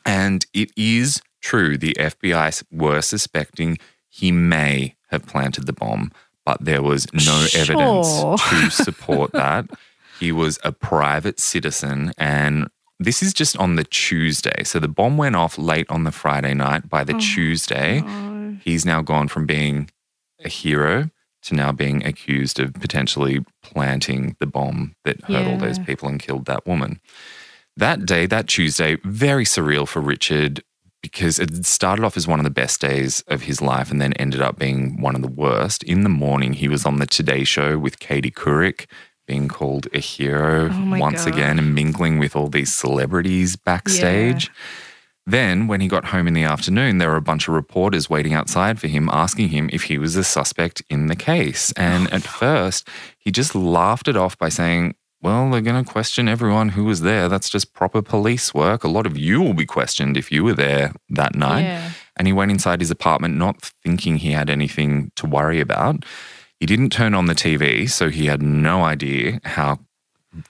And 0.06 0.46
it 0.54 0.72
is 0.78 1.22
true. 1.42 1.78
The 1.78 1.96
FBI 2.00 2.64
were 2.72 3.02
suspecting 3.02 3.78
he 4.08 4.32
may 4.32 4.96
have 5.10 5.26
planted 5.26 5.66
the 5.66 5.74
bomb, 5.74 6.12
but 6.46 6.64
there 6.64 6.82
was 6.82 7.12
no 7.14 7.20
Sure. 7.46 7.62
evidence 7.62 8.22
to 8.50 8.70
support 8.84 9.32
that. 9.34 9.66
He 10.22 10.32
was 10.32 10.60
a 10.64 10.72
private 10.72 11.40
citizen 11.40 12.14
and 12.18 12.70
this 13.00 13.24
is 13.24 13.34
just 13.34 13.58
on 13.58 13.76
the 13.76 13.84
Tuesday. 13.84 14.64
So 14.64 14.80
the 14.80 14.88
bomb 14.88 15.18
went 15.18 15.36
off 15.36 15.58
late 15.58 15.88
on 15.90 16.04
the 16.04 16.12
Friday 16.12 16.54
night. 16.54 16.88
By 16.88 17.02
Oh, 17.02 17.06
the 17.06 17.14
Tuesday, 17.16 18.04
he's 18.64 18.86
now 18.86 19.02
gone 19.02 19.28
from 19.28 19.48
being 19.48 19.90
a 20.46 20.48
hero 20.50 21.10
to 21.42 21.56
now 21.56 21.72
being 21.72 22.06
accused 22.06 22.60
of 22.60 22.76
potentially 22.76 23.40
planting 23.64 24.36
the 24.40 24.46
bomb 24.46 24.96
that 25.06 25.20
hurt 25.24 25.48
all 25.48 25.58
those 25.58 25.80
people 25.80 26.08
and 26.08 26.20
killed 26.22 26.46
that 26.46 26.68
woman. 26.68 27.02
That 27.76 28.06
day, 28.06 28.28
that 28.28 28.48
Tuesday, 28.48 28.98
very 29.04 29.46
surreal 29.46 29.88
for 29.88 30.00
Richard 30.02 30.64
because 31.02 31.40
it 31.40 31.66
started 31.66 32.06
off 32.06 32.16
as 32.16 32.28
one 32.28 32.40
of 32.40 32.44
the 32.44 32.52
best 32.52 32.80
days 32.80 33.22
of 33.28 33.42
his 33.42 33.60
life 33.60 33.90
and 33.90 34.00
then 34.00 34.14
ended 34.14 34.42
up 34.42 34.60
being 34.60 35.02
one 35.02 35.16
of 35.16 35.24
the 35.24 35.28
worst. 35.28 35.82
In 35.84 36.04
the 36.04 36.10
morning, 36.10 36.54
he 36.54 36.68
was 36.68 36.86
on 36.86 37.00
the 37.00 37.08
Today 37.08 37.44
Show 37.44 37.80
with 37.80 37.98
Katie 37.98 38.30
Couric, 38.30 38.86
being 39.28 39.48
called 39.48 39.88
a 39.94 40.00
hero 40.00 40.70
Oh 40.72 41.00
once 41.00 41.26
God. 41.26 41.34
again 41.34 41.60
and 41.60 41.74
mingling 41.76 42.20
with 42.20 42.36
all 42.36 42.48
these 42.48 42.74
celebrities 42.74 43.56
backstage. 43.56 44.50
Then, 45.28 45.68
when 45.68 45.82
he 45.82 45.88
got 45.88 46.06
home 46.06 46.28
in 46.28 46.34
the 46.34 46.44
afternoon, 46.44 46.98
there 46.98 47.10
were 47.10 47.16
a 47.16 47.22
bunch 47.22 47.48
of 47.48 47.54
reporters 47.54 48.10
waiting 48.10 48.34
outside 48.34 48.80
for 48.80 48.88
him, 48.88 49.08
asking 49.12 49.50
him 49.50 49.70
if 49.72 49.84
he 49.84 50.00
was 50.00 50.16
a 50.16 50.24
suspect 50.24 50.82
in 50.90 51.08
the 51.08 51.16
case. 51.16 51.72
And 51.74 52.12
at 52.14 52.24
first, 52.24 52.88
he 53.20 53.32
just 53.32 53.54
laughed 53.54 54.08
it 54.08 54.18
off 54.18 54.36
by 54.38 54.50
saying, 54.50 54.96
Well, 55.22 55.52
they're 55.52 55.62
going 55.62 55.86
to 55.86 55.90
question 55.90 56.28
everyone 56.28 56.70
who 56.70 56.86
was 56.86 57.02
there. 57.02 57.30
That's 57.30 57.50
just 57.50 57.74
proper 57.74 58.02
police 58.02 58.52
work. 58.54 58.84
A 58.84 58.88
lot 58.88 59.06
of 59.06 59.16
you 59.16 59.42
will 59.42 59.54
be 59.54 59.66
questioned 59.68 60.18
if 60.18 60.32
you 60.32 60.44
were 60.44 60.56
there 60.56 60.94
that 61.10 61.36
night. 61.36 61.62
Yeah. 61.62 61.92
And 62.18 62.28
he 62.28 62.34
went 62.34 62.52
inside 62.52 62.82
his 62.82 62.92
apartment 62.92 63.38
not 63.38 63.62
thinking 63.62 64.18
he 64.18 64.32
had 64.32 64.50
anything 64.50 65.12
to 65.18 65.28
worry 65.28 65.62
about. 65.62 66.04
He 66.62 66.68
didn't 66.68 66.92
turn 66.92 67.16
on 67.16 67.26
the 67.26 67.34
TV, 67.34 67.90
so 67.90 68.12
he 68.12 68.28
had 68.28 68.44
no 68.44 68.84
idea 68.84 69.42
how 69.44 69.80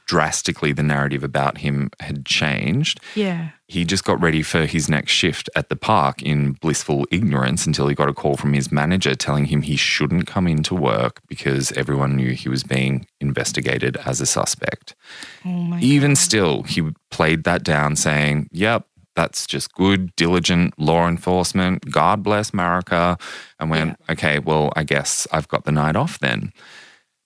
drastically 0.05 0.73
the 0.73 0.83
narrative 0.83 1.23
about 1.23 1.59
him 1.59 1.89
had 2.01 2.25
changed. 2.25 2.99
Yeah. 3.15 3.51
He 3.67 3.85
just 3.85 4.03
got 4.03 4.21
ready 4.21 4.43
for 4.43 4.65
his 4.65 4.89
next 4.89 5.13
shift 5.13 5.49
at 5.55 5.69
the 5.69 5.77
park 5.77 6.21
in 6.21 6.51
blissful 6.51 7.07
ignorance 7.11 7.65
until 7.65 7.87
he 7.87 7.95
got 7.95 8.09
a 8.09 8.13
call 8.13 8.35
from 8.35 8.51
his 8.51 8.73
manager 8.73 9.15
telling 9.15 9.45
him 9.45 9.61
he 9.61 9.77
shouldn't 9.77 10.27
come 10.27 10.47
into 10.47 10.75
work 10.75 11.21
because 11.29 11.71
everyone 11.77 12.17
knew 12.17 12.33
he 12.33 12.49
was 12.49 12.65
being 12.65 13.07
investigated 13.21 13.95
as 14.05 14.19
a 14.19 14.25
suspect. 14.25 14.93
Oh 15.45 15.49
my 15.49 15.79
Even 15.79 16.17
still, 16.17 16.63
he 16.63 16.91
played 17.09 17.45
that 17.45 17.63
down, 17.63 17.95
saying, 17.95 18.49
Yep, 18.51 18.85
that's 19.15 19.45
just 19.45 19.73
good, 19.73 20.15
diligent 20.15 20.77
law 20.79 21.07
enforcement. 21.07 21.91
God 21.91 22.23
bless 22.23 22.53
America. 22.53 23.17
And 23.59 23.69
went, 23.69 23.97
Okay, 24.09 24.39
well, 24.39 24.71
I 24.75 24.83
guess 24.83 25.27
I've 25.31 25.47
got 25.47 25.65
the 25.65 25.71
night 25.71 25.95
off 25.95 26.19
then. 26.19 26.51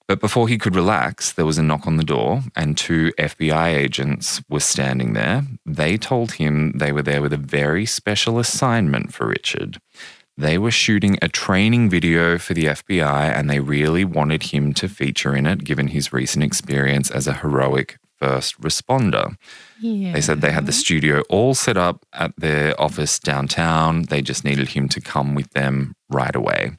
But 0.07 0.19
before 0.19 0.47
he 0.47 0.59
could 0.59 0.75
relax, 0.75 1.33
there 1.33 1.47
was 1.47 1.57
a 1.57 1.63
knock 1.63 1.87
on 1.87 1.97
the 1.97 2.03
door, 2.03 2.43
and 2.55 2.77
two 2.77 3.11
FBI 3.17 3.73
agents 3.73 4.41
were 4.47 4.59
standing 4.59 5.13
there. 5.13 5.43
They 5.65 5.97
told 5.97 6.33
him 6.33 6.73
they 6.75 6.91
were 6.91 7.01
there 7.01 7.23
with 7.23 7.33
a 7.33 7.37
very 7.37 7.87
special 7.87 8.37
assignment 8.37 9.13
for 9.13 9.27
Richard. 9.27 9.79
They 10.37 10.57
were 10.59 10.71
shooting 10.71 11.17
a 11.21 11.27
training 11.27 11.89
video 11.89 12.37
for 12.37 12.53
the 12.53 12.65
FBI, 12.65 13.35
and 13.35 13.49
they 13.49 13.59
really 13.61 14.05
wanted 14.05 14.43
him 14.43 14.73
to 14.75 14.87
feature 14.87 15.35
in 15.35 15.47
it, 15.47 15.63
given 15.63 15.87
his 15.87 16.13
recent 16.13 16.43
experience 16.43 17.09
as 17.09 17.25
a 17.25 17.33
heroic 17.33 17.97
first 18.19 18.59
responder. 18.61 19.37
Yeah. 19.79 20.13
They 20.13 20.21
said 20.21 20.41
they 20.41 20.51
had 20.51 20.65
the 20.65 20.71
studio 20.71 21.21
all 21.29 21.53
set 21.53 21.77
up 21.77 22.05
at 22.13 22.33
their 22.37 22.79
office 22.79 23.19
downtown. 23.19 24.03
They 24.03 24.21
just 24.21 24.43
needed 24.43 24.69
him 24.69 24.87
to 24.89 25.01
come 25.01 25.35
with 25.35 25.51
them 25.51 25.95
right 26.09 26.35
away. 26.35 26.77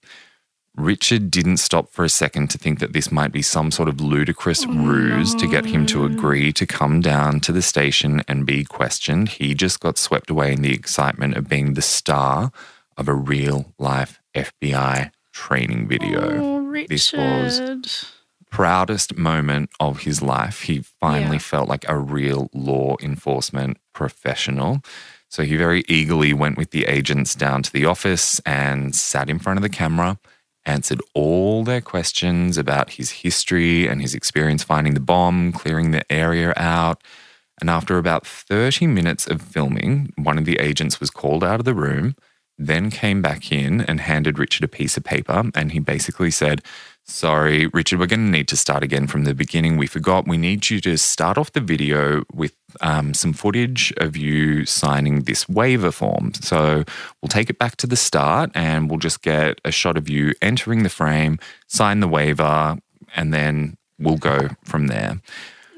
Richard 0.76 1.30
didn't 1.30 1.56
stop 1.56 1.90
for 1.90 2.04
a 2.04 2.08
second 2.08 2.50
to 2.50 2.58
think 2.58 2.80
that 2.80 2.92
this 2.92 3.10
might 3.10 3.32
be 3.32 3.40
some 3.40 3.70
sort 3.70 3.88
of 3.88 4.00
ludicrous 4.00 4.66
oh, 4.66 4.72
ruse 4.72 5.34
to 5.34 5.48
get 5.48 5.64
him 5.64 5.86
to 5.86 6.04
agree 6.04 6.52
to 6.52 6.66
come 6.66 7.00
down 7.00 7.40
to 7.40 7.52
the 7.52 7.62
station 7.62 8.22
and 8.28 8.44
be 8.44 8.62
questioned. 8.62 9.30
He 9.30 9.54
just 9.54 9.80
got 9.80 9.96
swept 9.96 10.28
away 10.28 10.52
in 10.52 10.60
the 10.60 10.74
excitement 10.74 11.34
of 11.36 11.48
being 11.48 11.74
the 11.74 11.82
star 11.82 12.52
of 12.98 13.08
a 13.08 13.14
real 13.14 13.72
life 13.78 14.20
FBI 14.34 15.10
training 15.32 15.88
video. 15.88 16.42
Oh, 16.42 16.58
Richard. 16.58 16.90
This 16.90 17.12
was- 17.12 18.12
Proudest 18.56 19.18
moment 19.18 19.68
of 19.78 20.04
his 20.04 20.22
life. 20.22 20.62
He 20.62 20.82
finally 20.98 21.36
Yeah. 21.36 21.42
felt 21.42 21.68
like 21.68 21.84
a 21.86 21.98
real 21.98 22.48
law 22.54 22.96
enforcement 23.02 23.76
professional. 23.92 24.82
So 25.28 25.42
he 25.42 25.56
very 25.56 25.84
eagerly 25.88 26.32
went 26.32 26.56
with 26.56 26.70
the 26.70 26.86
agents 26.86 27.34
down 27.34 27.62
to 27.64 27.70
the 27.70 27.84
office 27.84 28.40
and 28.46 28.94
sat 28.94 29.28
in 29.28 29.38
front 29.38 29.58
of 29.58 29.62
the 29.62 29.68
camera, 29.68 30.18
answered 30.64 31.02
all 31.12 31.64
their 31.64 31.82
questions 31.82 32.56
about 32.56 32.92
his 32.92 33.10
history 33.10 33.86
and 33.86 34.00
his 34.00 34.14
experience 34.14 34.62
finding 34.64 34.94
the 34.94 35.00
bomb, 35.00 35.52
clearing 35.52 35.90
the 35.90 36.10
area 36.10 36.54
out. 36.56 37.02
And 37.60 37.68
after 37.68 37.98
about 37.98 38.26
30 38.26 38.86
minutes 38.86 39.26
of 39.26 39.42
filming, 39.42 40.14
one 40.16 40.38
of 40.38 40.46
the 40.46 40.58
agents 40.60 40.98
was 40.98 41.10
called 41.10 41.44
out 41.44 41.60
of 41.60 41.66
the 41.66 41.74
room, 41.74 42.16
then 42.56 42.90
came 42.90 43.20
back 43.20 43.52
in 43.52 43.82
and 43.82 44.00
handed 44.00 44.38
Richard 44.38 44.64
a 44.64 44.68
piece 44.68 44.96
of 44.96 45.04
paper. 45.04 45.50
And 45.54 45.72
he 45.72 45.78
basically 45.78 46.30
said, 46.30 46.62
Sorry, 47.08 47.68
Richard, 47.68 48.00
we're 48.00 48.06
going 48.06 48.26
to 48.26 48.30
need 48.32 48.48
to 48.48 48.56
start 48.56 48.82
again 48.82 49.06
from 49.06 49.24
the 49.24 49.32
beginning. 49.34 49.76
We 49.76 49.86
forgot. 49.86 50.26
We 50.26 50.36
need 50.36 50.68
you 50.70 50.80
to 50.80 50.98
start 50.98 51.38
off 51.38 51.52
the 51.52 51.60
video 51.60 52.24
with 52.34 52.54
um, 52.80 53.14
some 53.14 53.32
footage 53.32 53.92
of 53.98 54.16
you 54.16 54.66
signing 54.66 55.20
this 55.22 55.48
waiver 55.48 55.92
form. 55.92 56.34
So 56.34 56.84
we'll 57.22 57.28
take 57.28 57.48
it 57.48 57.60
back 57.60 57.76
to 57.76 57.86
the 57.86 57.94
start 57.96 58.50
and 58.54 58.90
we'll 58.90 58.98
just 58.98 59.22
get 59.22 59.60
a 59.64 59.70
shot 59.70 59.96
of 59.96 60.08
you 60.08 60.34
entering 60.42 60.82
the 60.82 60.88
frame, 60.88 61.38
sign 61.68 62.00
the 62.00 62.08
waiver, 62.08 62.76
and 63.14 63.32
then 63.32 63.76
we'll 64.00 64.16
go 64.18 64.48
from 64.64 64.88
there. 64.88 65.20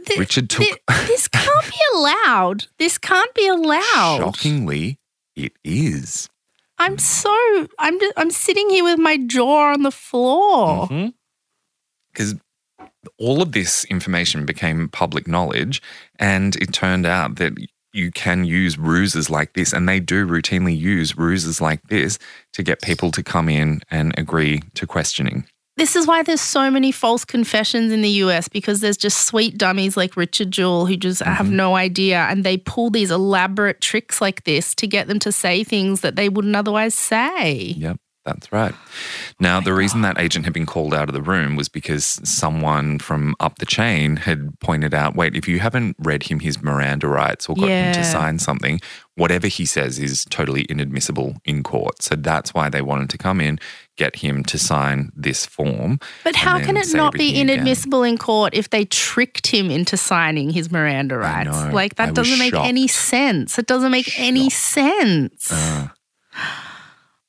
Th- 0.06 0.18
Richard 0.18 0.48
took. 0.48 0.64
Thi- 0.66 0.76
this 1.08 1.28
can't 1.28 1.66
be 1.66 1.78
allowed. 1.94 2.66
This 2.78 2.96
can't 2.96 3.34
be 3.34 3.46
allowed. 3.46 4.18
Shockingly, 4.18 4.98
it 5.36 5.52
is. 5.62 6.30
I'm 6.78 6.96
so 6.96 7.34
I'm 7.78 7.98
just, 8.00 8.12
I'm 8.16 8.30
sitting 8.30 8.70
here 8.70 8.84
with 8.84 8.98
my 8.98 9.18
jaw 9.18 9.72
on 9.72 9.82
the 9.82 9.90
floor. 9.90 10.88
Because 12.18 12.34
all 13.16 13.40
of 13.40 13.52
this 13.52 13.84
information 13.84 14.44
became 14.44 14.88
public 14.88 15.28
knowledge, 15.28 15.80
and 16.18 16.56
it 16.56 16.72
turned 16.72 17.06
out 17.06 17.36
that 17.36 17.52
you 17.92 18.10
can 18.10 18.44
use 18.44 18.76
ruses 18.76 19.30
like 19.30 19.52
this, 19.54 19.72
and 19.72 19.88
they 19.88 20.00
do 20.00 20.26
routinely 20.26 20.76
use 20.76 21.16
ruses 21.16 21.60
like 21.60 21.80
this 21.88 22.18
to 22.54 22.64
get 22.64 22.82
people 22.82 23.12
to 23.12 23.22
come 23.22 23.48
in 23.48 23.82
and 23.88 24.18
agree 24.18 24.62
to 24.74 24.84
questioning. 24.86 25.46
This 25.76 25.94
is 25.94 26.08
why 26.08 26.24
there's 26.24 26.40
so 26.40 26.72
many 26.72 26.90
false 26.90 27.24
confessions 27.24 27.92
in 27.92 28.02
the 28.02 28.10
US 28.24 28.48
because 28.48 28.80
there's 28.80 28.96
just 28.96 29.28
sweet 29.28 29.56
dummies 29.56 29.96
like 29.96 30.16
Richard 30.16 30.50
Jewell 30.50 30.86
who 30.86 30.96
just 30.96 31.22
Mm-hmm. 31.22 31.32
have 31.34 31.52
no 31.52 31.76
idea 31.76 32.26
and 32.28 32.42
they 32.42 32.56
pull 32.56 32.90
these 32.90 33.12
elaborate 33.12 33.80
tricks 33.80 34.20
like 34.20 34.42
this 34.42 34.74
to 34.74 34.88
get 34.88 35.06
them 35.06 35.20
to 35.20 35.30
say 35.30 35.62
things 35.62 36.00
that 36.00 36.16
they 36.16 36.28
wouldn't 36.28 36.56
otherwise 36.56 36.96
say. 36.96 37.74
Yep, 37.78 37.96
that's 38.28 38.52
right. 38.52 38.74
Now, 39.40 39.60
the 39.60 39.72
reason 39.72 40.02
that 40.02 40.20
agent 40.20 40.44
had 40.44 40.52
been 40.52 40.66
called 40.66 40.92
out 40.92 41.08
of 41.08 41.14
the 41.14 41.22
room 41.22 41.56
was 41.56 41.68
because 41.68 42.20
someone 42.24 42.98
from 42.98 43.34
up 43.40 43.58
the 43.58 43.66
chain 43.66 44.16
had 44.16 44.58
pointed 44.60 44.92
out 44.92 45.16
wait, 45.16 45.34
if 45.34 45.48
you 45.48 45.58
haven't 45.60 45.96
read 45.98 46.24
him 46.24 46.40
his 46.40 46.62
Miranda 46.62 47.08
rights 47.08 47.48
or 47.48 47.56
got 47.56 47.68
him 47.68 47.94
to 47.94 48.04
sign 48.04 48.38
something, 48.38 48.80
whatever 49.14 49.46
he 49.46 49.64
says 49.64 49.98
is 49.98 50.26
totally 50.26 50.66
inadmissible 50.68 51.36
in 51.44 51.62
court. 51.62 52.02
So 52.02 52.14
that's 52.16 52.52
why 52.52 52.68
they 52.68 52.82
wanted 52.82 53.08
to 53.10 53.18
come 53.18 53.40
in, 53.40 53.58
get 53.96 54.16
him 54.16 54.44
to 54.44 54.58
sign 54.58 55.10
this 55.16 55.46
form. 55.46 55.98
But 56.22 56.36
how 56.36 56.58
can 56.58 56.76
it 56.76 56.92
not 56.94 57.14
be 57.14 57.28
everything 57.30 57.44
again. 57.44 57.50
inadmissible 57.56 58.02
in 58.02 58.18
court 58.18 58.54
if 58.54 58.70
they 58.70 58.84
tricked 58.84 59.46
him 59.46 59.70
into 59.70 59.96
signing 59.96 60.50
his 60.50 60.70
Miranda 60.70 61.16
rights? 61.16 61.50
know. 61.50 61.70
Like 61.72 61.96
that 61.96 62.14
doesn't 62.14 62.38
make 62.38 62.54
any 62.54 62.88
sense. 62.88 63.58
It 63.58 63.66
doesn't 63.66 63.90
make 63.90 64.18
any 64.20 64.50
sense. 64.50 65.50
Uh, 65.50 65.88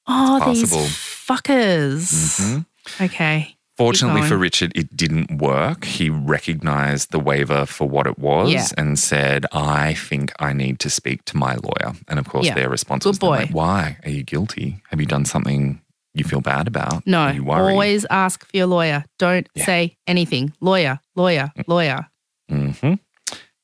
oh, 0.10 0.52
these 0.54 0.74
fuckers. 0.74 2.40
mhm. 2.40 2.66
Okay. 3.02 3.56
Fortunately 3.78 4.24
for. 4.24 4.36
Richard, 4.38 4.74
it 4.76 4.98
didn't 4.98 5.38
work. 5.38 5.86
He 5.86 6.10
recognized 6.10 7.12
the 7.12 7.20
waiver 7.20 7.66
for 7.66 7.88
what 7.88 8.08
it 8.08 8.20
was 8.20 8.52
Yeah. 8.52 8.66
and 8.78 9.00
said, 9.00 9.46
I 9.54 9.94
think 9.94 10.34
I 10.40 10.52
need 10.52 10.80
to 10.80 10.90
speak 10.90 11.24
to 11.26 11.38
my 11.38 11.56
lawyer. 11.56 11.94
And 12.10 12.20
of 12.20 12.28
course, 12.28 12.48
Yeah. 12.48 12.56
their 12.56 12.70
response 12.70 13.06
Good 13.06 13.12
was, 13.12 13.20
boy. 13.20 13.38
like, 13.38 13.52
Why? 13.52 13.98
Are 14.04 14.10
you 14.10 14.24
guilty? 14.24 14.82
Have 14.90 15.00
you 15.00 15.06
done 15.06 15.24
something 15.24 15.80
you 16.14 16.26
feel 16.26 16.42
bad 16.42 16.68
about? 16.68 17.08
No, 17.08 17.20
Are 17.22 17.34
you 17.34 17.50
always 17.50 18.06
ask 18.10 18.44
for 18.46 18.58
your 18.58 18.66
lawyer. 18.68 19.06
Don't 19.18 19.48
Yeah. 19.56 19.66
say 19.66 19.98
anything. 20.08 20.52
Lawyer, 20.60 21.00
lawyer, 21.16 21.54
lawyer. 21.68 22.08
hmm 22.50 22.96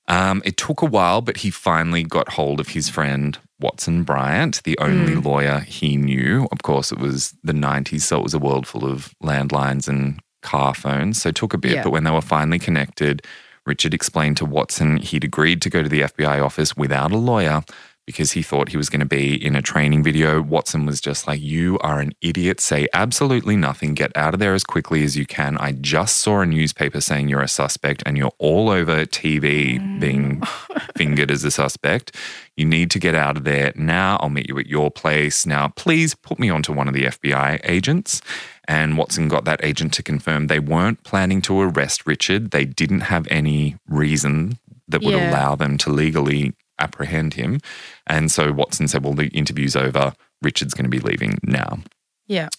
Um, 0.07 0.41
it 0.45 0.55
took 0.55 0.81
a 0.83 0.85
while, 0.85 1.21
but 1.21 1.37
he 1.37 1.49
finally 1.49 2.03
got 2.03 2.29
hold 2.33 2.59
of 2.59 2.69
his 2.69 2.87
friend 2.89 3.37
Watson 3.59 4.03
Bryant, 4.03 4.61
the 4.63 4.77
only 4.79 5.15
Mm. 5.15 5.23
lawyer 5.25 5.59
he 5.61 5.97
knew. 5.97 6.47
Of 6.51 6.59
course, 6.63 6.91
it 6.91 6.99
was 6.99 7.33
the 7.43 7.53
90s, 7.53 8.03
so 8.05 8.17
it 8.17 8.23
was 8.23 8.33
a 8.33 8.39
world 8.39 8.67
full 8.67 8.85
of 8.85 9.13
landlines 9.23 9.87
and 9.87 10.19
car 10.41 10.73
phones. 10.73 11.21
So 11.21 11.29
it 11.29 11.35
took 11.35 11.53
a 11.53 11.57
bit, 11.57 11.71
Yeah. 11.73 11.83
but 11.83 11.91
when 11.91 12.03
they 12.03 12.11
were 12.11 12.21
finally 12.21 12.59
connected, 12.59 13.21
Richard 13.65 13.93
explained 13.93 14.37
to 14.37 14.45
Watson 14.45 14.97
he'd 14.97 15.23
agreed 15.23 15.61
to 15.63 15.69
go 15.69 15.81
to 15.81 15.89
the 15.89 16.03
FBI 16.03 16.39
office 16.39 16.75
without 16.77 17.11
a 17.11 17.17
lawyer 17.17 17.63
because 18.05 18.33
he 18.33 18.41
thought 18.41 18.69
he 18.69 18.77
was 18.77 18.89
going 18.89 18.99
to 18.99 19.05
be 19.05 19.33
in 19.43 19.55
a 19.55 19.61
training 19.61 20.03
video. 20.03 20.41
Watson 20.41 20.85
was 20.85 21.01
just 21.01 21.27
like, 21.27 21.41
You 21.41 21.79
are 21.79 21.99
an 21.99 22.13
idiot. 22.21 22.59
Say 22.59 22.87
absolutely 22.93 23.55
nothing. 23.55 23.93
Get 23.93 24.15
out 24.15 24.33
of 24.33 24.39
there 24.39 24.53
as 24.53 24.63
quickly 24.63 25.03
as 25.03 25.17
you 25.17 25.25
can. 25.25 25.57
I 25.57 25.71
just 25.71 26.17
saw 26.17 26.41
a 26.41 26.45
newspaper 26.45 27.01
saying 27.01 27.29
you're 27.29 27.41
a 27.41 27.47
suspect 27.47 28.03
and 28.05 28.17
you're 28.17 28.33
all 28.37 28.69
over 28.69 29.05
TV 29.05 29.79
mm. 29.79 29.99
being 29.99 30.41
fingered 30.95 31.31
as 31.31 31.43
a 31.43 31.51
suspect. 31.51 32.15
You 32.55 32.65
need 32.65 32.91
to 32.91 32.99
get 32.99 33.15
out 33.15 33.37
of 33.37 33.43
there 33.43 33.73
now. 33.75 34.17
I'll 34.21 34.29
meet 34.29 34.49
you 34.49 34.57
at 34.59 34.67
your 34.67 34.91
place. 34.91 35.45
Now, 35.45 35.69
please 35.69 36.15
put 36.15 36.39
me 36.39 36.49
onto 36.49 36.71
one 36.71 36.87
of 36.87 36.93
the 36.93 37.05
FBI 37.05 37.59
agents. 37.63 38.21
And 38.67 38.97
Watson 38.97 39.27
got 39.27 39.45
that 39.45 39.63
agent 39.63 39.93
to 39.93 40.03
confirm 40.03 40.47
they 40.47 40.59
weren't 40.59 41.03
planning 41.03 41.41
to 41.43 41.59
arrest 41.61 42.07
Richard. 42.07 42.51
They 42.51 42.65
didn't 42.65 43.01
have 43.01 43.27
any 43.29 43.77
reason 43.87 44.57
that 44.87 45.01
would 45.03 45.13
Yeah. 45.13 45.29
allow 45.31 45.55
them 45.55 45.77
to 45.79 45.89
legally 45.89 46.53
apprehend 46.79 47.33
him. 47.33 47.59
And 48.07 48.31
so 48.31 48.51
Watson 48.51 48.87
said, 48.87 49.03
Well, 49.03 49.13
the 49.13 49.27
interview's 49.27 49.75
over. 49.75 50.13
Richard's 50.41 50.73
going 50.73 50.85
to 50.85 50.89
be 50.89 50.99
leaving 50.99 51.37
now. 51.43 51.79
Yeah. 52.27 52.49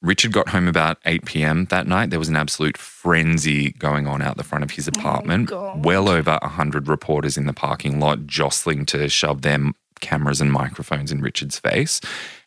Richard 0.00 0.32
got 0.32 0.48
home 0.48 0.68
about 0.68 0.98
8 1.06 1.24
p.m. 1.24 1.64
that 1.66 1.88
night. 1.88 2.10
There 2.10 2.20
was 2.20 2.28
an 2.28 2.36
absolute 2.36 2.76
frenzy 2.76 3.72
going 3.72 4.06
on 4.06 4.22
out 4.22 4.36
the 4.36 4.44
front 4.44 4.62
of 4.62 4.70
his 4.70 4.88
oh 4.88 4.92
apartment. 4.96 5.48
God. 5.48 5.84
well 5.84 6.08
over 6.08 6.38
100 6.42 6.86
reporters 6.86 7.36
in 7.36 7.46
the 7.46 7.52
parking 7.52 7.98
lot 7.98 8.26
jostling 8.26 8.86
to 8.86 9.08
shove 9.08 9.42
their 9.42 9.58
cameras 10.00 10.40
and 10.40 10.52
microphones 10.52 11.10
in 11.10 11.20
Richard's 11.20 11.58
face. 11.58 12.00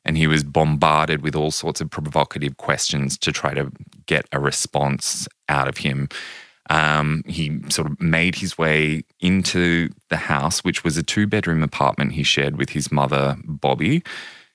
And 0.05 0.17
he 0.17 0.28
was 0.28 0.43
bombarded 0.43 1.22
with 1.22 1.36
all 1.36 1.51
sorts 1.51 1.82
of 1.82 1.89
provocative 1.89 2.55
questions 2.57 3.17
to 3.19 3.32
try 3.34 3.53
to 3.53 3.72
get 4.05 4.28
a 4.32 4.39
response 4.39 5.28
out 5.49 5.67
of 5.67 5.78
him. 5.78 6.07
Um, 6.72 7.24
he 7.28 7.59
sort 7.67 7.91
of 7.91 7.99
made 7.99 8.36
his 8.36 8.57
way 8.57 9.03
into 9.19 9.89
the 10.09 10.15
house, 10.15 10.63
which 10.63 10.86
was 10.86 10.95
a 10.95 11.03
two 11.03 11.28
bedroom 11.28 11.63
apartment 11.63 12.13
he 12.13 12.24
shared 12.24 12.57
with 12.57 12.69
his 12.69 12.93
mother, 12.93 13.36
Bobi. 13.45 14.07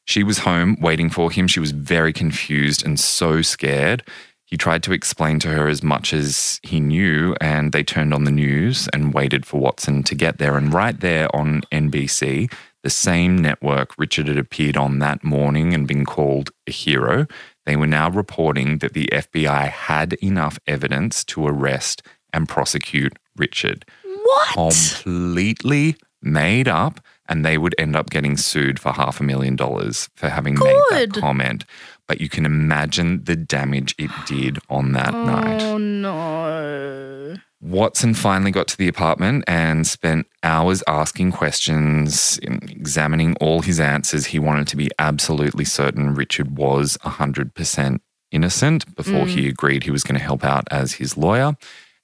She 0.06 0.22
was 0.22 0.38
home 0.38 0.78
waiting 0.80 1.10
for 1.10 1.30
him. 1.30 1.46
She 1.46 1.60
was 1.60 1.72
very 1.72 2.14
confused 2.14 2.86
and 2.86 2.98
so 2.98 3.42
scared. 3.42 4.02
He 4.46 4.56
tried 4.56 4.82
to 4.84 4.92
explain 4.92 5.40
to 5.40 5.48
her 5.48 5.68
as 5.68 5.82
much 5.82 6.14
as 6.14 6.58
he 6.62 6.80
knew, 6.80 7.36
and 7.38 7.72
they 7.72 7.84
turned 7.84 8.14
on 8.14 8.24
the 8.24 8.30
news 8.30 8.88
and 8.94 9.12
waited 9.12 9.44
for 9.44 9.60
Watson 9.60 10.02
to 10.04 10.14
get 10.14 10.38
there. 10.38 10.56
And 10.56 10.72
right 10.72 10.98
there 10.98 11.28
on 11.36 11.62
NBC, 11.70 12.50
the 12.82 12.90
same 12.90 13.36
network 13.36 13.92
Richard 13.98 14.28
had 14.28 14.38
appeared 14.38 14.78
on 14.78 15.00
that 15.00 15.22
morning 15.22 15.74
and 15.74 15.86
been 15.86 16.06
called 16.06 16.50
a 16.66 16.70
hero, 16.70 17.26
they 17.66 17.76
were 17.76 17.86
now 17.86 18.08
reporting 18.08 18.78
that 18.78 18.94
the 18.94 19.08
FBI 19.12 19.68
had 19.68 20.14
enough 20.14 20.58
evidence 20.66 21.24
to 21.24 21.46
arrest 21.46 22.02
and 22.32 22.48
prosecute 22.48 23.18
Richard. 23.36 23.84
What? 24.04 24.48
Completely 24.54 25.96
made 26.22 26.68
up, 26.68 27.00
and 27.28 27.44
they 27.44 27.58
would 27.58 27.74
end 27.78 27.96
up 27.96 28.10
getting 28.10 28.36
sued 28.36 28.78
for 28.78 28.92
half 28.92 29.20
a 29.20 29.24
million 29.24 29.56
dollars 29.56 30.08
for 30.14 30.28
having 30.28 30.54
made 30.54 30.82
that 30.90 31.12
comment. 31.14 31.64
But 32.06 32.20
you 32.20 32.28
can 32.28 32.46
imagine 32.46 33.24
the 33.24 33.36
damage 33.36 33.94
it 33.98 34.10
did 34.26 34.58
on 34.70 34.92
that 34.92 35.12
oh, 35.14 35.24
night. 35.24 35.62
Oh 35.62 35.78
no. 35.78 37.36
Watson 37.66 38.14
finally 38.14 38.52
got 38.52 38.68
to 38.68 38.76
the 38.76 38.86
apartment 38.86 39.42
and 39.48 39.86
spent 39.86 40.28
hours 40.44 40.84
asking 40.86 41.32
questions, 41.32 42.38
examining 42.42 43.34
all 43.40 43.60
his 43.60 43.80
answers. 43.80 44.26
He 44.26 44.38
wanted 44.38 44.68
to 44.68 44.76
be 44.76 44.88
absolutely 45.00 45.64
certain 45.64 46.14
Richard 46.14 46.56
was 46.56 46.96
100% 46.98 47.98
innocent 48.30 48.94
before 48.94 49.26
he 49.26 49.46
mm. 49.46 49.48
agreed 49.48 49.82
he 49.82 49.90
was 49.90 50.04
going 50.04 50.18
to 50.18 50.24
help 50.24 50.44
out 50.44 50.68
as 50.70 50.94
his 50.94 51.16
lawyer. 51.16 51.56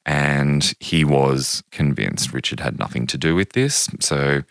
And 0.04 0.74
he 0.80 1.04
was 1.04 1.62
convinced 1.70 2.32
Richard 2.32 2.58
had 2.58 2.78
nothing 2.78 3.06
to 3.06 3.16
do 3.16 3.36
with 3.36 3.52
this. 3.52 3.88
So 4.00 4.42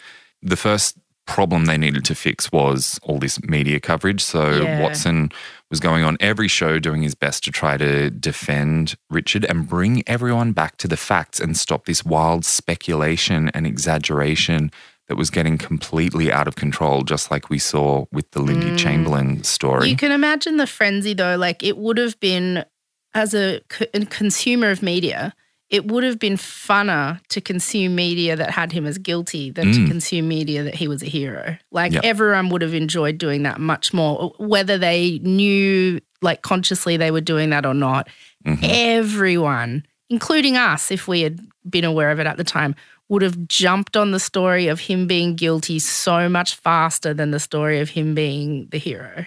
the 0.41 0.55
first 0.55 0.97
problem 1.25 1.65
they 1.65 1.77
needed 1.77 2.05
to 2.05 2.15
fix 2.15 2.51
was 2.53 2.99
all 3.03 3.19
this 3.19 3.41
media 3.43 3.81
coverage. 3.81 4.23
So 4.23 4.61
Yeah. 4.61 4.81
Watson 4.81 5.31
was 5.71 5.79
going 5.79 6.03
on 6.03 6.17
every 6.19 6.49
show 6.49 6.77
doing 6.77 7.01
his 7.01 7.15
best 7.15 7.43
to 7.45 7.51
try 7.51 7.77
to 7.77 8.11
defend 8.11 8.95
Richard 9.09 9.45
and 9.45 9.67
bring 9.67 10.03
everyone 10.05 10.51
back 10.51 10.77
to 10.77 10.87
the 10.87 10.97
facts 10.97 11.39
and 11.39 11.57
stop 11.57 11.85
this 11.85 12.03
wild 12.03 12.43
speculation 12.45 13.49
and 13.49 13.65
exaggeration 13.65 14.69
that 15.07 15.15
was 15.15 15.29
getting 15.29 15.57
completely 15.57 16.31
out 16.31 16.47
of 16.47 16.55
control, 16.55 17.03
just 17.03 17.31
like 17.31 17.49
we 17.49 17.57
saw 17.57 18.05
with 18.11 18.29
the 18.31 18.41
Lindy 18.41 18.71
mm. 18.71 18.77
Chamberlain 18.77 19.43
story. 19.43 19.89
You 19.89 19.95
can 19.95 20.11
imagine 20.11 20.57
the 20.57 20.67
frenzy 20.67 21.13
though. 21.13 21.37
Like 21.37 21.63
it 21.63 21.77
would 21.77 21.97
have 21.97 22.19
been, 22.19 22.65
as 23.13 23.33
a, 23.33 23.61
co- 23.69 23.85
a 23.93 24.05
consumer 24.05 24.69
of 24.71 24.83
media, 24.83 25.33
it 25.71 25.87
would 25.87 26.03
have 26.03 26.19
been 26.19 26.35
funner 26.35 27.19
to 27.29 27.39
consume 27.39 27.95
media 27.95 28.35
that 28.35 28.51
had 28.51 28.73
him 28.73 28.85
as 28.85 28.97
guilty 28.97 29.49
than 29.49 29.71
to 29.71 29.79
mm. 29.79 29.87
consume 29.87 30.27
media 30.27 30.63
that 30.63 30.75
he 30.75 30.87
was 30.87 31.01
a 31.01 31.05
hero. 31.05 31.57
Like 31.71 31.93
Yep. 31.93 32.03
everyone 32.03 32.49
would 32.49 32.61
have 32.61 32.73
enjoyed 32.73 33.17
doing 33.17 33.43
that 33.43 33.59
much 33.59 33.93
more, 33.93 34.33
whether 34.37 34.77
they 34.77 35.19
knew, 35.23 36.01
like 36.21 36.41
consciously, 36.41 36.97
they 36.97 37.09
were 37.09 37.21
doing 37.21 37.51
that 37.51 37.65
or 37.65 37.73
not. 37.73 38.09
Mm-hmm. 38.45 38.65
Everyone, 38.65 39.85
including 40.09 40.57
us, 40.57 40.91
if 40.91 41.07
we 41.07 41.21
had 41.21 41.39
been 41.67 41.85
aware 41.85 42.11
of 42.11 42.19
it 42.19 42.27
at 42.27 42.35
the 42.35 42.43
time, 42.43 42.75
would 43.07 43.21
have 43.21 43.47
jumped 43.47 43.95
on 43.95 44.11
the 44.11 44.19
story 44.19 44.67
of 44.67 44.81
him 44.81 45.07
being 45.07 45.35
guilty 45.35 45.79
so 45.79 46.27
much 46.27 46.55
faster 46.55 47.13
than 47.13 47.31
the 47.31 47.39
story 47.39 47.79
of 47.79 47.89
him 47.89 48.13
being 48.13 48.67
the 48.71 48.77
hero. 48.77 49.25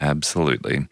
Absolutely. 0.00 0.86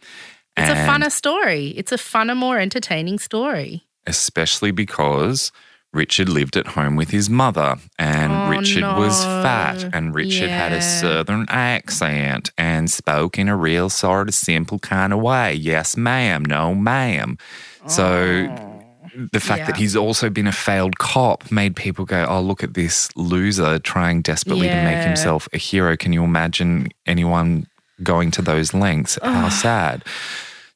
It's 0.57 0.70
a 0.70 0.74
funner 0.74 1.11
story. 1.11 1.68
It's 1.68 1.92
a 1.92 1.96
funner, 1.96 2.36
more 2.36 2.59
entertaining 2.59 3.18
story. 3.18 3.84
Especially 4.07 4.70
because 4.70 5.52
Richard 5.94 6.28
lived 6.28 6.57
at 6.57 6.66
home 6.68 6.96
with 6.96 7.11
his 7.11 7.30
mother, 7.30 7.76
and 7.98 8.32
Oh, 8.32 8.50
Richard 8.50 8.82
was 8.82 9.24
fat, 9.24 9.94
and 9.94 10.14
Richard 10.14 10.50
had 10.50 10.72
a 10.72 10.82
southern 10.82 11.46
accent 11.48 12.50
and 12.59 12.90
spoke 12.90 13.38
in 13.38 13.48
a 13.48 13.57
real 13.57 13.88
sort 13.88 14.28
of 14.28 14.34
simple 14.34 14.80
kind 14.80 15.12
of 15.12 15.20
way. 15.20 15.55
Yes, 15.55 15.96
ma'am. 15.96 16.44
No, 16.44 16.74
ma'am. 16.74 17.38
So 17.86 18.48
oh. 18.50 18.82
the 19.32 19.38
fact 19.38 19.66
that 19.66 19.76
Oh. 19.76 19.78
He's 19.78 19.94
also 19.94 20.30
been 20.30 20.48
a 20.48 20.52
failed 20.52 20.98
cop 20.98 21.50
made 21.52 21.76
people 21.76 22.05
go, 22.05 22.26
"Oh, 22.28 22.40
look 22.40 22.64
at 22.64 22.74
this 22.74 23.09
loser 23.16 23.78
trying 23.78 24.20
desperately 24.22 24.68
to 24.68 24.84
make 24.84 25.05
himself 25.05 25.48
a 25.52 25.59
hero." 25.59 25.96
Can 25.96 26.12
you 26.12 26.24
imagine 26.24 26.88
anyone 27.07 27.68
going 28.02 28.32
to 28.32 28.42
those 28.42 28.74
lengths? 28.74 29.16
How 29.22 29.48
sad. 29.48 30.02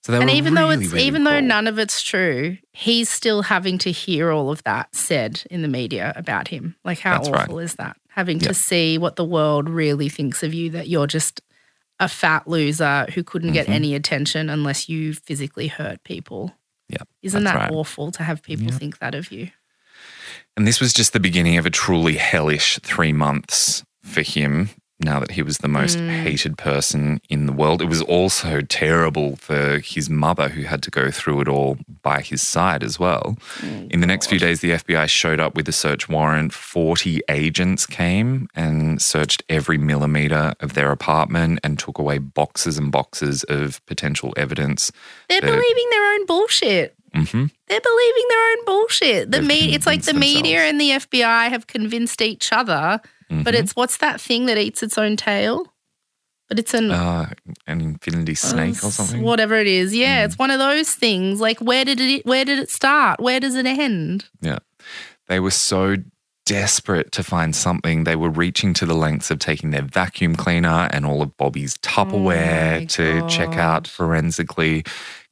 So 0.09 0.19
And 0.23 0.31
even 0.31 0.55
though 0.55 0.71
it's 0.71 0.91
really 0.91 1.05
even 1.05 1.25
though 1.25 1.39
none 1.41 1.67
of 1.67 1.79
it's 1.79 2.01
true, 2.03 2.57
he's 2.73 3.11
still 3.11 3.43
having 3.43 3.77
to 3.79 3.93
hear 3.93 4.31
all 4.33 4.51
of 4.51 4.63
that 4.65 4.95
said 4.95 5.43
in 5.51 5.61
the 5.61 5.69
media 5.69 6.15
about 6.17 6.49
him. 6.49 6.77
Like 6.83 6.99
how 7.01 7.19
That's 7.19 7.29
right. 7.29 7.43
awful 7.43 7.59
is 7.59 7.75
that? 7.75 7.99
Having 8.09 8.41
Yeah. 8.41 8.49
to 8.49 8.55
see 8.55 8.97
what 8.97 9.17
the 9.17 9.25
world 9.25 9.69
really 9.69 10.09
thinks 10.09 10.43
of 10.43 10.55
you 10.55 10.71
that 10.71 10.89
you're 10.89 11.07
just 11.07 11.43
a 12.01 12.09
fat 12.09 12.49
loser 12.49 13.07
who 13.15 13.23
couldn't 13.23 13.53
get 13.53 13.67
Mhm. 13.67 13.75
any 13.75 13.95
attention 13.95 14.49
unless 14.49 14.89
you 14.89 15.13
physically 15.13 15.67
hurt 15.69 16.03
people. 16.05 16.55
Yeah, 16.89 17.03
Isn't 17.23 17.45
that 17.45 17.55
right. 17.57 17.71
awful 17.71 18.11
to 18.13 18.23
have 18.23 18.43
people 18.43 18.69
Yeah. 18.69 18.79
think 18.79 19.01
that 19.01 19.15
of 19.15 19.31
you? 19.31 19.51
And 20.57 20.67
this 20.67 20.81
was 20.81 20.95
just 20.95 21.13
the 21.13 21.21
beginning 21.21 21.59
of 21.59 21.67
a 21.67 21.71
truly 21.71 22.17
hellish 22.17 22.79
three 22.83 23.13
months 23.13 23.85
for 24.03 24.23
him 24.23 24.71
now 25.01 25.21
that 25.21 25.31
he 25.33 25.43
was 25.43 25.59
the 25.59 25.69
most 25.69 25.97
Mm. 25.99 26.23
hated 26.23 26.59
person 26.59 27.21
in 27.29 27.47
the 27.47 27.53
world. 27.53 27.81
It 27.81 27.89
was 27.89 28.03
also 28.03 28.61
terrible 28.63 29.37
for 29.37 29.79
his 29.79 30.11
mother, 30.11 30.49
who 30.49 30.63
had 30.63 30.83
to 30.83 30.91
go 30.91 31.11
through 31.11 31.41
it 31.43 31.49
all 31.49 31.79
by 32.03 32.21
his 32.21 32.43
side 32.43 32.83
as 32.83 32.99
well. 32.99 33.37
in 33.91 34.01
the 34.01 34.07
next 34.07 34.27
few 34.27 34.39
days, 34.39 34.61
the 34.61 34.73
FBI 34.73 35.07
showed 35.07 35.41
up 35.41 35.55
with 35.55 35.69
a 35.69 35.73
search 35.73 36.09
warrant. 36.09 36.53
40 36.53 37.21
agents 37.29 37.87
came 37.87 38.49
and 38.55 39.01
searched 39.01 39.43
every 39.49 39.79
millimeter 39.79 40.55
of 40.61 40.75
their 40.75 40.91
apartment 40.91 41.61
and 41.63 41.79
took 41.79 41.99
away 41.99 42.19
boxes 42.19 42.77
and 42.79 42.91
boxes 42.91 43.45
of 43.45 43.85
potential 43.87 44.35
evidence. 44.37 44.91
They're 45.29 45.41
The- 45.41 45.47
believing 45.47 45.87
their 45.91 46.13
own 46.15 46.27
bullshit. 46.27 46.95
hmm 47.15 47.47
They're 47.69 47.81
believing 47.81 48.27
their 48.31 48.51
own 48.53 48.65
bullshit. 48.67 49.31
The 49.31 49.43
me- 49.43 49.75
it's 49.75 49.87
like 49.87 50.03
the 50.03 50.13
convinced 50.13 50.35
media 50.37 50.59
themselves. 50.59 50.71
and 50.73 50.81
the 50.81 50.91
FBI 50.93 51.49
have 51.49 51.67
convinced 51.67 52.21
each 52.23 52.53
other, 52.53 53.01
but 53.31 53.55
Mhm. 53.55 53.59
it's 53.61 53.73
what's 53.77 53.99
that 53.99 54.21
thing 54.21 54.47
that 54.47 54.59
eats 54.59 54.83
its 54.83 54.97
own 54.99 55.17
tail? 55.17 55.73
But 56.49 56.59
it's 56.59 56.73
an 56.73 56.91
Uh, 56.91 57.31
an 57.67 57.81
infinity 57.83 58.35
snake 58.35 58.83
or 58.83 58.87
uh, 58.87 58.91
something. 58.91 59.23
Whatever 59.23 59.55
it 59.57 59.67
is. 59.67 59.95
Yeah, 59.95 60.23
Mm. 60.23 60.25
it's 60.27 60.39
one 60.39 60.51
of 60.51 60.59
those 60.59 60.95
things. 60.95 61.41
Like 61.41 61.59
where 61.61 61.85
did 61.85 62.01
it 62.01 62.25
where 62.25 62.45
did 62.45 62.59
it 62.59 62.71
start? 62.71 63.21
Where 63.21 63.39
does 63.41 63.55
it 63.55 63.67
end? 63.67 64.25
Yeah. 64.41 64.59
They 65.29 65.41
were 65.41 65.51
so 65.51 65.97
desperate 66.47 67.13
to 67.13 67.23
find 67.23 67.55
something. 67.55 68.05
They 68.05 68.17
were 68.17 68.31
reaching 68.31 68.73
to 68.75 68.87
the 68.87 68.95
lengths 68.95 69.31
of 69.31 69.39
taking 69.39 69.69
their 69.71 69.83
vacuum 69.83 70.35
cleaner 70.35 70.89
and 70.91 71.05
all 71.05 71.21
of 71.21 71.37
Bobi's 71.37 71.77
Tupperware 71.79 72.83
Oh 72.83 72.87
to 72.87 73.29
check 73.29 73.59
out 73.59 73.87
forensically 73.87 74.85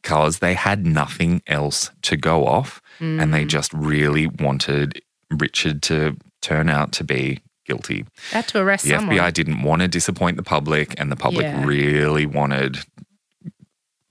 because 0.03 0.41
they 0.41 0.53
had 0.53 0.85
nothing 0.85 1.41
else 1.47 1.91
to 2.03 2.19
go 2.19 2.47
off. 2.47 2.83
And 3.01 3.33
they 3.33 3.45
Mm. 3.47 3.49
just 3.49 3.73
really 3.73 4.27
wanted 4.27 5.01
Richard 5.31 5.83
to 5.85 6.17
turn 6.43 6.69
out 6.69 6.93
to 6.93 7.05
be 7.05 7.41
guilty. 7.67 8.05
had 8.31 8.47
to 8.49 8.59
arrest 8.61 8.85
The 8.85 8.91
someone. 8.97 9.17
FBI 9.17 9.33
didn't 9.33 9.63
want 9.63 9.83
to 9.83 9.89
disappoint 9.89 10.37
the 10.37 10.43
public, 10.43 10.95
and 10.99 11.11
the 11.11 11.17
public 11.17 11.45
Yeah. 11.45 11.65
really 11.65 12.27
wanted 12.27 12.79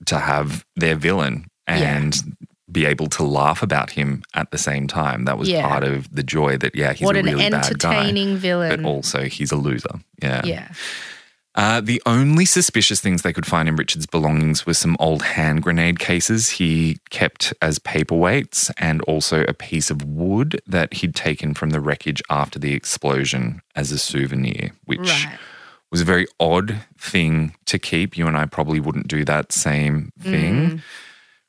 to 0.06 0.18
have 0.18 0.64
their 0.76 0.94
villain 0.96 1.46
Yeah. 1.68 1.96
and 1.96 2.14
be 2.70 2.84
able 2.84 3.06
to 3.08 3.22
laugh 3.22 3.62
about 3.62 3.90
him 3.90 4.22
at 4.34 4.50
the 4.50 4.58
same 4.58 4.86
time. 4.86 5.24
That 5.24 5.38
was 5.38 5.48
Yeah. 5.48 5.66
part 5.66 5.84
of 5.84 6.14
the 6.14 6.22
joy 6.22 6.56
that, 6.58 6.74
yeah, 6.76 6.92
he's 6.92 7.06
what 7.06 7.16
a 7.16 7.20
an 7.20 7.24
really 7.26 7.48
bad 7.50 7.52
guy, 7.52 7.96
entertaining 7.96 8.36
villain. 8.36 8.82
but 8.82 8.88
also 8.88 9.22
he's 9.24 9.50
a 9.52 9.56
loser. 9.56 10.00
Yeah. 10.22 10.42
yeah. 10.44 10.68
Uh, 11.56 11.80
the 11.80 12.02
only 12.04 12.44
suspicious 12.44 13.00
things 13.00 13.22
they 13.22 13.32
could 13.32 13.46
find 13.46 13.66
in 13.66 13.76
Richard's 13.76 14.04
belongings 14.06 14.66
were 14.66 14.74
some 14.74 14.94
old 15.00 15.22
hand 15.22 15.62
grenade 15.62 15.98
cases 15.98 16.50
he 16.50 16.98
kept 17.08 17.54
as 17.62 17.78
paperweights 17.78 18.70
and 18.76 19.00
also 19.02 19.42
a 19.44 19.54
piece 19.54 19.90
of 19.90 20.02
wood 20.04 20.60
that 20.66 20.92
he'd 20.94 21.14
taken 21.14 21.54
from 21.54 21.70
the 21.70 21.80
wreckage 21.80 22.22
after 22.28 22.58
the 22.58 22.74
explosion 22.74 23.62
as 23.74 23.90
a 23.90 23.98
souvenir, 23.98 24.72
which 24.84 25.00
Right. 25.00 25.38
was 25.90 26.02
a 26.02 26.04
very 26.04 26.26
odd 26.38 26.80
thing 26.98 27.54
to 27.64 27.78
keep. 27.78 28.18
You 28.18 28.26
and 28.26 28.36
I 28.36 28.44
probably 28.44 28.78
wouldn't 28.80 29.08
do 29.08 29.24
that 29.24 29.50
same 29.50 30.12
thing. 30.20 30.54
Mm. 30.70 30.80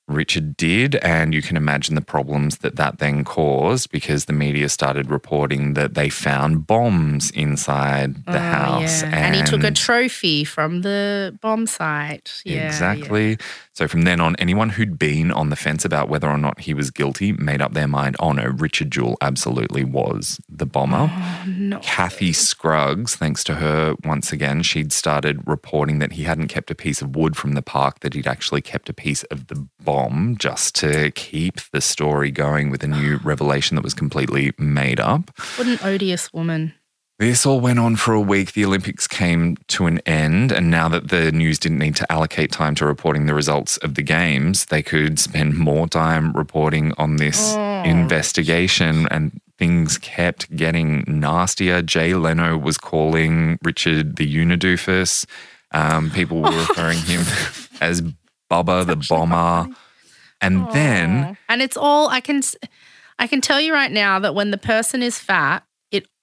Richard 0.07 0.55
did, 0.55 0.95
and 0.95 1.33
you 1.33 1.41
can 1.41 1.57
imagine 1.57 1.95
the 1.95 2.01
problems 2.01 2.59
that 2.59 2.77
that 2.77 2.99
then 2.99 3.25
caused 3.25 3.91
because 3.91 4.25
the 4.25 4.33
media 4.33 4.69
started 4.69 5.11
reporting 5.11 5.73
that 5.73 5.95
they 5.95 6.07
found 6.09 6.65
bombs 6.65 7.29
inside 7.31 8.23
the 8.25 8.37
Oh, 8.37 8.39
house, 8.39 9.01
yeah. 9.03 9.09
and, 9.13 9.35
he 9.35 9.41
took 9.43 9.63
a 9.63 9.71
trophy 9.71 10.45
from 10.45 10.81
the 10.81 11.37
bomb 11.41 11.67
site. 11.67 12.41
Yeah, 12.45 12.55
yeah. 12.55 12.67
exactly. 12.67 13.37
So 13.73 13.87
from 13.87 14.03
then 14.03 14.21
on, 14.21 14.35
anyone 14.37 14.69
who'd 14.69 14.97
been 14.97 15.29
on 15.31 15.49
the 15.49 15.55
fence 15.55 15.83
about 15.85 16.07
whether 16.09 16.27
or 16.27 16.37
not 16.37 16.61
he 16.61 16.73
was 16.73 16.89
guilty 16.89 17.33
made 17.33 17.61
up 17.61 17.73
their 17.73 17.87
mind. 17.87 18.15
Oh 18.19 18.31
no, 18.31 18.45
Richard 18.45 18.91
Jewell 18.91 19.17
absolutely 19.21 19.83
was 19.83 20.39
the 20.49 20.65
bomber. 20.65 21.09
Oh, 21.11 21.43
no. 21.47 21.79
Kathy 21.83 22.31
Scruggs, 22.33 23.15
thanks 23.15 23.43
to 23.43 23.55
her 23.55 23.95
once 24.05 24.31
again, 24.31 24.63
she'd 24.63 24.91
started 24.93 25.45
reporting 25.45 25.99
that 25.99 26.13
he 26.13 26.23
hadn't 26.23 26.47
kept 26.47 26.71
a 26.71 26.75
piece 26.75 27.01
of 27.01 27.15
wood 27.15 27.35
from 27.35 27.53
the 27.53 27.61
park, 27.61 27.99
that 27.99 28.13
he'd 28.13 28.25
actually 28.25 28.61
kept 28.61 28.87
a 28.89 28.93
piece 28.93 29.23
of 29.23 29.47
the 29.47 29.67
bomb 29.83 29.96
just 30.37 30.75
to 30.75 31.11
keep 31.11 31.55
the 31.71 31.81
story 31.81 32.31
going 32.31 32.69
with 32.69 32.83
a 32.83 32.87
new 32.87 33.17
revelation 33.23 33.75
that 33.75 33.83
was 33.83 33.93
completely 33.93 34.51
made 34.57 34.99
up. 34.99 35.31
What 35.57 35.67
an 35.67 35.79
odious 35.83 36.31
woman. 36.33 36.73
This 37.19 37.47
all 37.47 37.59
went 37.59 37.79
on 37.79 37.95
for 37.95 38.13
a 38.13 38.21
week. 38.21 38.53
The 38.53 38.63
Olympics 38.63 39.07
came 39.07 39.57
to 39.69 39.87
an 39.87 39.97
end, 40.05 40.51
and 40.51 40.69
now 40.69 40.87
that 40.87 41.07
the 41.09 41.31
news 41.31 41.57
didn't 41.57 41.79
need 41.79 41.95
to 41.95 42.11
allocate 42.11 42.51
time 42.51 42.75
to 42.75 42.85
reporting 42.85 43.25
the 43.25 43.33
results 43.33 43.77
of 43.77 43.95
the 43.95 44.03
games, 44.03 44.65
they 44.65 44.83
could 44.83 45.17
spend 45.17 45.57
more 45.57 45.87
time 45.87 46.31
reporting 46.33 46.93
on 46.99 47.15
this 47.17 47.53
Oh. 47.55 47.81
investigation, 47.85 49.07
and 49.09 49.31
things 49.57 49.97
kept 49.97 50.55
getting 50.55 51.03
nastier. 51.07 51.81
Jay 51.81 52.13
Leno 52.13 52.55
was 52.55 52.77
calling 52.77 53.57
Richard 53.63 54.17
the 54.17 54.35
Unidoofus. 54.35 55.25
Um, 55.71 56.11
people 56.11 56.41
were 56.43 56.51
referring 56.67 56.99
him 56.99 57.21
as 57.81 58.03
Bubba 58.51 58.85
the 58.85 58.95
Bomber. 59.09 59.73
And 60.41 60.71
then 60.71 61.37
and 61.49 61.61
it's 61.61 61.77
all 61.77 62.09
I 62.09 62.21
can. 62.21 62.41
I 63.19 63.25
can 63.25 63.41
tell 63.41 63.59
you 63.59 63.73
right 63.73 63.91
now 63.91 64.19
that 64.19 64.35
when 64.35 64.51
the 64.51 64.57
person 64.57 65.01
is 65.01 65.17
fat, 65.17 65.63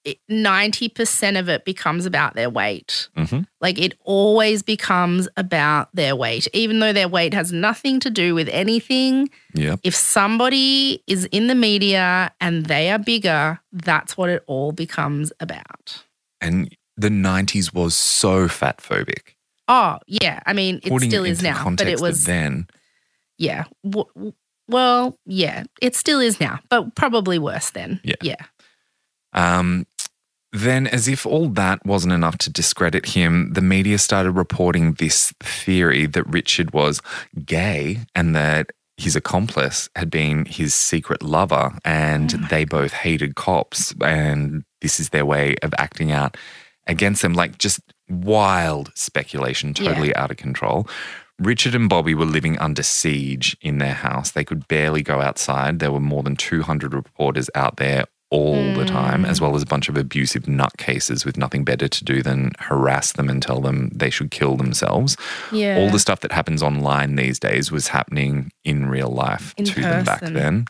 it 0.04 0.18
ninety 0.28 0.88
percent 0.88 1.36
of 1.36 1.48
it 1.48 1.64
becomes 1.64 2.06
about 2.06 2.34
their 2.34 2.50
weight. 2.50 3.08
Mhm. 3.16 3.46
Like 3.60 3.78
it 3.78 3.96
always 4.04 4.62
becomes 4.62 5.28
about 5.36 5.88
their 5.94 6.14
weight, 6.14 6.46
even 6.52 6.78
though 6.78 6.92
their 6.92 7.08
weight 7.08 7.32
has 7.34 7.52
nothing 7.52 8.00
to 8.00 8.10
do 8.10 8.34
with 8.34 8.48
anything. 8.50 9.30
Yep. 9.54 9.80
If 9.82 9.94
somebody 9.94 11.02
is 11.06 11.24
in 11.26 11.46
the 11.46 11.54
media 11.54 12.32
and 12.40 12.66
they 12.66 12.90
are 12.90 12.98
bigger, 12.98 13.60
that's 13.72 14.16
what 14.16 14.30
it 14.30 14.44
all 14.46 14.72
becomes 14.72 15.32
about. 15.40 16.04
And 16.40 16.74
the 16.96 17.08
90s 17.08 17.72
was 17.72 17.96
so 17.96 18.46
fat 18.46 18.78
phobic. 18.78 19.34
Oh 19.68 19.98
yeah, 20.06 20.40
I 20.44 20.52
mean 20.52 20.80
it 20.82 20.90
Putting 20.90 21.10
still 21.10 21.24
it 21.24 21.30
is 21.30 21.42
now, 21.42 21.70
but 21.70 21.88
it 21.88 22.00
was 22.00 22.24
then. 22.24 22.68
Yeah. 23.38 23.64
W- 23.88 24.32
well, 24.68 25.18
yeah, 25.26 25.64
it 25.82 25.94
still 25.94 26.20
is 26.20 26.40
now, 26.40 26.60
but 26.70 26.94
probably 26.94 27.38
worse 27.38 27.70
then. 27.70 28.00
Yeah. 28.02 28.14
yeah. 28.22 28.46
Um, 29.32 29.86
then, 30.52 30.86
as 30.86 31.08
if 31.08 31.26
all 31.26 31.48
that 31.48 31.84
wasn't 31.84 32.14
enough 32.14 32.38
to 32.38 32.50
discredit 32.50 33.06
him, 33.06 33.52
the 33.52 33.60
media 33.60 33.98
started 33.98 34.32
reporting 34.32 34.92
this 34.94 35.32
theory 35.40 36.06
that 36.06 36.26
Richard 36.28 36.72
was 36.72 37.02
gay 37.44 37.98
and 38.14 38.36
that 38.36 38.70
his 38.96 39.16
accomplice 39.16 39.88
had 39.96 40.10
been 40.10 40.44
his 40.44 40.72
secret 40.72 41.22
lover 41.22 41.76
and 41.84 42.30
they 42.50 42.64
both 42.64 42.92
hated 42.92 43.34
cops. 43.34 43.92
And 44.00 44.64
this 44.80 45.00
is 45.00 45.08
their 45.08 45.26
way 45.26 45.56
of 45.62 45.74
acting 45.76 46.12
out 46.12 46.36
against 46.86 47.22
them. 47.22 47.34
Like 47.34 47.58
just 47.58 47.80
wild 48.08 48.92
speculation, 48.94 49.74
totally 49.74 50.14
out 50.14 50.30
of 50.30 50.36
control. 50.36 50.86
Richard 51.38 51.74
and 51.74 51.90
Bobi 51.90 52.14
were 52.14 52.24
living 52.24 52.58
under 52.58 52.82
siege 52.82 53.56
in 53.60 53.78
their 53.78 53.94
house. 53.94 54.30
They 54.30 54.44
could 54.44 54.68
barely 54.68 55.02
go 55.02 55.20
outside. 55.20 55.78
There 55.80 55.92
were 55.92 56.00
more 56.00 56.22
than 56.22 56.36
200 56.36 56.94
reporters 56.94 57.50
out 57.54 57.76
there 57.76 58.04
all 58.30 58.74
the 58.74 58.84
time, 58.84 59.24
as 59.24 59.40
well 59.40 59.54
as 59.54 59.62
a 59.62 59.66
bunch 59.66 59.88
of 59.88 59.96
abusive 59.96 60.44
nutcases 60.44 61.24
with 61.24 61.36
nothing 61.36 61.62
better 61.62 61.86
to 61.86 62.04
do 62.04 62.20
than 62.20 62.50
harass 62.58 63.12
them 63.12 63.28
and 63.28 63.40
tell 63.40 63.60
them 63.60 63.90
they 63.94 64.10
should 64.10 64.30
kill 64.32 64.56
themselves. 64.56 65.16
Yeah. 65.52 65.78
All 65.78 65.90
the 65.90 66.00
stuff 66.00 66.20
that 66.20 66.32
happens 66.32 66.60
online 66.62 67.14
these 67.14 67.38
days 67.38 67.70
was 67.70 67.88
happening 67.88 68.50
in 68.64 68.86
real 68.86 69.08
life 69.10 69.54
In 69.56 69.64
to 69.66 69.80
them 69.80 70.04
back 70.04 70.20
then. 70.22 70.64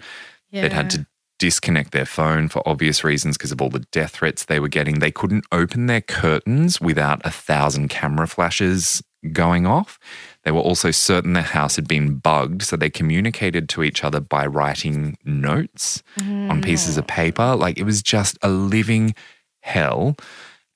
yeah. 0.51 0.63
They'd 0.63 0.73
had 0.73 0.91
to 0.91 1.07
disconnect 1.39 1.93
their 1.93 2.05
phone 2.07 2.49
for 2.49 2.67
obvious 2.69 3.03
reasons 3.03 3.37
because 3.39 3.53
of 3.53 3.63
all 3.63 3.71
the 3.71 3.87
death 3.93 4.13
threats 4.17 4.45
they 4.45 4.61
were 4.61 4.69
getting. 4.69 4.99
They 4.99 5.11
couldn't 5.13 5.45
open 5.51 5.87
their 5.87 6.01
curtains 6.03 6.81
without 6.83 7.23
a 7.25 7.31
thousand 7.31 7.89
camera 7.89 8.27
flashes 8.27 9.03
going 9.33 9.67
off. 9.67 9.99
They 10.45 10.51
were 10.51 10.61
also 10.61 10.91
certain 10.91 11.33
their 11.33 11.43
house 11.43 11.77
had 11.77 11.89
been 11.89 12.17
bugged, 12.17 12.63
so 12.63 12.77
they 12.77 12.91
communicated 12.91 13.69
to 13.71 13.83
each 13.83 14.05
other 14.05 14.21
by 14.21 14.47
writing 14.47 15.17
notes 15.25 16.03
on 16.21 16.61
pieces 16.61 16.99
of 16.99 17.05
mm. 17.05 17.09
paper. 17.09 17.57
Like 17.57 17.79
it 17.79 17.85
was 17.85 18.03
just 18.03 18.39
a 18.43 18.49
living 18.49 19.15
hell. 19.61 20.17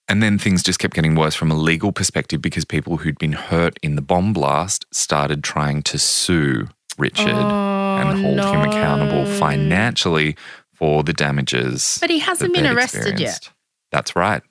And 0.09 0.23
then 0.23 0.39
things 0.39 0.63
just 0.63 0.79
kept 0.79 0.95
getting 0.95 1.15
worse 1.15 1.35
from 1.35 1.51
a 1.51 1.55
legal 1.55 1.93
perspective 1.93 2.41
because 2.41 2.65
people 2.65 2.97
who'd 2.97 3.19
been 3.19 3.33
hurt 3.33 3.79
in 3.83 3.95
the 3.95 4.01
bomb 4.01 4.33
blast 4.33 4.87
started 4.91 5.45
trying 5.45 5.83
to 5.83 5.99
sue 5.99 6.69
Richard 6.97 7.29
oh, 7.29 7.97
and 8.01 8.23
hold 8.23 8.41
him 8.41 8.71
accountable 8.71 9.27
financially 9.27 10.35
for 10.73 11.03
the 11.03 11.13
damages. 11.13 11.99
But 12.01 12.09
he 12.09 12.21
hasn't 12.21 12.55
been 12.55 12.67
arrested 12.67 13.21
yet. 13.21 13.51
That's 13.93 14.17
right. 14.17 14.43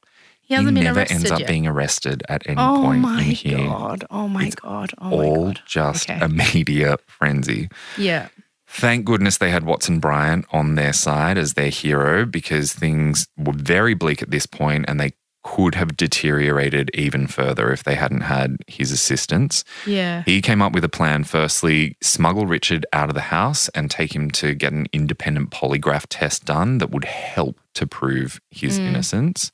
He 0.48 0.56
been 0.56 0.74
never 0.76 1.02
ends 1.02 1.30
up 1.30 1.39
yet. 1.39 1.48
being 1.48 1.68
arrested 1.68 2.24
at 2.30 2.48
any 2.48 2.56
oh 2.58 2.82
point 2.82 3.02
my 3.02 3.22
in 3.22 3.32
here. 3.32 3.58
god! 3.58 4.06
Oh 4.10 4.28
my 4.28 4.45
It's 4.45 4.56
god! 4.56 4.93
Oh 5.00 5.10
my 5.10 5.16
All 5.16 5.22
god! 5.22 5.38
All 5.38 5.54
just 5.66 6.10
Okay. 6.10 6.20
a 6.22 6.30
media 6.30 6.98
frenzy. 7.06 7.70
Yeah. 7.98 8.30
Thank 8.70 9.06
goodness 9.06 9.38
they 9.38 9.50
had 9.50 9.66
Watson 9.66 10.00
Bryant 10.00 10.45
on 10.52 10.76
their 10.76 10.93
side 10.93 11.38
as 11.38 11.54
their 11.54 11.70
hero 11.70 12.26
because 12.26 12.74
things 12.74 13.28
were 13.38 13.54
very 13.54 13.93
bleak 13.93 14.22
at 14.22 14.30
this 14.32 14.45
point 14.45 14.86
and 14.88 15.00
they 15.00 15.14
could 15.43 15.76
have 15.76 15.95
deteriorated 15.95 16.91
even 16.93 17.26
further 17.26 17.72
if 17.72 17.84
they 17.86 17.95
hadn't 17.95 18.22
had 18.22 18.58
his 18.68 18.91
assistance. 18.91 19.64
Yeah. 19.86 20.24
He 20.26 20.41
came 20.41 20.62
up 20.62 20.74
with 20.74 20.84
a 20.84 20.89
plan 20.89 21.24
firstly, 21.24 21.95
smuggle 22.02 22.45
Richard 22.45 22.86
out 22.91 23.08
of 23.08 23.16
the 23.16 23.22
house 23.22 23.70
and 23.70 23.89
take 23.89 24.14
him 24.14 24.30
to 24.32 24.54
get 24.54 24.74
an 24.74 24.88
independent 24.91 25.52
polygraph 25.52 26.06
test 26.10 26.43
done 26.43 26.80
that 26.80 26.91
would 26.91 27.06
help 27.06 27.62
to 27.76 27.88
prove 27.88 28.41
his 28.52 28.78
mm. 28.78 28.88
innocence. 28.88 29.52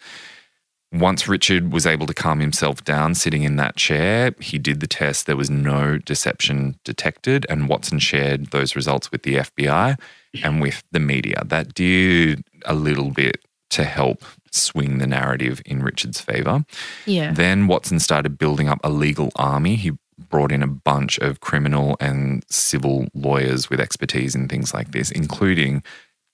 Once 0.94 1.28
Richard 1.28 1.74
was 1.74 1.88
able 1.88 2.06
to 2.06 2.14
calm 2.14 2.39
himself 2.39 2.84
down 2.84 3.16
sitting 3.16 3.41
in 3.41 3.56
that 3.56 3.76
chair, 3.76 4.36
he 4.39 4.60
did 4.60 4.80
the 4.80 4.88
test. 4.88 5.26
There 5.26 5.36
was 5.36 5.50
no 5.50 5.98
deception 5.98 6.80
detected, 6.84 7.48
and 7.50 7.68
Watson 7.68 7.98
shared 7.98 8.52
those 8.52 8.76
results 8.76 9.12
with 9.12 9.24
the 9.24 9.38
FBI 9.38 10.00
and 10.44 10.62
with 10.62 10.84
the 10.91 11.00
media. 11.00 11.41
That 11.46 11.74
did 11.74 12.44
a 12.66 12.76
little 12.76 13.10
bit 13.10 13.44
to 13.72 13.84
help 13.84 14.24
swing 14.52 15.00
the 15.00 15.08
narrative 15.08 15.64
in 15.66 15.82
Richard's 15.82 16.22
favor. 16.22 16.64
Yeah. 17.08 17.34
Then 17.34 17.66
Watson 17.66 18.00
started 18.00 18.38
building 18.38 18.70
up 18.70 18.80
a 18.84 18.91
legal 18.91 19.32
army. 19.36 19.76
He 19.76 19.94
brought 20.30 20.52
in 20.52 20.62
a 20.62 20.68
bunch 20.68 21.18
of 21.20 21.39
criminal 21.39 21.98
and 22.00 22.44
civil 22.50 23.08
lawyers 23.16 23.68
with 23.68 23.80
expertise 23.80 24.36
in 24.36 24.48
things 24.48 24.76
like 24.76 24.91
this, 24.91 25.10
including 25.10 25.82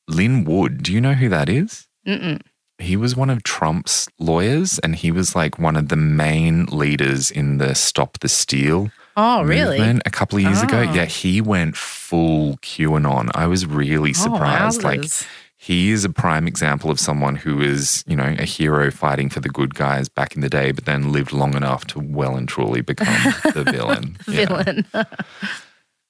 Lin 0.10 0.44
Wood. 0.44 0.84
Do 0.84 0.92
you 0.92 1.00
know 1.00 1.14
who 1.14 1.30
that 1.30 1.48
is? 1.48 1.88
Mm-mm. 2.06 2.42
He 2.80 2.96
was 2.96 3.16
one 3.16 3.30
of 3.30 3.44
Trump's 3.44 4.08
lawyers 4.20 4.80
and 4.80 4.96
he 4.96 5.12
was 5.12 5.36
like 5.36 5.60
one 5.60 5.76
of 5.76 5.90
the 5.90 5.96
main 5.98 6.66
leaders 6.66 7.30
in 7.30 7.58
the 7.58 7.76
Stop 7.76 8.20
the 8.20 8.30
Steal 8.30 8.90
Oh 9.18 9.44
really? 9.44 9.78
movement 9.78 10.04
a 10.06 10.10
couple 10.10 10.38
of 10.38 10.44
years 10.46 10.62
ago. 10.62 10.80
Oh. 10.88 10.94
Yeah, 10.94 11.06
he 11.06 11.42
went 11.42 11.76
full 11.76 12.56
QAnon. 12.58 13.32
I 13.36 13.48
was 13.48 13.66
really 13.66 14.14
surprised. 14.14 14.82
like, 14.84 15.04
he 15.58 15.92
is 15.92 16.06
a 16.06 16.10
prime 16.10 16.48
example 16.48 16.90
of 16.90 17.02
someone 17.02 17.36
who 17.36 17.60
is, 17.60 18.06
you 18.08 18.16
know, 18.16 18.34
a 18.40 18.46
hero 18.46 18.90
fighting 18.92 19.30
for 19.30 19.42
the 19.42 19.50
good 19.50 19.76
guys 19.76 20.08
back 20.08 20.36
in 20.36 20.42
the 20.42 20.48
day, 20.50 20.72
but 20.72 20.86
then 20.86 21.12
lived 21.12 21.34
long 21.34 21.54
enough 21.56 21.86
to 21.88 22.00
well 22.00 22.38
and 22.38 22.48
truly 22.48 22.80
become 22.80 23.34
the 23.54 23.66
villain. 23.70 24.18
Villain. 24.26 24.86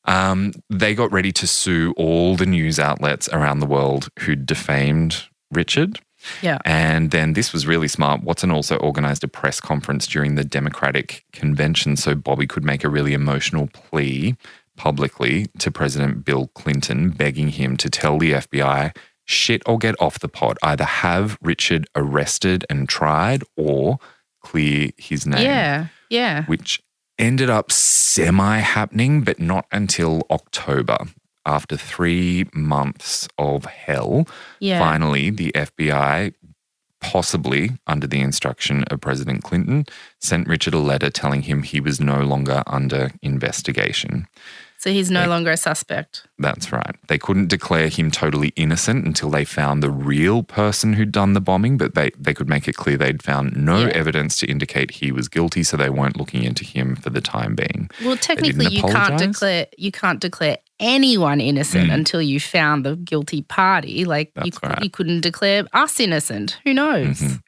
Um, 0.05 0.53
they 0.69 0.93
got 0.95 1.11
ready 1.11 1.31
to 1.31 1.47
sue 1.47 1.93
all 1.97 2.35
the 2.35 2.45
news 2.45 2.79
outlets 2.79 3.27
around 3.29 3.59
the 3.59 3.65
world 3.65 4.09
who 4.19 4.35
defamed 4.35 5.23
Richard. 5.51 5.99
Yeah. 6.41 6.59
And 6.65 7.11
then 7.11 7.33
this 7.33 7.53
was 7.53 7.65
really 7.65 7.87
smart. 7.87 8.23
Watson 8.23 8.51
also 8.51 8.77
organized 8.77 9.23
a 9.23 9.27
press 9.27 9.59
conference 9.59 10.07
during 10.07 10.35
the 10.35 10.43
Democratic 10.43 11.25
convention 11.31 11.95
so 11.95 12.15
Bobi 12.15 12.47
could 12.47 12.63
make 12.63 12.83
a 12.83 12.89
really 12.89 13.13
emotional 13.13 13.67
plea 13.73 14.35
publicly 14.75 15.47
to 15.59 15.71
President 15.71 16.23
Bill 16.23 16.47
Clinton, 16.55 17.09
begging 17.09 17.49
him 17.49 17.77
to 17.77 17.89
tell 17.89 18.17
the 18.17 18.33
FBI 18.33 18.95
shit 19.25 19.61
or 19.65 19.77
get 19.77 19.95
off 20.01 20.19
the 20.19 20.29
pot. 20.29 20.57
Either 20.63 20.85
have 20.85 21.37
Richard 21.41 21.87
arrested 21.95 22.65
and 22.69 22.89
tried 22.89 23.43
or 23.55 23.99
clear 24.41 24.89
his 24.97 25.27
name. 25.27 25.43
Yeah. 25.43 25.87
Yeah. 26.09 26.45
Which 26.45 26.81
ended 27.17 27.49
up 27.49 27.71
semi 27.71 28.59
happening, 28.59 29.21
but 29.21 29.39
not 29.39 29.65
until 29.71 30.25
October. 30.31 30.97
After 31.45 31.77
three 31.77 32.45
months 32.53 33.27
of 33.37 33.65
hell, 33.65 34.27
Yeah. 34.59 34.79
Finally, 34.79 35.29
the 35.31 35.51
FBI, 35.55 36.33
possibly 37.01 37.71
under 37.87 38.07
the 38.07 38.19
instruction 38.19 38.83
of 38.85 39.01
President 39.01 39.43
Clinton, 39.43 39.85
sent 40.19 40.47
Richard 40.47 40.73
a 40.73 40.79
letter 40.79 41.09
telling 41.09 41.43
him 41.43 41.63
he 41.63 41.79
was 41.79 41.99
no 41.99 42.19
longer 42.21 42.61
under 42.67 43.11
investigation. 43.21 44.27
So 44.81 44.89
he's 44.91 45.11
no 45.11 45.27
longer 45.27 45.51
a 45.51 45.57
suspect. 45.57 46.25
That's 46.37 46.71
right. 46.71 46.95
They 47.09 47.17
couldn't 47.17 47.49
declare 47.49 47.89
him 47.89 48.09
totally 48.11 48.53
innocent 48.55 49.05
until 49.05 49.29
they 49.29 49.43
found 49.43 49.83
the 49.83 49.91
real 49.91 50.41
person 50.41 50.93
who'd 50.93 51.11
done 51.11 51.33
the 51.33 51.41
bombing, 51.41 51.77
but 51.77 51.95
they, 51.95 52.11
they 52.17 52.33
could 52.33 52.47
make 52.47 52.65
it 52.65 52.77
clear 52.77 52.95
they'd 52.95 53.21
found 53.21 53.57
no 53.57 53.81
Yeah. 53.81 53.87
evidence 53.89 54.37
to 54.39 54.47
indicate 54.47 54.91
he 54.91 55.11
was 55.11 55.27
guilty, 55.27 55.63
so 55.63 55.75
they 55.75 55.89
weren't 55.89 56.15
looking 56.15 56.43
into 56.43 56.63
him 56.63 56.95
for 56.95 57.09
the 57.09 57.19
time 57.19 57.55
being. 57.55 57.89
Well, 58.05 58.15
technically, 58.15 58.67
you 58.67 58.81
can't 58.83 59.17
declare 59.19 59.67
you 59.77 59.91
can't 59.91 60.21
declare 60.21 60.57
anyone 60.79 61.41
innocent 61.41 61.89
Mm. 61.89 61.93
until 61.95 62.21
you 62.21 62.39
found 62.39 62.85
the 62.85 62.95
guilty 62.95 63.41
party. 63.41 64.05
Like 64.05 64.31
you, 64.45 64.51
right. 64.63 64.81
you 64.81 64.89
couldn't 64.89 65.19
declare 65.21 65.65
us 65.73 65.99
innocent. 65.99 66.57
Who 66.63 66.73
knows? 66.73 67.19
Mhm. 67.19 67.41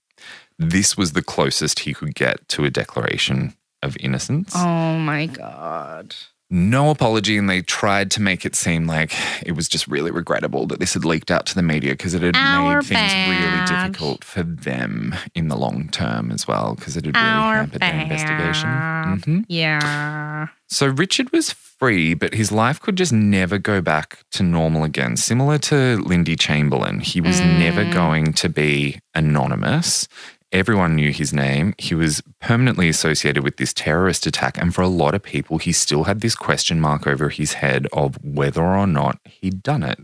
This 0.59 0.97
was 0.97 1.13
the 1.13 1.23
closest 1.23 1.79
he 1.79 1.93
could 1.93 2.13
get 2.13 2.45
to 2.49 2.65
a 2.65 2.69
declaration 2.69 3.53
of 3.81 3.95
innocence. 4.01 4.51
Oh 4.53 4.97
my 4.99 5.27
God. 5.27 6.13
No 6.53 6.89
apology, 6.89 7.37
and 7.37 7.49
they 7.49 7.61
tried 7.61 8.11
to 8.11 8.21
make 8.21 8.45
it 8.45 8.55
seem 8.55 8.85
like 8.85 9.13
it 9.45 9.53
was 9.53 9.69
just 9.69 9.87
really 9.87 10.11
regrettable 10.11 10.67
that 10.67 10.81
this 10.81 10.93
had 10.93 11.05
leaked 11.05 11.31
out 11.31 11.45
to 11.45 11.55
the 11.55 11.63
media 11.63 11.91
because 11.93 12.13
it 12.13 12.21
had 12.21 12.35
Our 12.35 12.81
made 12.81 12.85
things 12.87 13.13
really 13.29 13.65
difficult 13.65 14.25
for 14.25 14.43
them 14.43 15.15
in 15.33 15.47
the 15.47 15.55
long 15.55 15.87
term 15.89 16.29
as 16.29 16.45
well 16.49 16.75
because 16.75 16.97
it 16.97 17.05
had 17.05 17.15
really 17.15 17.25
Our 17.25 17.55
hampered 17.55 17.79
their 17.81 18.01
investigation. 18.01 18.69
bad. 18.69 19.21
Mhm. 19.21 19.45
Yeah. 19.47 20.47
So 20.67 20.87
Richard 20.87 21.31
was 21.31 21.51
free, 21.51 22.13
but 22.15 22.33
his 22.33 22.51
life 22.51 22.81
could 22.81 22.97
just 22.97 23.13
never 23.13 23.57
go 23.57 23.79
back 23.79 24.19
to 24.31 24.43
normal 24.43 24.83
again. 24.83 25.15
Similar 25.15 25.57
to 25.59 25.97
Lindy 26.03 26.35
Chamberlain, 26.35 26.99
he 26.99 27.21
was 27.21 27.39
never 27.39 27.85
Mm. 27.85 27.93
going 27.93 28.33
to 28.33 28.49
be 28.49 28.99
anonymous. 29.15 30.07
Everyone 30.51 30.95
knew 30.95 31.11
his 31.11 31.33
name. 31.33 31.73
He 31.77 31.95
was 31.95 32.21
permanently 32.41 32.89
associated 32.89 33.43
with 33.43 33.57
this 33.57 33.73
terrorist 33.73 34.27
attack. 34.27 34.57
And 34.57 34.75
for 34.75 34.81
a 34.81 34.87
lot 34.87 35.15
of 35.15 35.23
people, 35.23 35.59
he 35.59 35.71
still 35.71 36.03
had 36.03 36.19
this 36.19 36.35
question 36.35 36.81
mark 36.81 37.07
over 37.07 37.29
his 37.29 37.53
head 37.53 37.87
of 37.93 38.17
whether 38.21 38.63
or 38.63 38.85
not 38.85 39.19
he'd 39.25 39.63
done 39.63 39.83
it. 39.83 39.99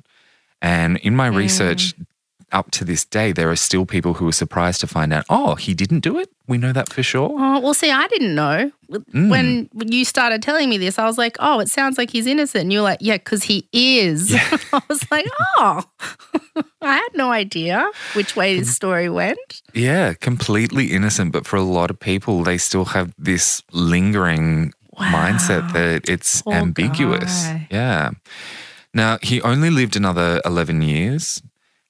And 0.62 0.98
in 0.98 1.16
my 1.16 1.30
hmm. 1.30 1.36
research, 1.36 1.94
up 2.52 2.72
to 2.72 2.86
this 2.86 3.04
day, 3.06 3.32
there 3.32 3.50
are 3.50 3.56
still 3.56 3.86
people 3.86 4.14
who 4.16 4.28
are 4.28 4.32
surprised 4.34 4.80
to 4.82 4.88
find 4.88 5.12
out, 5.14 5.26
oh, 5.30 5.56
he 5.56 5.74
didn't 5.74 6.00
do 6.00 6.18
it. 6.18 6.30
We 6.48 6.58
know 6.58 6.72
that 6.72 6.92
for 6.94 7.04
sure. 7.04 7.30
Oh, 7.38 7.60
well, 7.60 7.74
see, 7.74 7.92
I 7.92 8.08
didn't 8.08 8.34
know. 8.36 8.72
Mm. 8.90 9.30
When 9.30 9.70
you 9.92 10.06
started 10.06 10.42
telling 10.42 10.70
me 10.70 10.78
this, 10.78 10.98
I 10.98 11.06
was 11.06 11.18
like, 11.18 11.36
oh, 11.40 11.60
it 11.60 11.70
sounds 11.70 11.98
like 11.98 12.10
he's 12.10 12.26
innocent. 12.26 12.64
And 12.64 12.74
you 12.74 12.80
were 12.80 12.84
like, 12.84 13.00
yeah, 13.02 13.18
because 13.18 13.44
he 13.44 13.68
is. 13.74 14.34
I 14.74 14.82
was 14.88 15.06
like, 15.12 15.26
oh, 15.58 15.84
I 16.82 16.96
had 16.96 17.10
no 17.16 17.32
idea 17.32 17.90
which 18.14 18.36
way 18.38 18.58
this 18.58 18.74
story 18.74 19.10
went. 19.10 19.62
Yeah, 19.74 20.14
completely 20.14 20.94
innocent. 20.94 21.34
But 21.34 21.46
for 21.46 21.58
a 21.58 21.64
lot 21.64 21.90
of 21.90 22.00
people, 22.00 22.44
they 22.44 22.58
still 22.58 22.86
have 22.86 23.14
this 23.18 23.62
lingering 23.74 24.74
mindset 24.98 25.74
that 25.74 26.10
it's 26.10 26.42
Poor 26.44 26.54
ambiguous. 26.54 27.44
guy. 27.46 27.68
Yeah. 27.70 28.12
Now, 28.94 29.20
he 29.22 29.42
only 29.42 29.70
lived 29.70 29.96
another 29.96 30.42
11 30.46 30.82
years. 30.82 31.42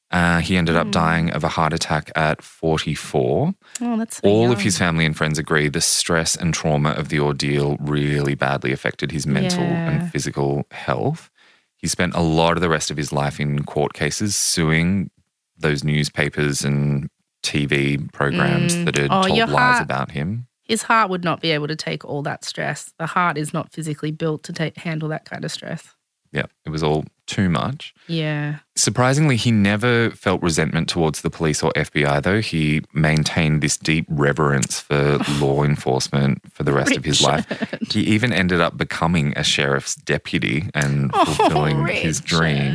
Uh, 0.10 0.40
he 0.40 0.56
ended 0.56 0.76
Hmm. 0.76 0.82
up 0.82 0.92
dying 0.92 1.30
of 1.32 1.44
a 1.44 1.50
heart 1.50 1.74
attack 1.74 2.12
at 2.16 2.42
44. 2.42 3.54
Oh, 3.82 3.98
that's 3.98 4.18
so 4.18 4.28
All 4.30 4.52
of 4.52 4.62
his 4.62 4.78
family 4.78 5.06
and 5.06 5.16
friends 5.18 5.38
agree 5.38 5.68
the 5.68 5.82
stress 5.82 6.36
and 6.36 6.54
trauma 6.54 6.92
of 6.92 7.10
the 7.10 7.20
ordeal 7.20 7.76
really 7.80 8.36
badly 8.36 8.72
affected 8.72 9.12
his 9.12 9.28
mental 9.28 9.64
Yeah. 9.64 9.90
and 9.90 10.12
physical 10.12 10.66
health. 10.72 11.30
He 11.76 11.88
spent 11.88 12.16
a 12.16 12.22
lot 12.22 12.56
of 12.58 12.62
the 12.62 12.70
rest 12.70 12.90
of 12.90 12.98
his 12.98 13.12
life 13.12 13.40
in 13.40 13.64
court 13.64 13.94
cases 13.94 14.36
suing 14.36 15.10
those 15.58 15.84
newspapers 15.84 16.64
and 16.64 17.10
TV 17.44 17.98
programs 18.14 18.76
Mm. 18.76 18.86
that 18.86 18.96
had 18.98 19.12
Oh, 19.12 19.24
told 19.24 19.38
lies 19.40 19.50
heart- 19.50 19.84
about 19.84 20.12
him. 20.12 20.48
His 20.64 20.84
heart 20.84 21.10
would 21.10 21.24
not 21.24 21.40
be 21.42 21.52
able 21.52 21.68
to 21.68 21.76
take 21.76 22.04
all 22.06 22.22
that 22.24 22.44
stress. 22.44 22.94
The 22.98 23.06
heart 23.08 23.38
is 23.38 23.54
not 23.54 23.72
physically 23.74 24.12
built 24.12 24.44
to 24.44 24.54
take, 24.54 24.78
handle 24.78 25.08
that 25.10 25.26
kind 25.26 25.46
of 25.46 25.52
stress. 25.52 25.96
Yeah, 26.32 26.46
it 26.66 26.70
was 26.70 26.84
all 26.84 27.06
too 27.28 27.50
much. 27.50 27.94
Yeah. 28.08 28.60
Surprisingly, 28.76 29.36
he 29.36 29.52
never 29.52 30.12
felt 30.12 30.42
resentment 30.42 30.90
towards 30.90 31.22
the 31.22 31.30
police 31.30 31.62
or 31.62 31.72
FBI, 31.74 32.24
though. 32.24 32.42
He 32.42 32.82
maintained 32.94 33.62
this 33.62 33.78
deep 33.78 34.06
reverence 34.10 34.80
for 34.80 35.18
law 35.40 35.64
enforcement 35.64 36.42
for 36.52 36.64
the 36.64 36.74
rest 36.74 36.96
of 36.96 37.06
his 37.06 37.22
life. 37.22 37.46
He 37.92 38.02
even 38.02 38.34
ended 38.34 38.62
up 38.62 38.78
becoming 38.78 39.34
a 39.36 39.44
sheriff's 39.44 39.96
deputy 39.96 40.70
and 40.74 41.12
oh, 41.14 41.26
fulfilling 41.26 41.86
his 41.88 42.20
dream. 42.22 42.74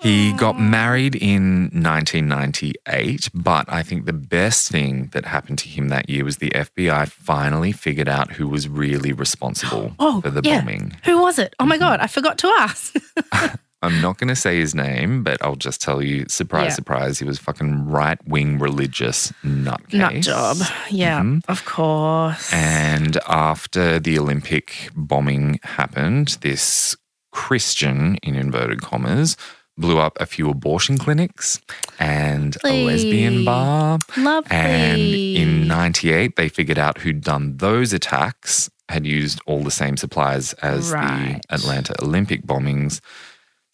He 0.00 0.32
got 0.34 0.60
married 0.60 1.14
in 1.16 1.70
1998, 1.72 3.30
but 3.34 3.64
I 3.72 3.82
think 3.82 4.04
the 4.04 4.12
best 4.12 4.68
thing 4.70 5.08
that 5.12 5.24
happened 5.24 5.58
to 5.60 5.68
him 5.68 5.88
that 5.88 6.08
year 6.10 6.24
was 6.24 6.36
the 6.36 6.50
FBI 6.50 7.08
finally 7.08 7.72
figured 7.72 8.08
out 8.08 8.32
who 8.32 8.46
was 8.48 8.68
really 8.68 9.12
responsible 9.12 9.94
Oh, 9.98 10.20
for 10.20 10.30
the 10.30 10.42
yeah. 10.44 10.60
bombing. 10.60 10.96
Who 11.04 11.20
was 11.20 11.38
it? 11.38 11.54
Oh 11.58 11.62
Mm-hmm. 11.64 11.68
my 11.70 11.78
God, 11.78 12.00
I 12.00 12.06
forgot 12.08 12.38
to 12.38 12.48
ask. 12.48 12.94
I'm 13.82 14.00
not 14.00 14.18
going 14.18 14.28
to 14.28 14.36
say 14.36 14.58
his 14.58 14.74
name, 14.74 15.22
but 15.22 15.42
I'll 15.42 15.54
just 15.56 15.80
tell 15.80 16.02
you 16.02 16.24
surprise, 16.28 16.70
Yeah. 16.70 16.74
surprise, 16.74 17.18
he 17.18 17.24
was 17.24 17.38
fucking 17.38 17.86
right 17.86 18.18
wing 18.26 18.58
religious 18.58 19.32
nutcase. 19.44 19.92
Nut 19.94 20.14
job. 20.22 20.56
Yeah, 20.90 21.20
Mhm. 21.20 21.42
of 21.48 21.64
course. 21.64 22.52
And 22.52 23.18
after 23.28 23.98
the 23.98 24.18
Olympic 24.18 24.90
bombing 24.94 25.60
happened, 25.62 26.38
this 26.40 26.96
Christian, 27.32 28.16
in 28.22 28.34
inverted 28.34 28.80
commas, 28.80 29.36
blew 29.78 29.98
up 29.98 30.16
a 30.20 30.26
few 30.26 30.48
abortion 30.48 30.96
clinics 30.98 31.60
and 31.98 32.56
a 32.64 32.84
lesbian 32.86 33.44
bar. 33.44 33.98
Lovely. 34.16 34.50
And 34.56 35.00
in 35.02 35.68
98, 35.68 36.36
they 36.36 36.48
figured 36.48 36.78
out 36.78 36.98
who'd 36.98 37.20
done 37.22 37.58
those 37.58 37.92
attacks, 37.92 38.70
had 38.88 39.04
used 39.06 39.40
all 39.46 39.62
the 39.62 39.70
same 39.70 39.96
supplies 39.96 40.52
as 40.54 40.90
Right. 40.92 41.40
the 41.48 41.54
Atlanta 41.54 41.94
Olympic 42.02 42.46
bombings. 42.46 43.00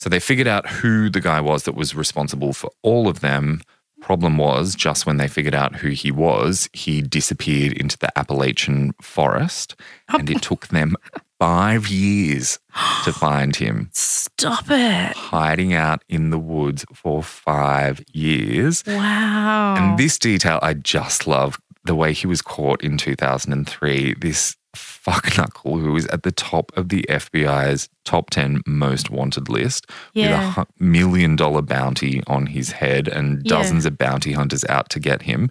So 0.00 0.09
they 0.11 0.18
figured 0.20 0.48
out 0.48 0.68
who 0.68 1.09
the 1.09 1.20
guy 1.20 1.40
was 1.40 1.62
that 1.64 1.74
was 1.76 1.94
responsible 1.94 2.53
for 2.53 2.70
all 2.82 3.09
of 3.09 3.20
them. 3.20 3.61
Problem 4.00 4.36
was, 4.36 4.74
just 4.74 5.07
when 5.07 5.18
they 5.18 5.28
figured 5.28 5.55
out 5.55 5.76
who 5.76 5.90
he 5.90 6.11
was, 6.11 6.68
he 6.72 7.03
disappeared 7.03 7.72
into 7.74 7.96
the 7.98 8.11
Appalachian 8.18 8.94
forest, 9.00 9.76
and 10.09 10.28
it 10.28 10.42
took 10.48 10.66
them 10.68 10.96
five 11.43 11.88
years 11.88 12.59
to 13.05 13.12
find 13.24 13.57
him 13.57 13.90
Stop 13.93 14.64
it. 14.70 15.16
hiding 15.16 15.74
out 15.74 16.05
in 16.09 16.30
the 16.30 16.38
woods 16.38 16.84
for 16.95 17.20
five 17.22 18.01
years. 18.12 18.84
Wow. 18.86 19.74
And 19.76 19.99
this 19.99 20.18
detail 20.18 20.61
I 20.62 20.74
just 20.74 21.26
love 21.26 21.59
the 21.84 21.97
way 21.97 22.12
he 22.12 22.28
was 22.28 22.43
caught 22.43 22.82
in 22.84 22.97
2003. 22.97 24.14
This 24.20 24.57
fuck 24.74 25.36
knuckle 25.36 25.78
who 25.78 25.97
is 25.97 26.07
at 26.07 26.22
the 26.22 26.30
top 26.32 26.70
of 26.76 26.88
the 26.90 27.03
FBI's 27.09 27.88
top 28.05 28.30
10 28.30 28.62
most 28.66 29.11
wanted 29.11 29.49
list 29.49 29.86
with 30.14 30.26
a 30.30 30.66
million 30.78 31.34
dollar 31.36 31.61
bounty 31.62 32.22
on 32.28 32.47
his 32.47 32.70
head 32.70 33.09
and 33.09 33.43
Yeah. 33.45 33.57
dozens 33.57 33.84
of 33.84 33.99
bounty 33.99 34.32
hunters 34.32 34.64
out 34.68 34.88
to 34.90 35.01
get 35.01 35.22
him. 35.22 35.51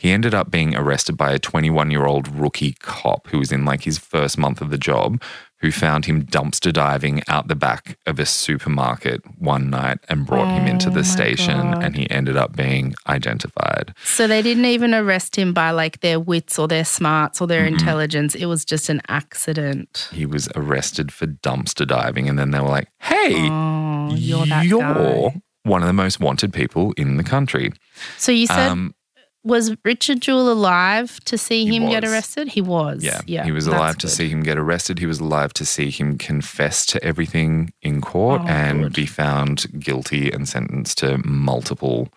He 0.00 0.12
ended 0.12 0.32
up 0.32 0.50
being 0.50 0.74
arrested 0.74 1.18
by 1.18 1.32
a 1.32 1.38
21 1.38 1.90
year 1.90 2.06
old 2.06 2.26
rookie 2.34 2.72
cop 2.80 3.26
who 3.28 3.38
was 3.38 3.52
in 3.52 3.66
like 3.66 3.82
his 3.82 3.98
first 3.98 4.38
month 4.38 4.62
of 4.62 4.70
the 4.70 4.78
job, 4.78 5.22
who 5.58 5.70
found 5.70 6.06
him 6.06 6.24
dumpster 6.24 6.72
diving 6.72 7.20
out 7.28 7.48
the 7.48 7.54
back 7.54 7.98
of 8.06 8.18
a 8.18 8.24
supermarket 8.24 9.20
one 9.38 9.68
night 9.68 9.98
and 10.08 10.24
brought 10.24 10.48
him 10.58 10.66
into 10.66 10.88
Oh 10.88 10.92
the 10.94 11.04
station. 11.04 11.58
God. 11.72 11.84
And 11.84 11.96
he 11.96 12.08
ended 12.10 12.34
up 12.38 12.56
being 12.56 12.94
identified. 13.08 13.92
So 14.02 14.26
they 14.26 14.40
didn't 14.40 14.64
even 14.64 14.94
arrest 14.94 15.36
him 15.36 15.52
by 15.52 15.70
like 15.72 16.00
their 16.00 16.18
wits 16.18 16.58
or 16.58 16.66
their 16.66 16.86
smarts 16.86 17.42
or 17.42 17.46
their 17.46 17.66
intelligence. 17.66 18.34
It 18.34 18.46
was 18.46 18.64
just 18.64 18.88
an 18.88 19.02
accident. 19.08 20.08
He 20.12 20.24
was 20.24 20.48
arrested 20.56 21.12
for 21.12 21.26
dumpster 21.26 21.86
diving. 21.86 22.26
And 22.26 22.38
then 22.38 22.52
they 22.52 22.60
were 22.60 22.68
like, 22.68 22.88
hey, 23.00 23.34
Oh, 23.50 24.14
you're 24.14 24.46
that 24.46 24.64
you're 24.64 25.34
one 25.64 25.82
of 25.82 25.86
the 25.86 25.92
most 25.92 26.20
wanted 26.20 26.54
people 26.54 26.94
in 26.96 27.18
the 27.18 27.22
country. 27.22 27.70
So 28.16 28.32
you 28.32 28.46
said 28.46 28.68
Um, 28.70 28.94
was 29.42 29.74
Richard 29.84 30.20
Jewell 30.20 30.52
alive 30.52 31.18
to 31.24 31.38
see 31.38 31.64
He 31.66 31.76
him 31.76 31.88
get 31.88 32.04
arrested? 32.04 32.48
He 32.48 32.60
was. 32.60 33.02
Yeah, 33.02 33.20
Yeah. 33.26 33.44
he 33.44 33.52
was 33.52 33.66
alive 33.66 33.96
to 33.98 34.06
good. 34.06 34.12
see 34.12 34.28
him 34.28 34.42
get 34.42 34.58
arrested. 34.58 34.98
He 34.98 35.06
was 35.06 35.18
alive 35.20 35.52
to 35.54 35.64
see 35.64 35.90
him 35.90 36.18
confess 36.18 36.84
to 36.86 37.02
everything 37.02 37.72
in 37.80 38.00
court 38.02 38.42
Oh, 38.44 38.48
and 38.48 38.82
good. 38.84 38.92
be 38.92 39.06
found 39.06 39.66
guilty 39.78 40.30
and 40.30 40.48
sentenced 40.48 40.98
to 40.98 41.18
multiple 41.26 42.08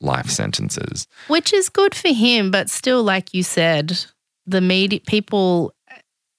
life 0.00 0.30
sentences. 0.30 1.06
Which 1.28 1.52
is 1.52 1.68
good 1.68 1.94
for 1.94 2.08
him, 2.12 2.50
but 2.50 2.70
still, 2.70 3.02
like 3.02 3.34
you 3.34 3.42
said, 3.42 4.04
the 4.46 4.60
media 4.60 5.00
people 5.06 5.74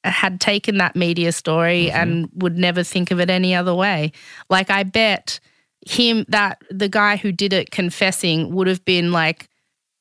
had 0.05 0.39
taken 0.41 0.78
that 0.78 0.95
media 0.95 1.32
story 1.32 1.86
Mm-hmm. 1.88 1.97
and 2.01 2.30
would 2.36 2.57
never 2.57 2.84
think 2.84 3.11
of 3.11 3.19
it 3.19 3.30
any 3.30 3.55
other 3.55 3.74
way. 3.74 4.11
Like 4.49 4.69
I 4.69 4.84
bet 4.84 5.39
him 5.86 6.26
that 6.30 6.61
the 6.69 6.88
guy 6.89 7.17
who 7.17 7.32
did 7.34 7.51
it 7.53 7.71
confessing 7.71 8.53
would 8.53 8.67
have 8.67 8.84
been 8.86 9.11
like 9.11 9.49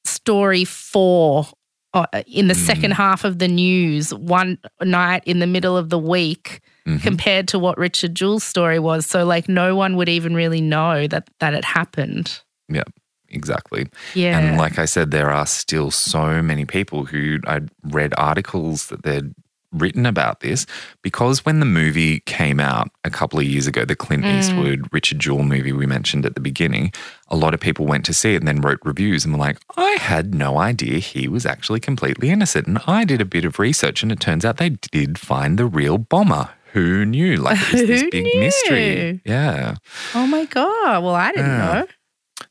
story 0.05 0.64
four 0.64 1.46
uh, 1.94 2.07
in 2.26 2.48
the 2.48 2.55
Mm. 2.55 2.66
second 2.66 2.90
half 2.92 3.22
of 3.24 3.38
the 3.38 3.48
news 3.48 4.14
one 4.14 4.57
night 4.82 5.22
in 5.26 5.40
the 5.40 5.46
middle 5.46 5.76
of 5.76 5.90
the 5.90 5.98
week 5.98 6.61
Mhm. 6.86 7.03
compared 7.03 7.48
to 7.48 7.59
what 7.59 7.76
Richard 7.76 8.14
Jewell's 8.14 8.44
story 8.44 8.78
was. 8.78 9.05
So 9.05 9.26
like 9.26 9.46
no 9.48 9.76
one 9.76 9.96
would 9.96 10.09
even 10.09 10.34
really 10.34 10.62
know 10.62 11.07
that 11.09 11.28
that 11.40 11.53
it 11.53 11.64
happened. 11.66 12.40
Yeah, 12.68 12.84
exactly. 13.28 13.88
Yeah. 14.14 14.38
And 14.38 14.57
like 14.57 14.78
I 14.78 14.86
said, 14.86 15.11
there 15.11 15.30
are 15.30 15.46
still 15.46 15.90
so 15.90 16.40
many 16.42 16.64
people 16.64 17.05
who 17.05 17.38
I 17.46 17.61
read 17.84 18.14
articles 18.16 18.86
that 18.86 19.03
they'd 19.03 19.32
written 19.72 20.06
about 20.06 20.40
this 20.40 20.66
because 21.02 21.44
when 21.44 21.60
the 21.60 21.66
movie 21.66 22.20
came 22.20 22.60
out 22.60 22.90
a 23.04 23.10
couple 23.10 23.38
of 23.38 23.44
years 23.46 23.66
ago, 23.66 23.84
the 23.84 23.96
Clint 23.96 24.24
Mm. 24.24 24.38
Eastwood 24.38 24.88
Richard 24.92 25.18
Jewell 25.18 25.42
movie 25.44 25.72
we 25.72 25.86
mentioned 25.86 26.24
at 26.26 26.34
the 26.34 26.40
beginning, 26.40 26.92
a 27.28 27.36
lot 27.36 27.54
of 27.54 27.60
people 27.60 27.86
went 27.86 28.04
to 28.04 28.14
see 28.14 28.34
it 28.34 28.38
and 28.38 28.48
then 28.48 28.60
wrote 28.60 28.78
reviews 28.84 29.24
and 29.24 29.34
were 29.34 29.40
like, 29.40 29.58
I 29.76 29.96
had 30.00 30.34
no 30.34 30.58
idea 30.58 30.98
he 30.98 31.26
was 31.28 31.46
actually 31.46 31.80
completely 31.80 32.30
innocent. 32.30 32.66
And 32.66 32.78
I 32.86 33.04
did 33.04 33.20
a 33.20 33.24
bit 33.24 33.44
of 33.44 33.58
research 33.58 34.02
and 34.02 34.12
it 34.12 34.20
turns 34.20 34.44
out 34.44 34.58
they 34.58 34.70
did 34.70 35.18
find 35.18 35.58
the 35.58 35.66
real 35.66 35.98
bomber. 35.98 36.50
Who 36.72 37.04
knew? 37.04 37.36
Like 37.36 37.60
it 37.60 37.72
was 37.72 37.82
this 37.86 38.04
big 38.10 38.24
knew? 38.24 38.40
mystery. 38.40 39.20
Yeah. 39.24 39.74
oh 40.14 40.26
my 40.26 40.44
god! 40.46 41.02
Well, 41.02 41.14
I 41.14 41.30
didn't 41.32 41.46
Yeah. 41.46 41.72
know. 41.80 41.86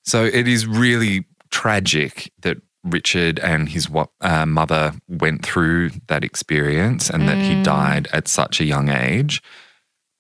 So 0.04 0.26
it 0.26 0.48
is 0.48 0.68
really 0.68 1.26
tragic 1.50 2.32
that 2.42 2.58
Richard 2.84 3.40
and 3.40 3.70
his 3.70 3.88
uh, 4.22 4.46
mother 4.46 4.94
went 5.08 5.46
through 5.46 5.92
that 6.08 6.24
experience 6.24 7.10
and 7.10 7.28
that 7.28 7.38
he 7.38 7.54
Mm. 7.56 7.64
died 7.64 8.08
at 8.12 8.28
such 8.28 8.60
a 8.60 8.66
young 8.66 8.90
age, 8.90 9.42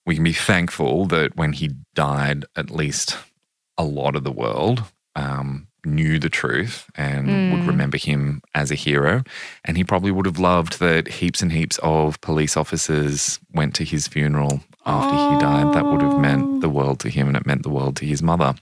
we 0.05 0.15
can 0.15 0.23
be 0.23 0.33
thankful 0.33 1.05
that 1.07 1.35
when 1.35 1.53
he 1.53 1.71
died, 1.95 2.45
at 2.55 2.69
least 2.69 3.17
a 3.77 3.83
lot 3.83 4.15
of 4.15 4.23
the 4.23 4.31
world 4.31 4.83
um, 5.15 5.67
knew 5.83 6.19
the 6.19 6.29
truth 6.29 6.85
and 6.95 7.27
would 7.51 7.61
Mm. 7.61 7.67
remember 7.67 7.97
him 7.97 8.41
as 8.53 8.69
a 8.71 8.75
hero. 8.75 9.23
And 9.65 9.75
he 9.77 9.83
probably 9.83 10.11
would 10.11 10.27
have 10.27 10.37
loved 10.39 10.79
that 10.79 11.07
heaps 11.07 11.41
and 11.41 11.51
heaps 11.51 11.79
of 11.81 12.21
police 12.21 12.55
officers 12.55 13.39
went 13.53 13.73
to 13.75 13.83
his 13.83 14.07
funeral 14.07 14.61
after 14.85 15.15
he 15.15 15.39
died. 15.39 15.73
That 15.73 15.85
would 15.85 16.01
have 16.01 16.19
meant 16.19 16.61
the 16.61 16.69
world 16.69 16.99
to 16.99 17.09
him 17.09 17.27
and 17.27 17.35
it 17.37 17.45
meant 17.47 17.63
the 17.63 17.69
world 17.69 17.95
to 17.97 18.05
his 18.05 18.21
mother. 18.21 18.53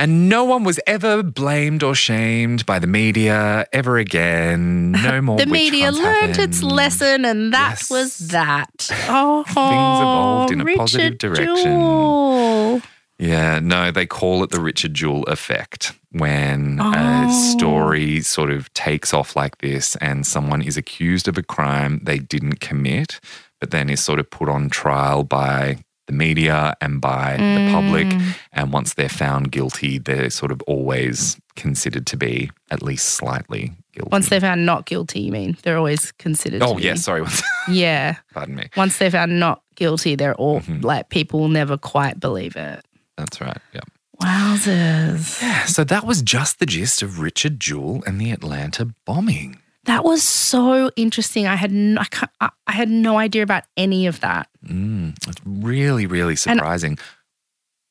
And 0.00 0.30
no 0.30 0.44
one 0.44 0.64
was 0.64 0.80
ever 0.86 1.22
blamed 1.22 1.82
or 1.82 1.94
shamed 1.94 2.64
by 2.64 2.78
the 2.78 2.86
media 2.86 3.66
ever 3.70 3.98
again. 3.98 4.92
No 4.92 5.20
more. 5.26 5.36
the 5.36 5.44
media 5.44 5.92
learned 5.92 6.38
its 6.38 6.62
lesson, 6.62 7.26
and 7.26 7.52
that 7.52 7.80
Yes. 7.80 7.90
was 7.90 8.16
that. 8.28 8.88
Oh, 9.10 9.42
things 9.44 9.56
evolved 9.56 10.52
in 10.52 10.60
a 10.62 10.64
Richard 10.64 10.78
positive 10.78 11.18
direction. 11.18 11.54
Jewell. 11.56 12.80
Yeah, 13.18 13.58
no, 13.62 13.90
they 13.90 14.06
call 14.06 14.42
it 14.42 14.48
the 14.50 14.60
Richard 14.60 14.94
Jewell 14.94 15.24
effect 15.24 15.92
when 16.12 16.78
Oh. 16.80 16.92
a 17.28 17.30
story 17.30 18.22
sort 18.22 18.50
of 18.50 18.72
takes 18.72 19.12
off 19.12 19.36
like 19.36 19.58
this 19.58 19.96
and 19.96 20.26
someone 20.26 20.62
is 20.62 20.78
accused 20.78 21.28
of 21.28 21.36
a 21.36 21.42
crime 21.42 22.00
they 22.04 22.18
didn't 22.18 22.60
commit, 22.60 23.20
but 23.60 23.70
then 23.70 23.90
is 23.90 24.00
sort 24.00 24.18
of 24.18 24.30
put 24.30 24.48
on 24.48 24.70
trial 24.70 25.24
by 25.24 25.76
the 26.10 26.16
media 26.16 26.74
and 26.80 27.00
by 27.00 27.36
the 27.36 27.70
public. 27.72 28.06
Mm. 28.08 28.34
And 28.52 28.72
once 28.72 28.94
they're 28.94 29.08
found 29.08 29.52
guilty, 29.52 29.98
they're 29.98 30.30
sort 30.30 30.50
of 30.52 30.60
always 30.66 31.38
considered 31.56 32.06
to 32.08 32.16
be 32.16 32.50
at 32.70 32.82
least 32.82 33.10
slightly 33.10 33.72
guilty. 33.92 34.08
Once 34.10 34.28
they're 34.28 34.40
found 34.40 34.66
not 34.66 34.86
guilty, 34.86 35.20
you 35.20 35.32
mean 35.32 35.56
they're 35.62 35.76
always 35.78 36.12
considered. 36.12 36.62
oh, 36.62 36.78
yeah, 36.78 36.92
be. 36.94 36.98
sorry. 36.98 37.24
yeah. 37.68 38.16
Pardon 38.34 38.56
me. 38.56 38.68
Once 38.76 38.98
they're 38.98 39.10
found 39.10 39.38
not 39.38 39.62
guilty, 39.76 40.14
they're 40.16 40.34
all 40.34 40.60
Mhm. 40.60 40.82
like 40.84 41.08
people 41.10 41.40
will 41.40 41.48
never 41.48 41.76
quite 41.76 42.18
believe 42.18 42.56
it. 42.56 42.84
That's 43.16 43.40
right. 43.40 43.58
Yeah. 43.72 43.80
Wowzers! 44.22 45.40
Yeah. 45.40 45.64
So 45.64 45.84
that 45.84 46.04
was 46.06 46.22
just 46.22 46.58
the 46.58 46.66
gist 46.66 47.02
of 47.02 47.20
Richard 47.20 47.58
Jewell 47.60 48.02
and 48.06 48.20
the 48.20 48.30
Atlanta 48.32 48.86
bombing. 49.06 49.59
That 49.84 50.04
was 50.04 50.22
so 50.22 50.90
interesting. 50.96 51.46
I 51.46 51.56
had 51.56 51.72
no, 51.72 52.00
I, 52.00 52.04
can't- 52.04 52.30
I 52.40 52.50
I 52.66 52.72
had 52.72 52.88
no 52.90 53.16
idea 53.18 53.42
about 53.42 53.64
any 53.76 54.06
of 54.06 54.20
that. 54.20 54.48
Mm, 54.66 55.14
it's 55.26 55.40
really, 55.44 56.06
really 56.06 56.36
surprising. 56.36 56.98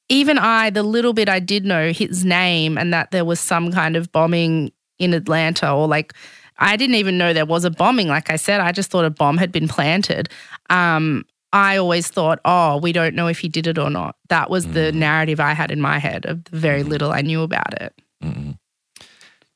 even 0.10 0.38
I, 0.38 0.70
the 0.70 0.84
little 0.84 1.14
bit 1.14 1.30
I 1.30 1.40
did 1.40 1.66
know 1.66 1.92
his 1.92 2.24
name 2.26 2.78
and 2.78 2.94
that 2.94 3.12
there 3.12 3.26
was 3.26 3.40
some 3.40 3.72
kind 3.72 3.96
of 3.96 4.12
bombing 4.12 4.72
in 5.00 5.14
Atlanta, 5.14 5.72
or 5.74 5.88
like 5.88 6.14
I 6.58 6.76
didn't 6.78 6.96
even 6.96 7.18
know 7.18 7.34
there 7.34 7.46
was 7.46 7.64
a 7.66 7.72
bombing. 7.72 8.08
Like 8.08 8.30
I 8.30 8.36
said, 8.36 8.60
I 8.62 8.72
just 8.72 8.92
thought 8.92 9.06
a 9.06 9.10
bomb 9.10 9.38
had 9.38 9.52
been 9.52 9.68
planted. 9.68 10.30
Um, 10.70 11.26
I 11.52 11.78
always 11.78 12.08
thought, 12.10 12.40
oh, 12.46 12.78
we 12.78 12.92
don't 12.92 13.16
know 13.16 13.28
if 13.28 13.40
he 13.40 13.48
did 13.50 13.66
it 13.66 13.80
or 13.80 13.90
not. 13.90 14.16
That 14.30 14.50
was 14.52 14.68
the 14.68 14.92
narrative 14.92 15.40
I 15.40 15.54
had 15.54 15.72
in 15.72 15.82
my 15.82 15.98
head 15.98 16.26
of 16.28 16.44
the 16.44 16.56
very 16.58 16.84
little 16.84 17.12
I 17.12 17.22
knew 17.22 17.42
about 17.42 17.82
it. 17.82 17.94
Mm-mm. 18.24 18.58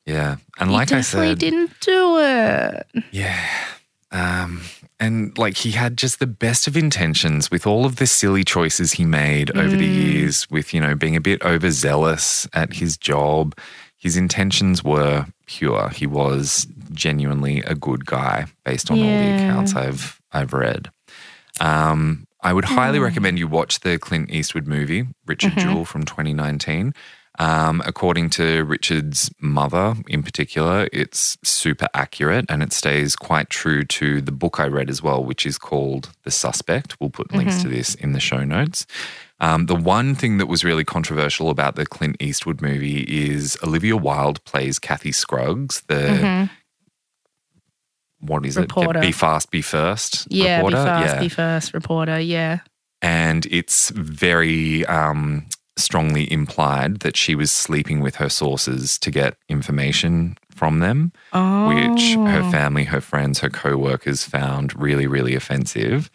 Yeah. 0.06 0.36
And 0.58 0.70
he 0.70 0.76
like 0.76 0.92
I 0.92 1.00
said, 1.00 1.38
didn't 1.38 1.72
do 1.80 2.18
it. 2.20 2.86
yeah. 3.10 3.48
Um, 4.12 4.60
and 5.00 5.36
like 5.38 5.56
he 5.56 5.72
had 5.72 5.96
just 5.96 6.18
the 6.20 6.26
best 6.26 6.66
of 6.68 6.76
intentions 6.76 7.50
with 7.50 7.66
all 7.66 7.84
of 7.84 7.96
the 7.96 8.06
silly 8.06 8.44
choices 8.44 8.92
he 8.92 9.04
made 9.04 9.50
over 9.56 9.74
the 9.76 9.88
Mm. 9.88 10.12
years, 10.12 10.48
with, 10.50 10.72
you 10.72 10.80
know, 10.80 10.94
being 10.94 11.16
a 11.16 11.20
bit 11.20 11.42
overzealous 11.42 12.46
at 12.52 12.74
his 12.74 12.96
job. 12.96 13.56
His 13.96 14.16
intentions 14.16 14.84
were 14.84 15.26
pure. 15.46 15.88
He 15.88 16.06
was 16.06 16.66
genuinely 16.92 17.62
a 17.62 17.74
good 17.74 18.04
guy 18.06 18.46
based 18.64 18.90
on 18.90 18.98
all 18.98 19.04
the 19.04 19.34
accounts 19.34 19.74
I've 19.74 20.20
I've 20.32 20.52
read. 20.52 20.90
Um, 21.60 22.26
I 22.42 22.52
would 22.52 22.64
highly 22.66 22.98
Mm. 22.98 23.02
recommend 23.04 23.38
you 23.38 23.48
watch 23.48 23.80
the 23.80 23.98
Clint 23.98 24.30
Eastwood 24.30 24.66
movie, 24.66 25.06
Richard 25.26 25.52
Mhm. 25.54 25.62
Jewell 25.62 25.84
from 25.86 26.04
2019. 26.04 26.92
Um, 27.38 27.82
according 27.84 28.30
to 28.30 28.62
Richard's 28.64 29.28
mother 29.40 29.96
in 30.06 30.22
particular, 30.22 30.88
it's 30.92 31.36
super 31.42 31.88
accurate 31.92 32.44
and 32.48 32.62
it 32.62 32.72
stays 32.72 33.16
quite 33.16 33.50
true 33.50 33.82
to 33.84 34.20
the 34.20 34.30
book 34.30 34.60
I 34.60 34.66
read 34.68 34.88
as 34.88 35.02
well, 35.02 35.24
which 35.24 35.44
is 35.44 35.58
called 35.58 36.10
The 36.22 36.30
Suspect. 36.30 36.96
We'll 37.00 37.10
put 37.10 37.32
links 37.34 37.60
to 37.62 37.68
this 37.68 37.96
in 37.96 38.12
the 38.12 38.20
show 38.20 38.44
notes. 38.44 38.86
Um, 39.40 39.66
the 39.66 39.74
one 39.74 40.14
thing 40.14 40.38
that 40.38 40.46
was 40.46 40.62
really 40.64 40.84
controversial 40.84 41.50
about 41.50 41.74
the 41.74 41.84
Clint 41.86 42.16
Eastwood 42.20 42.62
movie 42.62 43.00
is 43.02 43.58
Olivia 43.64 43.96
Wilde 43.96 44.42
plays 44.44 44.78
Kathy 44.78 45.10
Scruggs, 45.10 45.82
the 45.88 45.94
Mhm. 45.94 46.50
what 48.20 48.46
is 48.46 48.56
Reporter. 48.56 49.00
it? 49.00 49.02
Be 49.02 49.12
fast, 49.12 49.50
be 49.50 49.60
first. 49.60 50.26
Yeah, 50.30 50.56
reporter? 50.58 50.76
be 50.76 50.82
fast, 50.84 51.14
Yeah. 51.16 51.20
be 51.20 51.28
first, 51.28 51.74
reporter. 51.74 52.20
Yeah. 52.20 52.58
and 53.02 53.44
it's 53.50 53.90
very 53.90 54.86
um, 54.86 55.44
strongly 55.76 56.30
implied 56.32 57.00
that 57.00 57.16
she 57.16 57.34
was 57.34 57.50
sleeping 57.50 58.00
with 58.00 58.16
her 58.16 58.28
sources 58.28 58.98
to 58.98 59.10
get 59.10 59.36
information 59.48 60.38
from 60.50 60.78
them, 60.78 61.12
Oh. 61.32 61.66
which 61.68 62.16
her 62.26 62.42
family, 62.44 62.84
her 62.84 63.00
friends, 63.00 63.40
her 63.40 63.50
co-workers 63.50 64.24
found 64.24 64.78
really, 64.80 65.06
really 65.06 65.34
offensive. 65.34 66.10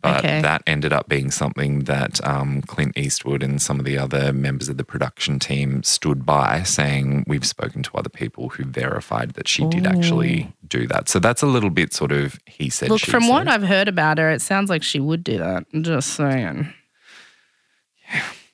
But 0.00 0.24
Okay. 0.24 0.40
that 0.40 0.62
ended 0.66 0.92
up 0.92 1.08
being 1.08 1.30
something 1.30 1.80
that 1.84 2.26
um, 2.26 2.62
Clint 2.62 2.98
Eastwood 2.98 3.40
and 3.42 3.62
some 3.62 3.78
of 3.78 3.84
the 3.84 3.98
other 3.98 4.32
members 4.32 4.68
of 4.68 4.76
the 4.76 4.82
production 4.82 5.38
team 5.38 5.84
stood 5.84 6.26
by, 6.26 6.64
saying, 6.64 7.24
We've 7.28 7.46
spoken 7.46 7.84
to 7.84 7.90
other 7.96 8.08
people 8.08 8.48
who 8.48 8.64
verified 8.64 9.34
that 9.34 9.46
she 9.46 9.64
did 9.66 9.86
actually 9.86 10.52
do 10.66 10.88
that. 10.88 11.08
So 11.08 11.20
that's 11.20 11.40
a 11.42 11.46
little 11.46 11.70
bit 11.70 11.92
sort 11.92 12.10
of 12.10 12.40
he 12.46 12.68
said, 12.68 12.88
Look, 12.88 13.02
from 13.02 13.28
what. 13.28 13.46
I've 13.46 13.62
heard 13.62 13.86
about 13.86 14.18
her, 14.18 14.28
it 14.30 14.42
sounds 14.42 14.70
like 14.70 14.82
she 14.82 14.98
would 14.98 15.22
do 15.22 15.38
that. 15.38 15.66
I'm 15.72 15.84
just 15.84 16.14
saying. 16.14 16.72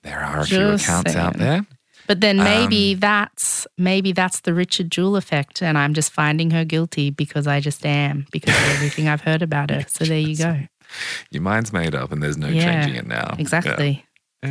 There 0.02 0.20
are 0.20 0.40
a 0.40 0.44
few 0.46 0.58
Just 0.58 0.84
accounts 0.84 1.16
out 1.16 1.36
there. 1.36 1.66
But 2.06 2.22
then 2.22 2.38
maybe 2.38 2.94
Um, 2.94 3.00
that's 3.00 3.66
maybe 3.76 4.12
that's 4.12 4.40
the 4.40 4.54
Richard 4.54 4.90
Jewell 4.90 5.16
effect, 5.16 5.62
and 5.62 5.76
I'm 5.76 5.92
just 5.92 6.10
finding 6.10 6.50
her 6.52 6.64
guilty 6.64 7.10
because 7.10 7.46
I 7.46 7.60
just 7.60 7.84
am 7.84 8.26
because 8.32 8.54
of 8.54 8.70
everything 8.70 9.08
I've 9.08 9.20
heard 9.20 9.42
about 9.42 9.70
her. 9.70 9.84
So 9.88 10.04
there 10.04 10.18
you 10.18 10.36
go. 10.36 10.60
Your 11.30 11.42
mind's 11.42 11.70
made 11.72 11.94
up 11.94 12.12
and 12.12 12.22
there's 12.22 12.38
no 12.38 12.48
Yeah, 12.48 12.80
changing 12.82 12.94
it 12.94 13.06
now. 13.06 13.36
Exactly. 13.38 14.06
Yeah. 14.42 14.48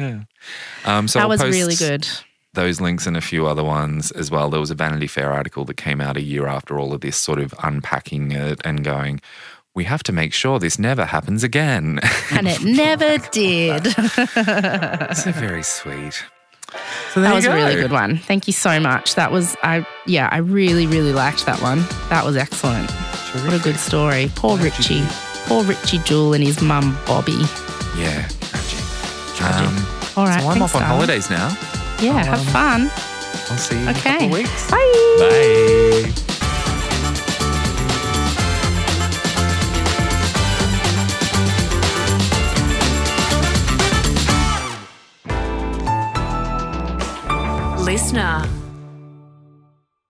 yeah. 0.86 0.98
Um, 0.98 1.08
so 1.08 1.18
that 1.18 1.24
I'll 1.24 1.30
was 1.30 1.42
really 1.42 1.76
good. 1.76 2.08
Those 2.54 2.80
links 2.80 3.08
and 3.08 3.18
a 3.18 3.22
few 3.22 3.48
other 3.48 3.64
ones 3.64 4.12
as 4.12 4.30
well. 4.30 4.50
There 4.50 4.60
was 4.60 4.72
a 4.72 4.76
Vanity 4.76 5.08
Fair 5.08 5.32
article 5.32 5.66
that 5.66 5.78
came 5.78 6.00
out 6.02 6.18
a 6.18 6.22
year 6.22 6.48
after 6.48 6.80
all 6.80 6.94
of 6.94 7.02
this, 7.02 7.18
sort 7.18 7.40
of 7.40 7.54
unpacking 7.64 8.32
it 8.32 8.62
and 8.64 8.84
going, 8.84 9.20
we 9.78 9.84
have 9.84 10.02
to 10.04 10.12
make 10.12 10.34
sure 10.34 10.58
this 10.60 10.80
never 10.80 11.06
happens 11.06 11.44
again. 11.44 12.00
And 12.32 12.48
it 12.48 12.62
never 12.64 13.18
did. 13.32 13.86
so 15.16 15.32
very 15.32 15.64
sweet. 15.64 16.26
So 17.14 17.22
that 17.22 17.34
was 17.34 17.46
you 17.46 17.52
a 17.52 17.56
really 17.56 17.76
good 17.76 17.92
one. 17.92 18.18
Thank 18.18 18.48
you 18.48 18.54
so 18.54 18.80
much. 18.80 19.16
That 19.16 19.32
was 19.32 19.56
I 19.64 19.86
yeah, 20.06 20.28
I 20.32 20.40
really, 20.40 20.86
really 20.88 21.14
liked 21.14 21.46
that 21.46 21.62
one. 21.62 21.80
That 22.10 22.26
was 22.26 22.36
excellent. 22.36 22.90
What 23.46 23.54
a 23.54 23.60
good 23.60 23.78
story. 23.78 24.30
Poor 24.36 24.58
Richie. 24.58 25.04
Poor 25.46 25.64
Richie 25.64 26.00
Jewell 26.00 26.34
and 26.34 26.44
his 26.44 26.60
mum 26.62 26.96
Bobi. 27.06 27.40
Yeah. 27.98 28.28
Tragic. 28.50 28.84
Tragic. 29.38 29.68
Um, 29.70 29.76
All 30.18 30.26
right. 30.26 30.42
so 30.42 30.50
I'm 30.50 30.62
off 30.62 30.76
on 30.76 30.82
darling. 30.82 30.96
holidays 31.08 31.30
now. 31.30 31.48
Yeah, 32.02 32.18
I'll, 32.18 32.26
have 32.26 32.56
um, 32.56 32.90
fun. 32.90 32.92
I'll 33.52 33.58
see 33.58 33.76
you 33.76 33.82
in 33.84 33.88
a 33.88 33.92
Okay. 33.92 34.12
couple 34.12 34.26
of 34.28 34.32
weeks. 34.34 34.72
Bye. 34.72 36.12
Bye. 36.26 36.37
Listener. 47.98 48.57